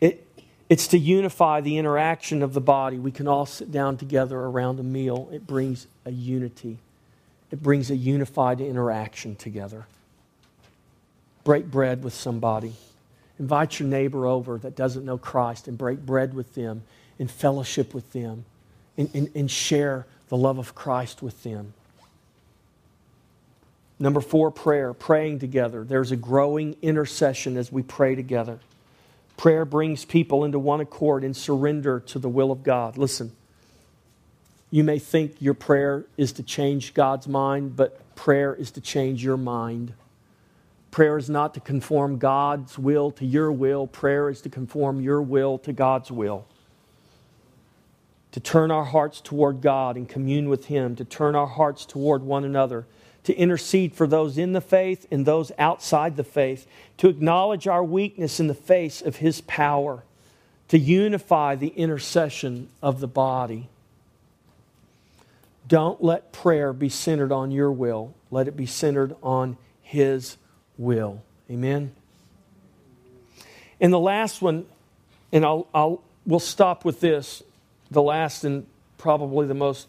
It, 0.00 0.26
it's 0.70 0.86
to 0.88 0.98
unify 0.98 1.60
the 1.60 1.76
interaction 1.76 2.42
of 2.42 2.54
the 2.54 2.60
body. 2.62 2.96
We 2.98 3.10
can 3.10 3.28
all 3.28 3.44
sit 3.44 3.70
down 3.70 3.98
together 3.98 4.38
around 4.38 4.80
a 4.80 4.82
meal. 4.82 5.28
It 5.32 5.46
brings 5.46 5.86
a 6.06 6.12
unity, 6.12 6.78
it 7.52 7.62
brings 7.62 7.90
a 7.90 7.96
unified 7.96 8.60
interaction 8.60 9.36
together. 9.36 9.86
Break 11.44 11.70
bread 11.70 12.02
with 12.02 12.14
somebody. 12.14 12.72
Invite 13.38 13.78
your 13.78 13.88
neighbor 13.88 14.26
over 14.26 14.58
that 14.58 14.74
doesn't 14.74 15.04
know 15.04 15.18
Christ 15.18 15.68
and 15.68 15.76
break 15.76 16.00
bread 16.00 16.32
with 16.32 16.54
them 16.54 16.82
and 17.18 17.30
fellowship 17.30 17.92
with 17.92 18.12
them 18.12 18.46
and, 18.96 19.10
and, 19.14 19.30
and 19.34 19.50
share 19.50 20.06
the 20.28 20.36
love 20.36 20.58
of 20.58 20.74
Christ 20.74 21.22
with 21.22 21.42
them. 21.42 21.74
Number 23.98 24.20
four, 24.20 24.50
prayer, 24.50 24.94
praying 24.94 25.38
together. 25.38 25.84
There's 25.84 26.10
a 26.10 26.16
growing 26.16 26.76
intercession 26.80 27.56
as 27.56 27.70
we 27.70 27.82
pray 27.82 28.14
together. 28.14 28.60
Prayer 29.36 29.64
brings 29.64 30.04
people 30.04 30.44
into 30.44 30.58
one 30.58 30.80
accord 30.80 31.22
and 31.22 31.36
surrender 31.36 32.00
to 32.00 32.18
the 32.18 32.28
will 32.28 32.50
of 32.50 32.62
God. 32.62 32.96
Listen, 32.96 33.32
you 34.72 34.82
may 34.82 34.98
think 34.98 35.36
your 35.38 35.54
prayer 35.54 36.04
is 36.16 36.32
to 36.32 36.42
change 36.42 36.94
God's 36.94 37.28
mind, 37.28 37.76
but 37.76 38.16
prayer 38.16 38.52
is 38.52 38.72
to 38.72 38.80
change 38.80 39.22
your 39.22 39.36
mind. 39.36 39.92
Prayer 40.90 41.16
is 41.16 41.30
not 41.30 41.54
to 41.54 41.60
conform 41.60 42.18
God's 42.18 42.76
will 42.76 43.12
to 43.12 43.24
your 43.24 43.52
will, 43.52 43.86
prayer 43.86 44.28
is 44.28 44.40
to 44.40 44.48
conform 44.48 45.00
your 45.00 45.22
will 45.22 45.58
to 45.58 45.72
God's 45.72 46.10
will 46.10 46.46
to 48.32 48.40
turn 48.40 48.70
our 48.70 48.84
hearts 48.84 49.20
toward 49.20 49.60
God 49.60 49.96
and 49.96 50.08
commune 50.08 50.48
with 50.48 50.66
Him, 50.66 50.96
to 50.96 51.04
turn 51.04 51.36
our 51.36 51.46
hearts 51.46 51.84
toward 51.84 52.22
one 52.22 52.44
another, 52.44 52.86
to 53.24 53.34
intercede 53.34 53.94
for 53.94 54.06
those 54.06 54.36
in 54.36 54.52
the 54.52 54.60
faith 54.60 55.06
and 55.10 55.24
those 55.24 55.52
outside 55.58 56.16
the 56.16 56.24
faith, 56.24 56.66
to 56.96 57.08
acknowledge 57.08 57.68
our 57.68 57.84
weakness 57.84 58.40
in 58.40 58.48
the 58.48 58.54
face 58.54 59.00
of 59.00 59.16
His 59.16 59.42
power, 59.42 60.02
to 60.68 60.78
unify 60.78 61.54
the 61.54 61.68
intercession 61.68 62.68
of 62.82 63.00
the 63.00 63.06
body. 63.06 63.68
Don't 65.66 66.02
let 66.02 66.32
prayer 66.32 66.72
be 66.72 66.88
centered 66.88 67.32
on 67.32 67.50
your 67.50 67.70
will, 67.70 68.14
let 68.30 68.48
it 68.48 68.56
be 68.56 68.66
centered 68.66 69.14
on 69.22 69.56
His 69.82 70.36
will. 70.76 71.22
Amen. 71.50 71.92
And 73.80 73.92
the 73.92 73.98
last 73.98 74.42
one, 74.42 74.66
and 75.32 75.44
I'll, 75.44 75.66
I'll 75.74 76.02
we'll 76.24 76.40
stop 76.40 76.84
with 76.84 77.00
this 77.00 77.42
the 77.90 78.02
last 78.02 78.44
and 78.44 78.66
probably 78.96 79.46
the 79.46 79.54
most 79.54 79.88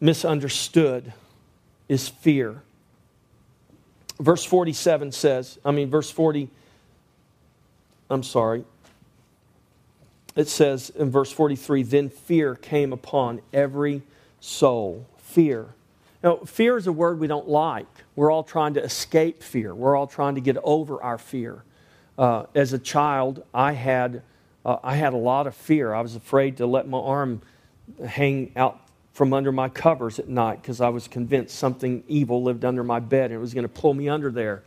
misunderstood 0.00 1.12
is 1.88 2.08
fear. 2.08 2.62
Verse 4.18 4.44
47 4.44 5.12
says, 5.12 5.58
I 5.64 5.70
mean, 5.70 5.88
verse 5.90 6.10
40, 6.10 6.48
I'm 8.10 8.22
sorry. 8.22 8.64
It 10.36 10.48
says 10.48 10.90
in 10.90 11.10
verse 11.10 11.30
43 11.30 11.82
then 11.82 12.08
fear 12.08 12.54
came 12.54 12.92
upon 12.92 13.40
every 13.52 14.02
soul. 14.40 15.06
Fear. 15.18 15.74
Now, 16.22 16.36
fear 16.38 16.76
is 16.76 16.86
a 16.86 16.92
word 16.92 17.20
we 17.20 17.26
don't 17.26 17.48
like. 17.48 17.86
We're 18.16 18.30
all 18.30 18.42
trying 18.42 18.74
to 18.74 18.82
escape 18.82 19.42
fear, 19.42 19.74
we're 19.74 19.96
all 19.96 20.06
trying 20.06 20.34
to 20.34 20.40
get 20.40 20.56
over 20.62 21.02
our 21.02 21.18
fear. 21.18 21.62
Uh, 22.18 22.44
as 22.54 22.72
a 22.72 22.78
child, 22.78 23.44
I 23.54 23.72
had 23.72 24.22
uh, 24.64 24.76
I 24.82 24.96
had 24.96 25.14
a 25.14 25.16
lot 25.18 25.46
of 25.46 25.54
fear. 25.54 25.94
I 25.94 26.02
was 26.02 26.16
afraid 26.16 26.58
to 26.58 26.66
let 26.66 26.86
my 26.86 26.98
arm 26.98 27.40
hang 28.06 28.52
out 28.56 28.80
from 29.12 29.32
under 29.32 29.52
my 29.52 29.68
covers 29.68 30.18
at 30.18 30.28
night 30.28 30.62
because 30.62 30.80
I 30.80 30.88
was 30.90 31.08
convinced 31.08 31.56
something 31.56 32.04
evil 32.08 32.42
lived 32.42 32.64
under 32.64 32.84
my 32.84 33.00
bed 33.00 33.26
and 33.26 33.34
it 33.34 33.38
was 33.38 33.54
going 33.54 33.62
to 33.62 33.68
pull 33.68 33.94
me 33.94 34.08
under 34.08 34.30
there 34.30 34.62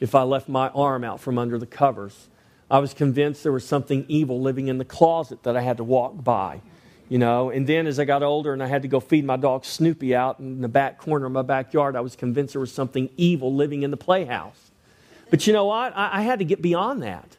if 0.00 0.14
I 0.14 0.22
left 0.22 0.48
my 0.48 0.68
arm 0.70 1.04
out 1.04 1.20
from 1.20 1.38
under 1.38 1.58
the 1.58 1.66
covers. 1.66 2.28
I 2.70 2.80
was 2.80 2.92
convinced 2.92 3.42
there 3.42 3.52
was 3.52 3.66
something 3.66 4.04
evil 4.08 4.40
living 4.40 4.68
in 4.68 4.78
the 4.78 4.84
closet 4.84 5.42
that 5.44 5.56
I 5.56 5.60
had 5.60 5.76
to 5.76 5.84
walk 5.84 6.22
by. 6.22 6.60
You 7.08 7.18
know, 7.18 7.50
and 7.50 7.66
then 7.66 7.86
as 7.86 8.00
I 8.00 8.04
got 8.04 8.24
older 8.24 8.52
and 8.52 8.60
I 8.60 8.66
had 8.66 8.82
to 8.82 8.88
go 8.88 8.98
feed 8.98 9.24
my 9.24 9.36
dog 9.36 9.64
Snoopy 9.64 10.14
out 10.14 10.40
in 10.40 10.60
the 10.60 10.68
back 10.68 10.98
corner 10.98 11.26
of 11.26 11.32
my 11.32 11.42
backyard, 11.42 11.94
I 11.94 12.00
was 12.00 12.16
convinced 12.16 12.54
there 12.54 12.60
was 12.60 12.72
something 12.72 13.10
evil 13.16 13.54
living 13.54 13.84
in 13.84 13.92
the 13.92 13.96
playhouse. 13.96 14.70
But 15.30 15.46
you 15.46 15.52
know 15.52 15.66
what? 15.66 15.96
I, 15.96 16.18
I 16.18 16.22
had 16.22 16.40
to 16.40 16.44
get 16.44 16.60
beyond 16.60 17.02
that. 17.02 17.36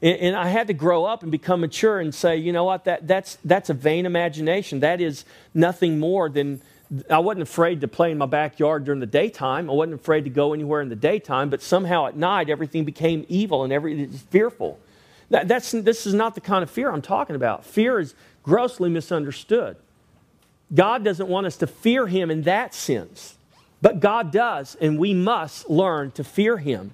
And, 0.00 0.18
and, 0.20 0.36
I 0.36 0.48
had 0.48 0.68
to 0.68 0.74
grow 0.74 1.04
up 1.04 1.22
and 1.22 1.32
become 1.32 1.60
mature 1.60 1.98
and 1.98 2.14
say, 2.14 2.36
you 2.36 2.52
know 2.52 2.64
what? 2.64 2.84
That, 2.84 3.08
that's, 3.08 3.38
that's 3.44 3.70
a 3.70 3.74
vain 3.74 4.06
imagination. 4.06 4.80
That 4.80 5.00
is 5.00 5.24
nothing 5.54 5.98
more 5.98 6.28
than. 6.28 6.60
I 7.10 7.18
wasn't 7.18 7.42
afraid 7.42 7.82
to 7.82 7.88
play 7.88 8.12
in 8.12 8.16
my 8.16 8.26
backyard 8.26 8.84
during 8.84 9.00
the 9.00 9.06
daytime. 9.06 9.68
I 9.68 9.74
wasn't 9.74 10.00
afraid 10.00 10.24
to 10.24 10.30
go 10.30 10.54
anywhere 10.54 10.80
in 10.80 10.88
the 10.88 10.96
daytime, 10.96 11.50
but 11.50 11.60
somehow 11.60 12.06
at 12.06 12.16
night 12.16 12.48
everything 12.48 12.84
became 12.84 13.26
evil 13.28 13.62
and 13.62 13.72
everything 13.72 14.10
fearful. 14.10 14.78
That, 15.28 15.48
that's, 15.48 15.72
this 15.72 16.06
is 16.06 16.14
not 16.14 16.34
the 16.34 16.40
kind 16.40 16.62
of 16.62 16.70
fear 16.70 16.90
I'm 16.90 17.02
talking 17.02 17.36
about. 17.36 17.66
Fear 17.66 18.00
is 18.00 18.14
grossly 18.48 18.88
misunderstood. 18.88 19.76
God 20.74 21.04
doesn't 21.04 21.28
want 21.28 21.46
us 21.46 21.56
to 21.58 21.66
fear 21.66 22.06
Him 22.06 22.30
in 22.30 22.42
that 22.42 22.74
sense, 22.74 23.36
but 23.80 24.00
God 24.00 24.32
does, 24.32 24.74
and 24.80 24.98
we 24.98 25.14
must 25.14 25.70
learn 25.70 26.10
to 26.12 26.24
fear 26.24 26.56
Him. 26.56 26.92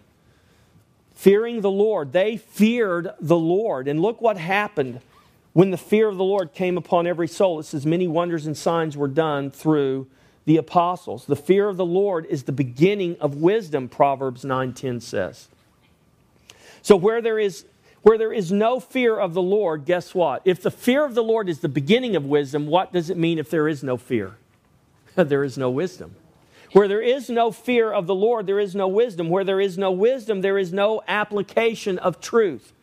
Fearing 1.14 1.60
the 1.60 1.70
Lord, 1.70 2.12
they 2.12 2.36
feared 2.36 3.10
the 3.20 3.38
Lord. 3.38 3.88
And 3.88 4.00
look 4.00 4.20
what 4.20 4.36
happened 4.36 5.00
when 5.52 5.70
the 5.70 5.78
fear 5.78 6.08
of 6.08 6.16
the 6.16 6.24
Lord 6.24 6.52
came 6.52 6.76
upon 6.76 7.06
every 7.06 7.28
soul. 7.28 7.60
It 7.60 7.64
says, 7.64 7.86
Many 7.86 8.08
wonders 8.08 8.46
and 8.46 8.56
signs 8.56 8.96
were 8.96 9.08
done 9.08 9.50
through 9.50 10.08
the 10.44 10.56
apostles. 10.56 11.24
The 11.24 11.36
fear 11.36 11.68
of 11.68 11.76
the 11.76 11.86
Lord 11.86 12.26
is 12.26 12.42
the 12.42 12.52
beginning 12.52 13.16
of 13.20 13.36
wisdom, 13.36 13.88
Proverbs 13.88 14.44
9:10 14.44 15.00
says. 15.00 15.48
So 16.82 16.96
where 16.96 17.22
there 17.22 17.38
is 17.38 17.64
where 18.04 18.18
there 18.18 18.34
is 18.34 18.52
no 18.52 18.78
fear 18.80 19.18
of 19.18 19.32
the 19.32 19.42
Lord, 19.42 19.86
guess 19.86 20.14
what? 20.14 20.42
If 20.44 20.62
the 20.62 20.70
fear 20.70 21.06
of 21.06 21.14
the 21.14 21.22
Lord 21.22 21.48
is 21.48 21.60
the 21.60 21.70
beginning 21.70 22.16
of 22.16 22.26
wisdom, 22.26 22.66
what 22.66 22.92
does 22.92 23.08
it 23.08 23.16
mean 23.16 23.38
if 23.38 23.48
there 23.48 23.66
is 23.66 23.82
no 23.82 23.96
fear? 23.96 24.36
there 25.16 25.42
is 25.42 25.56
no 25.56 25.70
wisdom. 25.70 26.14
Where 26.72 26.86
there 26.86 27.00
is 27.00 27.30
no 27.30 27.50
fear 27.50 27.90
of 27.90 28.06
the 28.06 28.14
Lord, 28.14 28.46
there 28.46 28.60
is 28.60 28.74
no 28.74 28.88
wisdom. 28.88 29.30
Where 29.30 29.42
there 29.42 29.60
is 29.60 29.78
no 29.78 29.90
wisdom, 29.90 30.42
there 30.42 30.58
is 30.58 30.70
no 30.70 31.02
application 31.08 31.98
of 31.98 32.20
truth. 32.20 32.74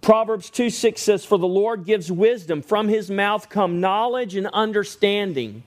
Proverbs 0.00 0.50
2 0.50 0.68
6 0.68 1.00
says, 1.00 1.24
For 1.24 1.38
the 1.38 1.46
Lord 1.46 1.84
gives 1.84 2.10
wisdom. 2.10 2.60
From 2.60 2.88
his 2.88 3.10
mouth 3.10 3.48
come 3.48 3.80
knowledge 3.80 4.34
and 4.34 4.48
understanding. 4.48 5.62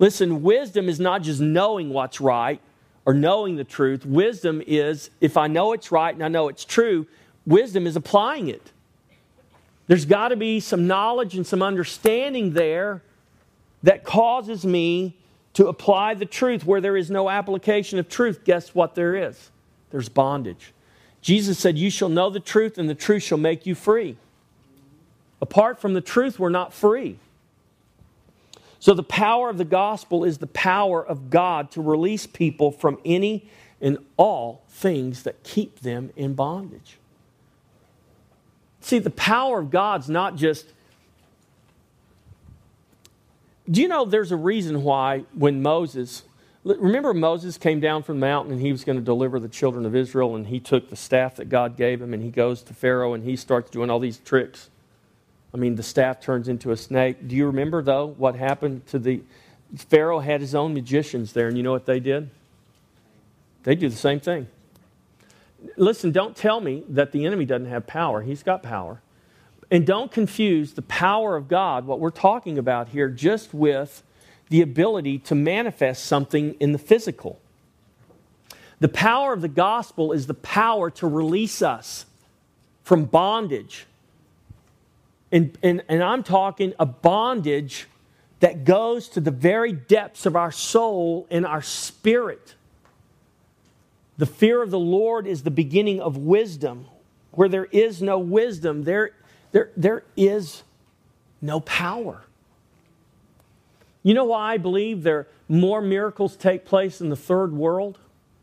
Listen, 0.00 0.42
wisdom 0.42 0.88
is 0.88 0.98
not 0.98 1.22
just 1.22 1.40
knowing 1.40 1.90
what's 1.90 2.20
right 2.20 2.60
or 3.04 3.14
knowing 3.14 3.54
the 3.54 3.64
truth. 3.64 4.04
Wisdom 4.04 4.60
is, 4.66 5.10
if 5.20 5.36
I 5.36 5.46
know 5.46 5.72
it's 5.74 5.92
right 5.92 6.12
and 6.12 6.24
I 6.24 6.28
know 6.28 6.48
it's 6.48 6.64
true, 6.64 7.06
Wisdom 7.50 7.84
is 7.88 7.96
applying 7.96 8.46
it. 8.46 8.70
There's 9.88 10.04
got 10.04 10.28
to 10.28 10.36
be 10.36 10.60
some 10.60 10.86
knowledge 10.86 11.34
and 11.34 11.44
some 11.44 11.62
understanding 11.62 12.52
there 12.52 13.02
that 13.82 14.04
causes 14.04 14.64
me 14.64 15.16
to 15.54 15.66
apply 15.66 16.14
the 16.14 16.26
truth. 16.26 16.64
Where 16.64 16.80
there 16.80 16.96
is 16.96 17.10
no 17.10 17.28
application 17.28 17.98
of 17.98 18.08
truth, 18.08 18.44
guess 18.44 18.72
what 18.72 18.94
there 18.94 19.16
is? 19.16 19.50
There's 19.90 20.08
bondage. 20.08 20.72
Jesus 21.22 21.58
said, 21.58 21.76
You 21.76 21.90
shall 21.90 22.08
know 22.08 22.30
the 22.30 22.38
truth, 22.38 22.78
and 22.78 22.88
the 22.88 22.94
truth 22.94 23.24
shall 23.24 23.36
make 23.36 23.66
you 23.66 23.74
free. 23.74 24.16
Apart 25.42 25.80
from 25.80 25.94
the 25.94 26.00
truth, 26.00 26.38
we're 26.38 26.50
not 26.50 26.72
free. 26.72 27.18
So, 28.78 28.94
the 28.94 29.02
power 29.02 29.50
of 29.50 29.58
the 29.58 29.64
gospel 29.64 30.22
is 30.22 30.38
the 30.38 30.46
power 30.46 31.04
of 31.04 31.30
God 31.30 31.72
to 31.72 31.82
release 31.82 32.28
people 32.28 32.70
from 32.70 32.98
any 33.04 33.50
and 33.80 33.98
all 34.16 34.62
things 34.68 35.24
that 35.24 35.42
keep 35.42 35.80
them 35.80 36.12
in 36.14 36.34
bondage. 36.34 36.99
See, 38.90 38.98
the 38.98 39.08
power 39.08 39.60
of 39.60 39.70
God's 39.70 40.10
not 40.10 40.34
just. 40.34 40.66
Do 43.70 43.80
you 43.80 43.86
know 43.86 44.04
there's 44.04 44.32
a 44.32 44.36
reason 44.36 44.82
why 44.82 45.26
when 45.32 45.62
Moses, 45.62 46.24
remember 46.64 47.14
Moses 47.14 47.56
came 47.56 47.78
down 47.78 48.02
from 48.02 48.18
the 48.18 48.26
mountain 48.26 48.54
and 48.54 48.60
he 48.60 48.72
was 48.72 48.82
going 48.82 48.98
to 48.98 49.04
deliver 49.04 49.38
the 49.38 49.48
children 49.48 49.86
of 49.86 49.94
Israel 49.94 50.34
and 50.34 50.48
he 50.48 50.58
took 50.58 50.90
the 50.90 50.96
staff 50.96 51.36
that 51.36 51.48
God 51.48 51.76
gave 51.76 52.02
him 52.02 52.12
and 52.12 52.20
he 52.20 52.30
goes 52.30 52.62
to 52.62 52.74
Pharaoh 52.74 53.14
and 53.14 53.22
he 53.22 53.36
starts 53.36 53.70
doing 53.70 53.90
all 53.90 54.00
these 54.00 54.18
tricks. 54.18 54.70
I 55.54 55.56
mean, 55.56 55.76
the 55.76 55.84
staff 55.84 56.20
turns 56.20 56.48
into 56.48 56.72
a 56.72 56.76
snake. 56.76 57.28
Do 57.28 57.36
you 57.36 57.46
remember, 57.46 57.82
though, 57.82 58.06
what 58.06 58.34
happened 58.34 58.88
to 58.88 58.98
the. 58.98 59.22
Pharaoh 59.76 60.18
had 60.18 60.40
his 60.40 60.52
own 60.52 60.74
magicians 60.74 61.32
there, 61.32 61.46
and 61.46 61.56
you 61.56 61.62
know 61.62 61.70
what 61.70 61.86
they 61.86 62.00
did? 62.00 62.28
They 63.62 63.76
do 63.76 63.88
the 63.88 63.94
same 63.94 64.18
thing 64.18 64.48
listen, 65.76 66.12
don't 66.12 66.36
tell 66.36 66.60
me 66.60 66.84
that 66.88 67.12
the 67.12 67.26
enemy 67.26 67.44
doesn't 67.44 67.68
have 67.68 67.86
power. 67.86 68.22
He's 68.22 68.42
got 68.42 68.62
power. 68.62 69.00
And 69.70 69.86
don't 69.86 70.10
confuse 70.10 70.72
the 70.72 70.82
power 70.82 71.36
of 71.36 71.48
God, 71.48 71.86
what 71.86 72.00
we're 72.00 72.10
talking 72.10 72.58
about 72.58 72.88
here, 72.88 73.08
just 73.08 73.54
with 73.54 74.02
the 74.48 74.62
ability 74.62 75.18
to 75.18 75.34
manifest 75.34 76.04
something 76.04 76.54
in 76.54 76.72
the 76.72 76.78
physical. 76.78 77.38
The 78.80 78.88
power 78.88 79.32
of 79.32 79.42
the 79.42 79.48
gospel 79.48 80.12
is 80.12 80.26
the 80.26 80.34
power 80.34 80.90
to 80.90 81.06
release 81.06 81.62
us 81.62 82.06
from 82.82 83.04
bondage. 83.04 83.86
And, 85.30 85.56
and, 85.62 85.84
and 85.88 86.02
I'm 86.02 86.24
talking 86.24 86.74
a 86.80 86.86
bondage 86.86 87.86
that 88.40 88.64
goes 88.64 89.08
to 89.10 89.20
the 89.20 89.30
very 89.30 89.72
depths 89.72 90.26
of 90.26 90.34
our 90.34 90.50
soul 90.50 91.26
and 91.30 91.46
our 91.46 91.62
spirit. 91.62 92.54
The 94.20 94.26
fear 94.26 94.60
of 94.60 94.70
the 94.70 94.78
Lord 94.78 95.26
is 95.26 95.44
the 95.44 95.50
beginning 95.50 95.98
of 95.98 96.18
wisdom. 96.18 96.84
Where 97.30 97.48
there 97.48 97.64
is 97.64 98.02
no 98.02 98.18
wisdom, 98.18 98.82
there, 98.82 99.12
there, 99.50 99.70
there 99.78 100.04
is 100.14 100.62
no 101.40 101.60
power. 101.60 102.24
You 104.02 104.12
know 104.12 104.26
why 104.26 104.52
I 104.52 104.58
believe 104.58 105.04
there 105.04 105.26
more 105.48 105.80
miracles 105.80 106.36
take 106.36 106.66
place 106.66 107.00
in 107.00 107.08
the 107.08 107.16
third 107.16 107.54
world? 107.54 107.98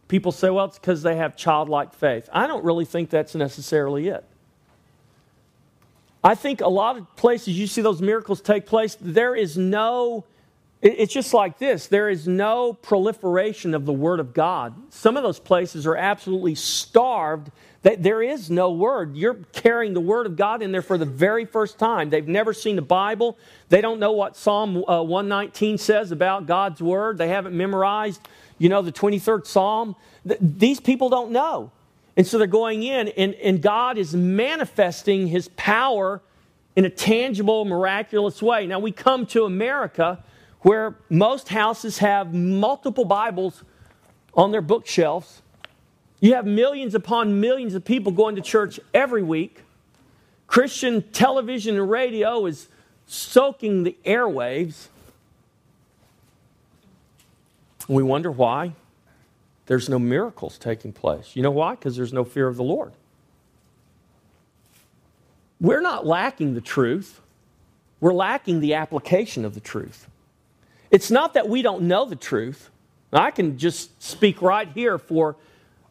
People 0.07 0.31
say, 0.31 0.49
well, 0.49 0.65
it's 0.65 0.79
because 0.79 1.03
they 1.03 1.17
have 1.17 1.37
childlike 1.37 1.93
faith. 1.93 2.27
I 2.33 2.47
don't 2.47 2.63
really 2.63 2.85
think 2.85 3.11
that's 3.11 3.35
necessarily 3.35 4.07
it. 4.07 4.25
I 6.23 6.33
think 6.33 6.61
a 6.61 6.69
lot 6.69 6.97
of 6.97 7.15
places 7.15 7.59
you 7.59 7.67
see 7.67 7.83
those 7.83 8.01
miracles 8.01 8.41
take 8.41 8.65
place, 8.65 8.97
there 8.99 9.35
is 9.35 9.59
no 9.59 10.25
it's 10.81 11.13
just 11.13 11.33
like 11.33 11.57
this 11.57 11.87
there 11.87 12.09
is 12.09 12.27
no 12.27 12.73
proliferation 12.73 13.73
of 13.73 13.85
the 13.85 13.93
Word 13.93 14.19
of 14.19 14.33
God. 14.33 14.75
Some 14.93 15.17
of 15.17 15.23
those 15.23 15.39
places 15.39 15.87
are 15.87 15.95
absolutely 15.95 16.55
starved. 16.55 17.51
There 17.81 18.21
is 18.21 18.51
no 18.51 18.71
Word. 18.71 19.15
You're 19.15 19.35
carrying 19.53 19.93
the 19.93 20.01
Word 20.01 20.25
of 20.25 20.35
God 20.35 20.61
in 20.61 20.71
there 20.71 20.81
for 20.81 20.97
the 20.97 21.05
very 21.05 21.45
first 21.45 21.79
time. 21.79 22.09
They've 22.09 22.27
never 22.27 22.53
seen 22.53 22.75
the 22.75 22.81
Bible. 22.81 23.37
They 23.69 23.81
don't 23.81 23.99
know 23.99 24.11
what 24.11 24.35
Psalm 24.35 24.83
uh, 24.87 25.01
119 25.01 25.77
says 25.77 26.11
about 26.11 26.47
God's 26.47 26.81
Word. 26.81 27.17
They 27.17 27.29
haven't 27.29 27.55
memorized, 27.55 28.27
you 28.57 28.69
know, 28.69 28.81
the 28.81 28.91
23rd 28.91 29.47
Psalm. 29.47 29.95
These 30.25 30.79
people 30.79 31.09
don't 31.09 31.31
know. 31.31 31.71
And 32.17 32.27
so 32.27 32.37
they're 32.37 32.47
going 32.47 32.83
in, 32.83 33.09
and, 33.09 33.35
and 33.35 33.61
God 33.61 33.97
is 33.97 34.15
manifesting 34.15 35.27
His 35.27 35.47
power 35.49 36.21
in 36.75 36.83
a 36.83 36.89
tangible, 36.89 37.63
miraculous 37.63 38.41
way. 38.41 38.67
Now, 38.67 38.79
we 38.79 38.91
come 38.91 39.25
to 39.27 39.45
America 39.45 40.23
where 40.61 40.95
most 41.09 41.49
houses 41.49 41.99
have 41.99 42.33
multiple 42.33 43.05
Bibles 43.05 43.63
on 44.33 44.51
their 44.51 44.61
bookshelves. 44.61 45.41
You 46.19 46.33
have 46.33 46.45
millions 46.45 46.95
upon 46.95 47.39
millions 47.39 47.75
of 47.75 47.85
people 47.85 48.11
going 48.11 48.35
to 48.35 48.41
church 48.41 48.79
every 48.93 49.23
week. 49.23 49.61
Christian 50.47 51.03
television 51.11 51.77
and 51.77 51.89
radio 51.89 52.45
is 52.45 52.69
soaking 53.05 53.83
the 53.83 53.95
airwaves. 54.05 54.87
We 57.87 58.03
wonder 58.03 58.31
why 58.31 58.73
there's 59.67 59.89
no 59.89 59.99
miracles 59.99 60.57
taking 60.57 60.91
place. 60.91 61.35
You 61.35 61.43
know 61.43 61.51
why? 61.51 61.71
Because 61.71 61.95
there's 61.95 62.13
no 62.13 62.23
fear 62.23 62.47
of 62.47 62.57
the 62.57 62.63
Lord. 62.63 62.93
We're 65.59 65.81
not 65.81 66.05
lacking 66.05 66.53
the 66.53 66.61
truth, 66.61 67.21
we're 67.99 68.13
lacking 68.13 68.59
the 68.59 68.75
application 68.75 69.43
of 69.43 69.53
the 69.53 69.59
truth. 69.59 70.07
It's 70.91 71.11
not 71.11 71.33
that 71.33 71.49
we 71.49 71.61
don't 71.61 71.83
know 71.83 72.05
the 72.05 72.15
truth. 72.15 72.69
I 73.11 73.31
can 73.31 73.57
just 73.57 74.01
speak 74.01 74.41
right 74.41 74.69
here 74.73 74.97
for 74.97 75.35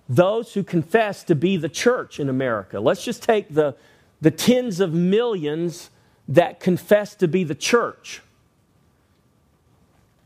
those 0.09 0.55
who 0.55 0.62
confess 0.62 1.24
to 1.24 1.34
be 1.34 1.57
the 1.57 1.68
church 1.68 2.20
in 2.20 2.28
America. 2.28 2.78
Let's 2.78 3.05
just 3.05 3.22
take 3.22 3.53
the, 3.53 3.74
the 4.20 4.30
tens 4.30 4.80
of 4.80 4.92
millions 4.92 5.90
that 6.28 6.61
confess 6.61 7.14
to 7.16 7.28
be 7.28 7.44
the 7.44 7.55
church. 7.55 8.22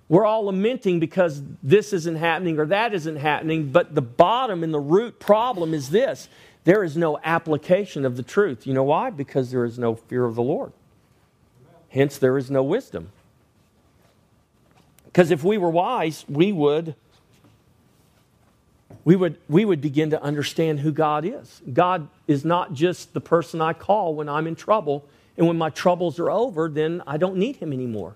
We're 0.08 0.26
all 0.26 0.46
lamenting 0.46 0.98
because 0.98 1.40
this 1.62 1.92
isn't 1.92 2.16
happening 2.16 2.58
or 2.58 2.66
that 2.66 2.92
isn't 2.94 3.16
happening, 3.16 3.70
but 3.70 3.94
the 3.94 4.02
bottom 4.02 4.64
and 4.64 4.74
the 4.74 4.80
root 4.80 5.20
problem 5.20 5.72
is 5.72 5.90
this 5.90 6.28
there 6.64 6.82
is 6.82 6.96
no 6.96 7.18
application 7.24 8.04
of 8.04 8.16
the 8.16 8.22
truth. 8.22 8.66
You 8.66 8.74
know 8.74 8.82
why? 8.82 9.10
Because 9.10 9.50
there 9.50 9.64
is 9.64 9.78
no 9.78 9.94
fear 9.94 10.24
of 10.24 10.34
the 10.34 10.42
Lord. 10.42 10.72
Hence, 11.88 12.18
there 12.18 12.36
is 12.36 12.50
no 12.50 12.62
wisdom. 12.62 13.10
Because 15.12 15.30
if 15.30 15.42
we 15.42 15.58
were 15.58 15.70
wise, 15.70 16.24
we 16.28 16.52
would 16.52 16.94
we 19.04 19.16
would, 19.16 19.38
we 19.48 19.64
would 19.64 19.80
begin 19.80 20.10
to 20.10 20.22
understand 20.22 20.80
who 20.80 20.92
God 20.92 21.24
is. 21.24 21.62
God 21.72 22.08
is 22.26 22.44
not 22.44 22.74
just 22.74 23.14
the 23.14 23.20
person 23.20 23.60
I 23.60 23.72
call 23.72 24.14
when 24.14 24.28
I'm 24.28 24.46
in 24.46 24.54
trouble, 24.54 25.04
and 25.36 25.46
when 25.46 25.56
my 25.56 25.70
troubles 25.70 26.18
are 26.18 26.30
over, 26.30 26.68
then 26.68 27.02
I 27.06 27.16
don't 27.16 27.36
need 27.36 27.56
him 27.56 27.72
anymore. 27.72 28.14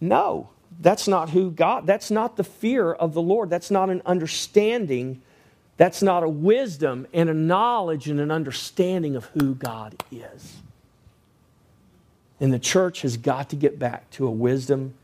No, 0.00 0.50
that's 0.80 1.08
not 1.08 1.30
who 1.30 1.50
God, 1.50 1.86
that's 1.86 2.10
not 2.10 2.36
the 2.36 2.44
fear 2.44 2.92
of 2.92 3.14
the 3.14 3.22
Lord. 3.22 3.48
That's 3.48 3.70
not 3.70 3.88
an 3.88 4.02
understanding. 4.04 5.22
That's 5.78 6.02
not 6.02 6.22
a 6.22 6.28
wisdom 6.28 7.06
and 7.14 7.30
a 7.30 7.34
knowledge 7.34 8.08
and 8.08 8.20
an 8.20 8.30
understanding 8.30 9.16
of 9.16 9.24
who 9.26 9.54
God 9.54 10.02
is. 10.10 10.56
And 12.38 12.52
the 12.52 12.58
church 12.58 13.00
has 13.00 13.16
got 13.16 13.48
to 13.50 13.56
get 13.56 13.78
back 13.78 14.10
to 14.10 14.26
a 14.26 14.30
wisdom 14.30 14.94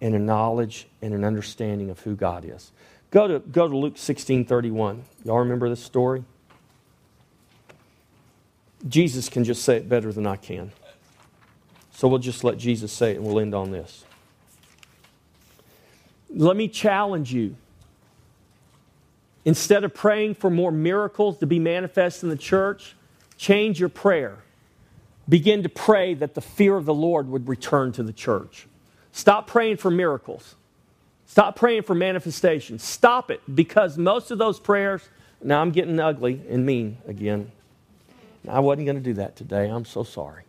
and 0.00 0.14
a 0.14 0.18
knowledge 0.18 0.86
and 1.02 1.14
an 1.14 1.24
understanding 1.24 1.90
of 1.90 2.00
who 2.00 2.14
God 2.14 2.44
is. 2.44 2.72
Go 3.10 3.26
to, 3.26 3.38
go 3.38 3.68
to 3.68 3.76
Luke 3.76 3.98
16 3.98 4.44
31. 4.44 5.04
Y'all 5.24 5.38
remember 5.38 5.68
this 5.68 5.82
story? 5.82 6.24
Jesus 8.86 9.28
can 9.28 9.44
just 9.44 9.62
say 9.62 9.76
it 9.76 9.88
better 9.88 10.12
than 10.12 10.26
I 10.26 10.36
can. 10.36 10.70
So 11.90 12.06
we'll 12.06 12.20
just 12.20 12.44
let 12.44 12.58
Jesus 12.58 12.92
say 12.92 13.12
it 13.12 13.16
and 13.16 13.26
we'll 13.26 13.40
end 13.40 13.54
on 13.54 13.72
this. 13.72 14.04
Let 16.30 16.56
me 16.56 16.68
challenge 16.68 17.32
you. 17.32 17.56
Instead 19.44 19.82
of 19.82 19.94
praying 19.94 20.34
for 20.34 20.48
more 20.48 20.70
miracles 20.70 21.38
to 21.38 21.46
be 21.46 21.58
manifest 21.58 22.22
in 22.22 22.28
the 22.28 22.36
church, 22.36 22.94
change 23.36 23.80
your 23.80 23.88
prayer. 23.88 24.36
Begin 25.28 25.64
to 25.64 25.68
pray 25.68 26.14
that 26.14 26.34
the 26.34 26.40
fear 26.40 26.76
of 26.76 26.84
the 26.84 26.94
Lord 26.94 27.28
would 27.28 27.48
return 27.48 27.90
to 27.92 28.04
the 28.04 28.12
church. 28.12 28.67
Stop 29.18 29.48
praying 29.48 29.78
for 29.78 29.90
miracles. 29.90 30.54
Stop 31.26 31.56
praying 31.56 31.82
for 31.82 31.92
manifestation. 31.92 32.78
Stop 32.78 33.32
it 33.32 33.40
because 33.52 33.98
most 33.98 34.30
of 34.30 34.38
those 34.38 34.60
prayers, 34.60 35.08
now 35.42 35.60
I'm 35.60 35.72
getting 35.72 35.98
ugly 35.98 36.40
and 36.48 36.64
mean 36.64 36.98
again. 37.04 37.50
I 38.48 38.60
wasn't 38.60 38.86
going 38.86 38.96
to 38.96 39.02
do 39.02 39.14
that 39.14 39.34
today. 39.34 39.68
I'm 39.68 39.84
so 39.84 40.04
sorry. 40.04 40.44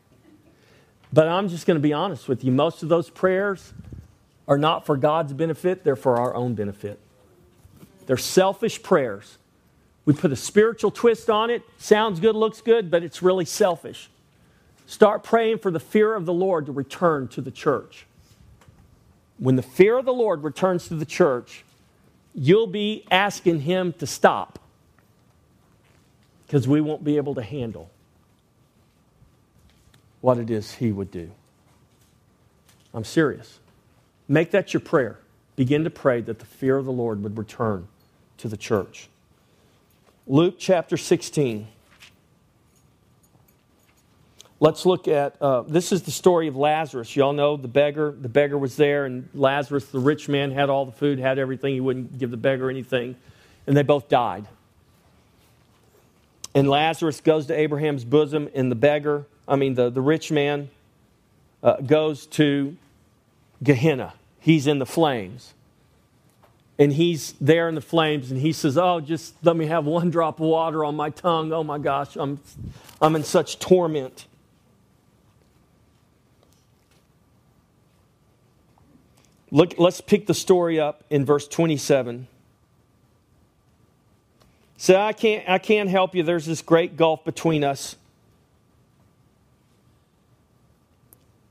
But 1.11 1.27
I'm 1.27 1.49
just 1.49 1.65
going 1.65 1.77
to 1.77 1.81
be 1.81 1.93
honest 1.93 2.27
with 2.29 2.43
you. 2.43 2.51
Most 2.51 2.83
of 2.83 2.89
those 2.89 3.09
prayers 3.09 3.73
are 4.47 4.59
not 4.59 4.85
for 4.85 4.95
God's 4.97 5.33
benefit, 5.33 5.83
they're 5.83 5.95
for 5.95 6.17
our 6.17 6.35
own 6.35 6.53
benefit. 6.53 6.99
They're 8.05 8.17
selfish 8.17 8.83
prayers. 8.83 9.39
We 10.05 10.13
put 10.13 10.31
a 10.31 10.35
spiritual 10.35 10.91
twist 10.91 11.27
on 11.27 11.49
it. 11.49 11.63
Sounds 11.79 12.19
good, 12.19 12.35
looks 12.35 12.61
good, 12.61 12.91
but 12.91 13.01
it's 13.01 13.23
really 13.23 13.45
selfish. 13.45 14.11
Start 14.85 15.23
praying 15.23 15.57
for 15.57 15.71
the 15.71 15.79
fear 15.79 16.13
of 16.13 16.27
the 16.27 16.33
Lord 16.33 16.67
to 16.67 16.71
return 16.71 17.29
to 17.29 17.41
the 17.41 17.51
church 17.51 18.05
when 19.39 19.55
the 19.55 19.61
fear 19.61 19.97
of 19.97 20.05
the 20.05 20.13
Lord 20.13 20.43
returns 20.43 20.87
to 20.89 20.95
the 20.95 21.05
church, 21.05 21.63
you'll 22.35 22.67
be 22.67 23.05
asking 23.09 23.61
Him 23.61 23.93
to 23.93 24.05
stop 24.05 24.59
because 26.45 26.67
we 26.67 26.81
won't 26.81 27.03
be 27.03 27.17
able 27.17 27.35
to 27.35 27.41
handle 27.41 27.89
what 30.21 30.37
it 30.37 30.49
is 30.49 30.73
He 30.75 30.91
would 30.91 31.09
do. 31.09 31.31
I'm 32.93 33.05
serious. 33.05 33.59
Make 34.27 34.51
that 34.51 34.73
your 34.73 34.81
prayer. 34.81 35.19
Begin 35.55 35.83
to 35.83 35.89
pray 35.89 36.21
that 36.21 36.39
the 36.39 36.45
fear 36.45 36.77
of 36.77 36.85
the 36.85 36.91
Lord 36.91 37.23
would 37.23 37.37
return 37.37 37.87
to 38.37 38.47
the 38.47 38.57
church. 38.57 39.09
Luke 40.27 40.55
chapter 40.57 40.97
16. 40.97 41.67
Let's 44.61 44.85
look 44.85 45.07
at 45.07 45.41
uh, 45.41 45.61
this 45.61 45.93
is 45.93 46.03
the 46.03 46.11
story 46.11 46.47
of 46.47 46.57
Lazarus. 46.57 47.15
You 47.15 47.23
all 47.23 47.33
know 47.33 47.55
the 47.55 47.69
beggar. 47.69 48.13
The 48.19 48.27
beggar 48.27 48.57
was 48.57 48.75
there, 48.75 49.05
and 49.05 49.29
Lazarus, 49.33 49.85
the 49.85 49.99
rich 49.99 50.27
man, 50.27 50.51
had 50.51 50.69
all 50.69 50.85
the 50.85 50.91
food, 50.91 51.17
had 51.17 51.39
everything. 51.39 51.73
He 51.73 51.79
wouldn't 51.79 52.17
give 52.17 52.29
the 52.29 52.37
beggar 52.37 52.69
anything, 52.69 53.15
and 53.65 53.77
they 53.77 53.83
both 53.83 54.09
died. 54.09 54.47
And 56.53 56.69
Lazarus 56.69 57.21
goes 57.21 57.45
to 57.45 57.57
Abraham's 57.57 58.03
bosom, 58.03 58.49
and 58.53 58.69
the 58.69 58.75
beggar, 58.75 59.25
I 59.47 59.55
mean, 59.55 59.75
the, 59.75 59.89
the 59.89 60.01
rich 60.01 60.29
man, 60.29 60.69
uh, 61.63 61.77
goes 61.77 62.25
to 62.25 62.75
Gehenna. 63.63 64.13
He's 64.41 64.67
in 64.67 64.79
the 64.79 64.85
flames. 64.85 65.53
And 66.77 66.93
he's 66.93 67.33
there 67.39 67.69
in 67.69 67.75
the 67.75 67.81
flames, 67.81 68.31
and 68.31 68.39
he 68.39 68.51
says, 68.51 68.77
Oh, 68.77 68.99
just 68.99 69.35
let 69.43 69.55
me 69.55 69.67
have 69.67 69.85
one 69.85 70.09
drop 70.09 70.39
of 70.39 70.47
water 70.47 70.83
on 70.83 70.95
my 70.95 71.09
tongue. 71.09 71.53
Oh 71.53 71.63
my 71.63 71.77
gosh, 71.77 72.15
I'm, 72.15 72.39
I'm 73.01 73.15
in 73.15 73.23
such 73.23 73.59
torment. 73.59 74.25
Look, 79.51 79.79
let's 79.79 80.01
pick 80.01 80.27
the 80.27 80.33
story 80.33 80.79
up 80.79 81.03
in 81.09 81.25
verse 81.25 81.47
27. 81.47 82.27
Say, 84.77 84.93
so 84.93 84.99
I 84.99 85.13
can't, 85.13 85.49
I 85.49 85.57
can't 85.57 85.89
help 85.89 86.15
you. 86.15 86.23
There's 86.23 86.45
this 86.45 86.61
great 86.61 86.95
gulf 86.95 87.25
between 87.25 87.63
us. 87.63 87.95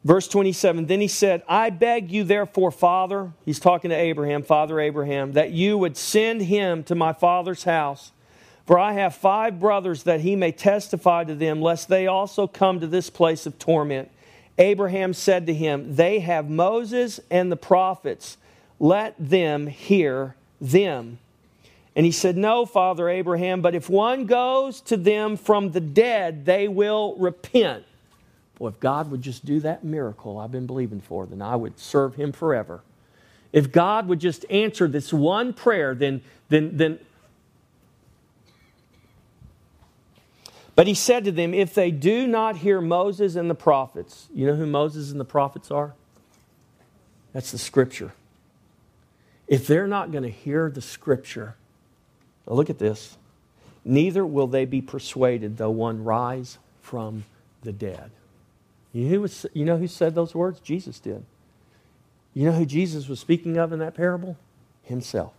Verse 0.05 0.29
27 0.29 0.87
Then 0.87 1.01
he 1.01 1.09
said, 1.09 1.43
I 1.49 1.71
beg 1.71 2.11
you, 2.11 2.25
therefore, 2.25 2.71
Father, 2.71 3.33
he's 3.45 3.59
talking 3.59 3.91
to 3.91 3.97
Abraham, 3.97 4.43
Father 4.43 4.81
Abraham, 4.81 5.33
that 5.33 5.51
you 5.51 5.77
would 5.77 5.97
send 5.97 6.43
him 6.43 6.85
to 6.85 6.95
my 6.95 7.13
father's 7.13 7.65
house. 7.65 8.13
For 8.65 8.79
I 8.79 8.93
have 8.93 9.15
five 9.15 9.59
brothers, 9.59 10.05
that 10.05 10.21
he 10.21 10.37
may 10.37 10.53
testify 10.53 11.25
to 11.25 11.35
them, 11.35 11.61
lest 11.61 11.89
they 11.89 12.07
also 12.07 12.47
come 12.47 12.81
to 12.81 12.87
this 12.87 13.11
place 13.11 13.47
of 13.47 13.59
torment. 13.59 14.11
Abraham 14.59 15.15
said 15.15 15.47
to 15.47 15.55
him, 15.55 15.95
They 15.95 16.19
have 16.19 16.51
Moses 16.51 17.21
and 17.31 17.51
the 17.51 17.57
prophets. 17.57 18.37
Let 18.81 19.15
them 19.19 19.69
hear 19.69 20.35
them. 20.61 21.19
And 21.95 22.05
he 22.05 22.13
said, 22.13 22.37
No, 22.37 22.67
Father 22.67 23.09
Abraham, 23.09 23.63
but 23.63 23.75
if 23.75 23.89
one 23.89 24.27
goes 24.27 24.81
to 24.83 24.97
them 24.97 25.37
from 25.37 25.71
the 25.71 25.81
dead, 25.81 26.45
they 26.45 26.69
will 26.69 27.17
repent. 27.17 27.85
Well, 28.59 28.69
if 28.73 28.81
God 28.81 29.11
would 29.11 29.23
just 29.23 29.45
do 29.45 29.61
that 29.61 29.85
miracle 29.85 30.39
I've 30.39 30.53
been 30.53 30.67
believing 30.67 31.01
for, 31.01 31.27
then 31.27 31.41
I 31.41 31.55
would 31.55 31.79
serve 31.79 32.17
him 32.17 32.33
forever. 32.33 32.83
If 33.53 33.73
God 33.73 34.09
would 34.09 34.21
just 34.21 34.45
answer 34.51 34.89
this 34.89 35.13
one 35.13 35.53
prayer, 35.53 35.95
then, 35.95 36.21
then, 36.49 36.77
then 36.77 36.99
But 40.79 40.87
he 40.87 40.95
said 40.95 41.25
to 41.25 41.33
them, 41.33 41.55
If 41.55 41.75
they 41.75 41.91
do 41.91 42.29
not 42.29 42.59
hear 42.59 42.81
Moses 42.81 43.35
and 43.35 43.51
the 43.51 43.55
prophets, 43.57 44.29
you 44.33 44.47
know 44.47 44.55
who 44.55 44.65
Moses 44.65 45.11
and 45.11 45.19
the 45.19 45.25
prophets 45.25 45.73
are? 45.73 45.93
That's 47.33 47.51
the 47.51 47.59
scripture. 47.59 48.13
If 49.49 49.67
they're 49.67 49.89
not 49.89 50.13
going 50.13 50.23
to 50.23 50.31
hear 50.31 50.71
the 50.71 50.81
scripture, 50.81 51.57
look 52.47 52.71
at 52.71 52.79
this. 52.79 53.17
Neither 53.85 54.25
will 54.25 54.47
they 54.47 54.67
be 54.67 54.81
persuaded 54.81 55.57
though 55.57 55.69
one 55.69 56.05
rise 56.05 56.59
from 56.81 57.25
the 57.65 57.73
dead. 57.73 58.13
You 58.93 59.07
know, 59.07 59.11
who 59.11 59.21
was, 59.23 59.47
you 59.53 59.65
know 59.65 59.79
who 59.79 59.89
said 59.89 60.15
those 60.15 60.33
words? 60.33 60.61
Jesus 60.61 61.01
did. 61.01 61.25
You 62.35 62.45
know 62.45 62.53
who 62.53 62.65
Jesus 62.65 63.09
was 63.09 63.19
speaking 63.19 63.57
of 63.57 63.73
in 63.73 63.81
that 63.81 63.97
parable? 63.97 64.37
Himself. 64.85 65.33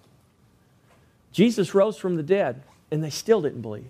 Jesus 1.32 1.74
rose 1.74 1.96
from 1.96 2.18
the 2.18 2.24
dead, 2.24 2.62
and 2.92 3.02
they 3.02 3.10
still 3.10 3.42
didn't 3.42 3.62
believe. 3.62 3.88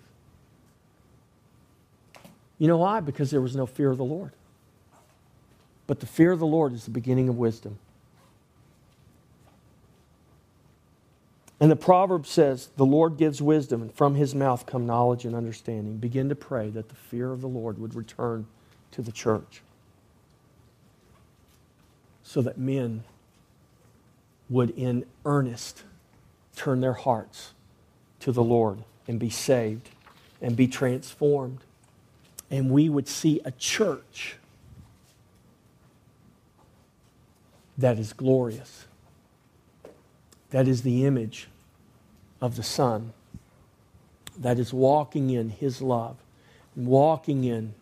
You 2.59 2.67
know 2.67 2.77
why? 2.77 2.99
Because 2.99 3.31
there 3.31 3.41
was 3.41 3.55
no 3.55 3.65
fear 3.65 3.89
of 3.89 3.97
the 3.97 4.03
Lord. 4.03 4.33
But 5.87 6.01
the 6.01 6.05
fear 6.05 6.31
of 6.31 6.39
the 6.39 6.45
Lord 6.45 6.73
is 6.73 6.85
the 6.85 6.91
beginning 6.91 7.29
of 7.29 7.37
wisdom. 7.37 7.79
And 11.59 11.71
the 11.71 11.75
proverb 11.75 12.27
says, 12.27 12.69
The 12.77 12.85
Lord 12.85 13.17
gives 13.17 13.41
wisdom, 13.41 13.81
and 13.81 13.93
from 13.93 14.15
his 14.15 14.35
mouth 14.35 14.65
come 14.65 14.85
knowledge 14.85 15.25
and 15.25 15.35
understanding. 15.35 15.97
Begin 15.97 16.29
to 16.29 16.35
pray 16.35 16.69
that 16.69 16.89
the 16.89 16.95
fear 16.95 17.31
of 17.31 17.41
the 17.41 17.47
Lord 17.47 17.79
would 17.79 17.95
return 17.95 18.45
to 18.91 19.01
the 19.01 19.11
church 19.11 19.61
so 22.23 22.41
that 22.41 22.57
men 22.57 23.03
would, 24.49 24.69
in 24.71 25.05
earnest, 25.25 25.83
turn 26.55 26.81
their 26.81 26.93
hearts 26.93 27.53
to 28.19 28.31
the 28.31 28.43
Lord 28.43 28.83
and 29.07 29.19
be 29.19 29.29
saved 29.29 29.89
and 30.41 30.55
be 30.55 30.67
transformed 30.67 31.59
and 32.51 32.69
we 32.69 32.89
would 32.89 33.07
see 33.07 33.41
a 33.45 33.51
church 33.51 34.35
that 37.77 37.97
is 37.97 38.11
glorious, 38.13 38.85
that 40.49 40.67
is 40.67 40.81
the 40.81 41.05
image 41.05 41.47
of 42.41 42.55
the 42.55 42.63
Son, 42.63 43.13
that 44.37 44.59
is 44.59 44.73
walking 44.73 45.29
in 45.29 45.49
His 45.49 45.81
love, 45.81 46.17
walking 46.75 47.43
in 47.43 47.73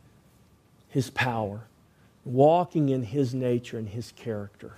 His 0.90 1.10
power, 1.10 1.62
walking 2.26 2.90
in 2.90 3.04
His 3.04 3.34
nature 3.34 3.78
and 3.78 3.90
His 3.90 4.12
character. 4.16 4.74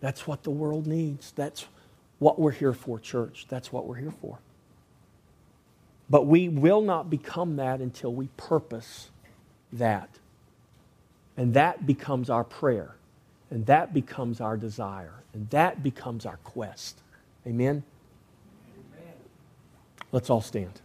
That's 0.00 0.26
what 0.26 0.44
the 0.44 0.50
world 0.50 0.86
needs. 0.86 1.32
That's 1.32 1.66
what 2.18 2.38
we're 2.38 2.52
here 2.52 2.72
for, 2.72 2.98
church. 2.98 3.46
That's 3.48 3.72
what 3.72 3.86
we're 3.86 3.96
here 3.96 4.14
for. 4.20 4.38
But 6.10 6.26
we 6.26 6.48
will 6.48 6.82
not 6.82 7.08
become 7.08 7.56
that 7.56 7.80
until 7.80 8.12
we 8.12 8.26
purpose 8.36 9.10
that. 9.72 10.10
And 11.36 11.54
that 11.54 11.86
becomes 11.86 12.28
our 12.28 12.42
prayer. 12.42 12.96
And 13.48 13.64
that 13.66 13.94
becomes 13.94 14.40
our 14.40 14.56
desire. 14.56 15.22
And 15.32 15.48
that 15.50 15.84
becomes 15.84 16.26
our 16.26 16.38
quest. 16.38 17.00
Amen? 17.46 17.84
Let's 20.12 20.28
all 20.28 20.40
stand. 20.40 20.80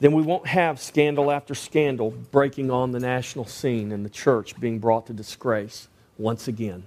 Then 0.00 0.12
we 0.12 0.22
won't 0.22 0.46
have 0.46 0.80
scandal 0.80 1.30
after 1.30 1.54
scandal 1.54 2.10
breaking 2.10 2.70
on 2.70 2.90
the 2.90 3.00
national 3.00 3.44
scene 3.44 3.92
and 3.92 4.04
the 4.04 4.10
church 4.10 4.58
being 4.58 4.78
brought 4.78 5.06
to 5.06 5.12
disgrace 5.12 5.88
once 6.18 6.48
again. 6.48 6.84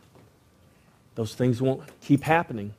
Those 1.18 1.34
things 1.34 1.64
won't 1.64 1.82
keep 2.00 2.22
happening. 2.22 2.76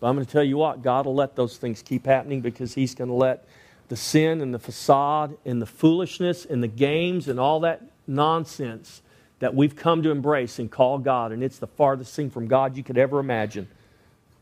But 0.00 0.08
I'm 0.08 0.14
going 0.16 0.24
to 0.24 0.32
tell 0.32 0.42
you 0.42 0.56
what, 0.56 0.82
God 0.82 1.04
will 1.04 1.14
let 1.14 1.36
those 1.36 1.58
things 1.58 1.82
keep 1.82 2.06
happening 2.06 2.40
because 2.40 2.72
He's 2.72 2.94
going 2.94 3.08
to 3.08 3.14
let 3.14 3.46
the 3.88 3.96
sin 3.96 4.40
and 4.40 4.54
the 4.54 4.58
facade 4.58 5.36
and 5.44 5.60
the 5.60 5.66
foolishness 5.66 6.46
and 6.46 6.62
the 6.62 6.68
games 6.68 7.28
and 7.28 7.38
all 7.38 7.60
that 7.60 7.82
nonsense 8.06 9.02
that 9.40 9.54
we've 9.54 9.76
come 9.76 10.02
to 10.04 10.10
embrace 10.10 10.58
and 10.58 10.70
call 10.70 10.96
God, 10.96 11.32
and 11.32 11.42
it's 11.42 11.58
the 11.58 11.66
farthest 11.66 12.16
thing 12.16 12.30
from 12.30 12.46
God 12.46 12.78
you 12.78 12.82
could 12.82 12.96
ever 12.96 13.18
imagine. 13.18 13.68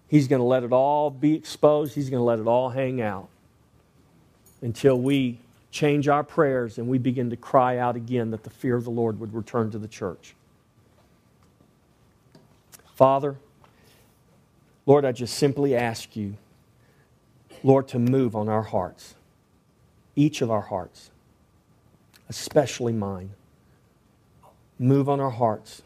He's 0.06 0.28
going 0.28 0.40
to 0.40 0.46
let 0.46 0.62
it 0.62 0.72
all 0.72 1.10
be 1.10 1.34
exposed, 1.34 1.96
He's 1.96 2.08
going 2.08 2.20
to 2.20 2.24
let 2.24 2.38
it 2.38 2.46
all 2.46 2.68
hang 2.68 3.02
out 3.02 3.28
until 4.62 4.96
we 4.96 5.40
change 5.72 6.06
our 6.06 6.22
prayers 6.22 6.78
and 6.78 6.86
we 6.86 6.98
begin 6.98 7.30
to 7.30 7.36
cry 7.36 7.78
out 7.78 7.96
again 7.96 8.30
that 8.30 8.44
the 8.44 8.50
fear 8.50 8.76
of 8.76 8.84
the 8.84 8.90
Lord 8.90 9.18
would 9.18 9.34
return 9.34 9.72
to 9.72 9.78
the 9.78 9.88
church. 9.88 10.36
Father, 13.00 13.36
Lord, 14.84 15.06
I 15.06 15.12
just 15.12 15.34
simply 15.36 15.74
ask 15.74 16.14
you, 16.16 16.36
Lord, 17.62 17.88
to 17.88 17.98
move 17.98 18.36
on 18.36 18.50
our 18.50 18.64
hearts, 18.64 19.14
each 20.16 20.42
of 20.42 20.50
our 20.50 20.60
hearts, 20.60 21.10
especially 22.28 22.92
mine. 22.92 23.30
Move 24.78 25.08
on 25.08 25.18
our 25.18 25.30
hearts. 25.30 25.80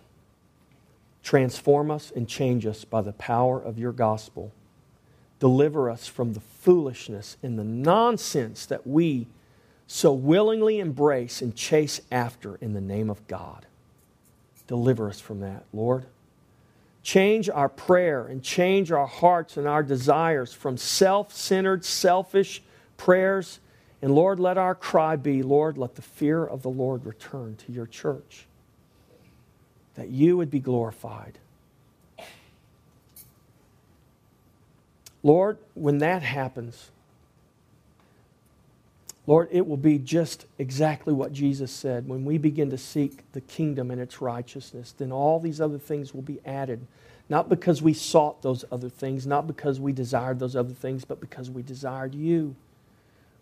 Transform 1.22 1.88
us 1.88 2.10
and 2.16 2.28
change 2.28 2.66
us 2.66 2.84
by 2.84 3.00
the 3.00 3.12
power 3.12 3.62
of 3.62 3.78
your 3.78 3.92
gospel. 3.92 4.50
Deliver 5.38 5.88
us 5.88 6.08
from 6.08 6.32
the 6.32 6.40
foolishness 6.40 7.36
and 7.44 7.56
the 7.56 7.62
nonsense 7.62 8.66
that 8.66 8.88
we 8.88 9.28
so 9.86 10.12
willingly 10.12 10.80
embrace 10.80 11.40
and 11.40 11.54
chase 11.54 12.00
after 12.10 12.56
in 12.56 12.72
the 12.72 12.80
name 12.80 13.08
of 13.08 13.24
God. 13.28 13.66
Deliver 14.66 15.08
us 15.08 15.20
from 15.20 15.38
that, 15.38 15.64
Lord. 15.72 16.06
Change 17.05 17.50
our 17.50 17.68
prayer 17.68 18.26
and 18.26 18.42
change 18.42 18.90
our 18.90 19.07
hearts 19.07 19.59
and 19.59 19.68
our 19.68 19.82
desires 19.82 20.55
from 20.55 20.78
self 20.78 21.34
centered, 21.34 21.84
selfish 21.84 22.62
prayers. 22.96 23.61
And 24.00 24.14
Lord, 24.14 24.40
let 24.40 24.57
our 24.57 24.74
cry 24.74 25.16
be, 25.16 25.42
Lord, 25.42 25.76
let 25.76 25.96
the 25.96 26.02
fear 26.02 26.44
of 26.44 26.62
the 26.62 26.70
Lord 26.70 27.05
return 27.05 27.57
to 27.66 27.72
your 27.72 27.86
church, 27.86 28.46
that 29.94 30.09
you 30.09 30.38
would 30.38 30.50
be 30.50 30.61
glorified. 30.61 31.38
Lord, 35.22 35.59
when 35.74 35.98
that 35.98 36.22
happens, 36.22 36.90
Lord, 39.26 39.48
it 39.50 39.66
will 39.66 39.78
be 39.78 39.98
just 39.98 40.44
exactly 40.58 41.14
what 41.14 41.32
Jesus 41.32 41.72
said. 41.72 42.06
When 42.06 42.24
we 42.24 42.36
begin 42.36 42.70
to 42.70 42.78
seek 42.78 43.30
the 43.32 43.40
kingdom 43.40 43.90
and 43.90 44.00
its 44.00 44.20
righteousness, 44.20 44.94
then 44.96 45.12
all 45.12 45.40
these 45.40 45.60
other 45.60 45.78
things 45.78 46.12
will 46.12 46.22
be 46.22 46.40
added. 46.44 46.86
Not 47.30 47.48
because 47.48 47.80
we 47.80 47.94
sought 47.94 48.42
those 48.42 48.66
other 48.70 48.90
things, 48.90 49.26
not 49.26 49.46
because 49.46 49.80
we 49.80 49.92
desired 49.92 50.38
those 50.38 50.54
other 50.54 50.74
things, 50.74 51.06
but 51.06 51.20
because 51.20 51.50
we 51.50 51.62
desired 51.62 52.14
you. 52.14 52.54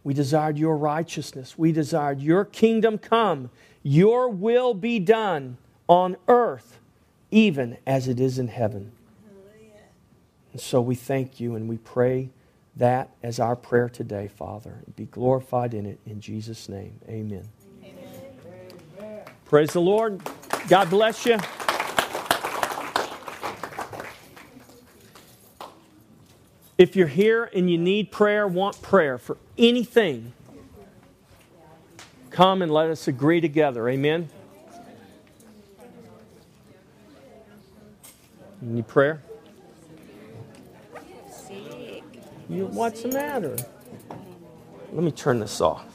We 0.05 0.15
desired 0.15 0.57
your 0.57 0.77
righteousness. 0.77 1.59
We 1.59 1.73
desired 1.73 2.21
your 2.21 2.45
kingdom 2.45 2.99
come, 2.99 3.51
your 3.83 4.29
will 4.29 4.75
be 4.75 5.01
done 5.01 5.57
on 5.89 6.17
earth, 6.29 6.79
even 7.33 7.77
as 7.87 8.07
it 8.07 8.21
is 8.21 8.39
in 8.39 8.49
heaven. 8.49 8.93
And 10.53 10.61
so 10.61 10.81
we 10.81 10.95
thank 10.95 11.41
you 11.41 11.57
and 11.57 11.69
we 11.69 11.79
pray 11.79 12.29
that 12.77 13.11
as 13.23 13.39
our 13.39 13.57
prayer 13.57 13.89
today, 13.89 14.29
Father. 14.29 14.83
Be 14.97 15.07
glorified 15.07 15.75
in 15.75 15.87
it 15.87 16.01
in 16.07 16.21
Jesus' 16.21 16.69
name. 16.69 16.99
Amen. 17.09 17.49
Amen. 17.85 19.25
Praise 19.45 19.73
the 19.73 19.81
Lord. 19.81 20.23
God 20.69 20.89
bless 20.89 21.27
you. 21.27 21.39
If 26.79 26.97
you're 26.97 27.07
here 27.07 27.51
and 27.55 27.71
you 27.71 27.79
need 27.79 28.11
prayer, 28.11 28.49
want 28.49 28.81
prayer 28.83 29.19
for 29.19 29.37
anything, 29.59 30.33
come 32.31 32.63
and 32.63 32.73
let 32.73 32.89
us 32.89 33.07
agree 33.07 33.41
together. 33.41 33.89
Amen. 33.89 34.29
Need 38.61 38.89
prayer? 38.89 39.23
You, 42.53 42.67
what's 42.67 43.01
the 43.01 43.09
matter? 43.09 43.57
Let 44.93 45.03
me 45.03 45.11
turn 45.11 45.41
this 45.41 45.63
off. 45.63 45.87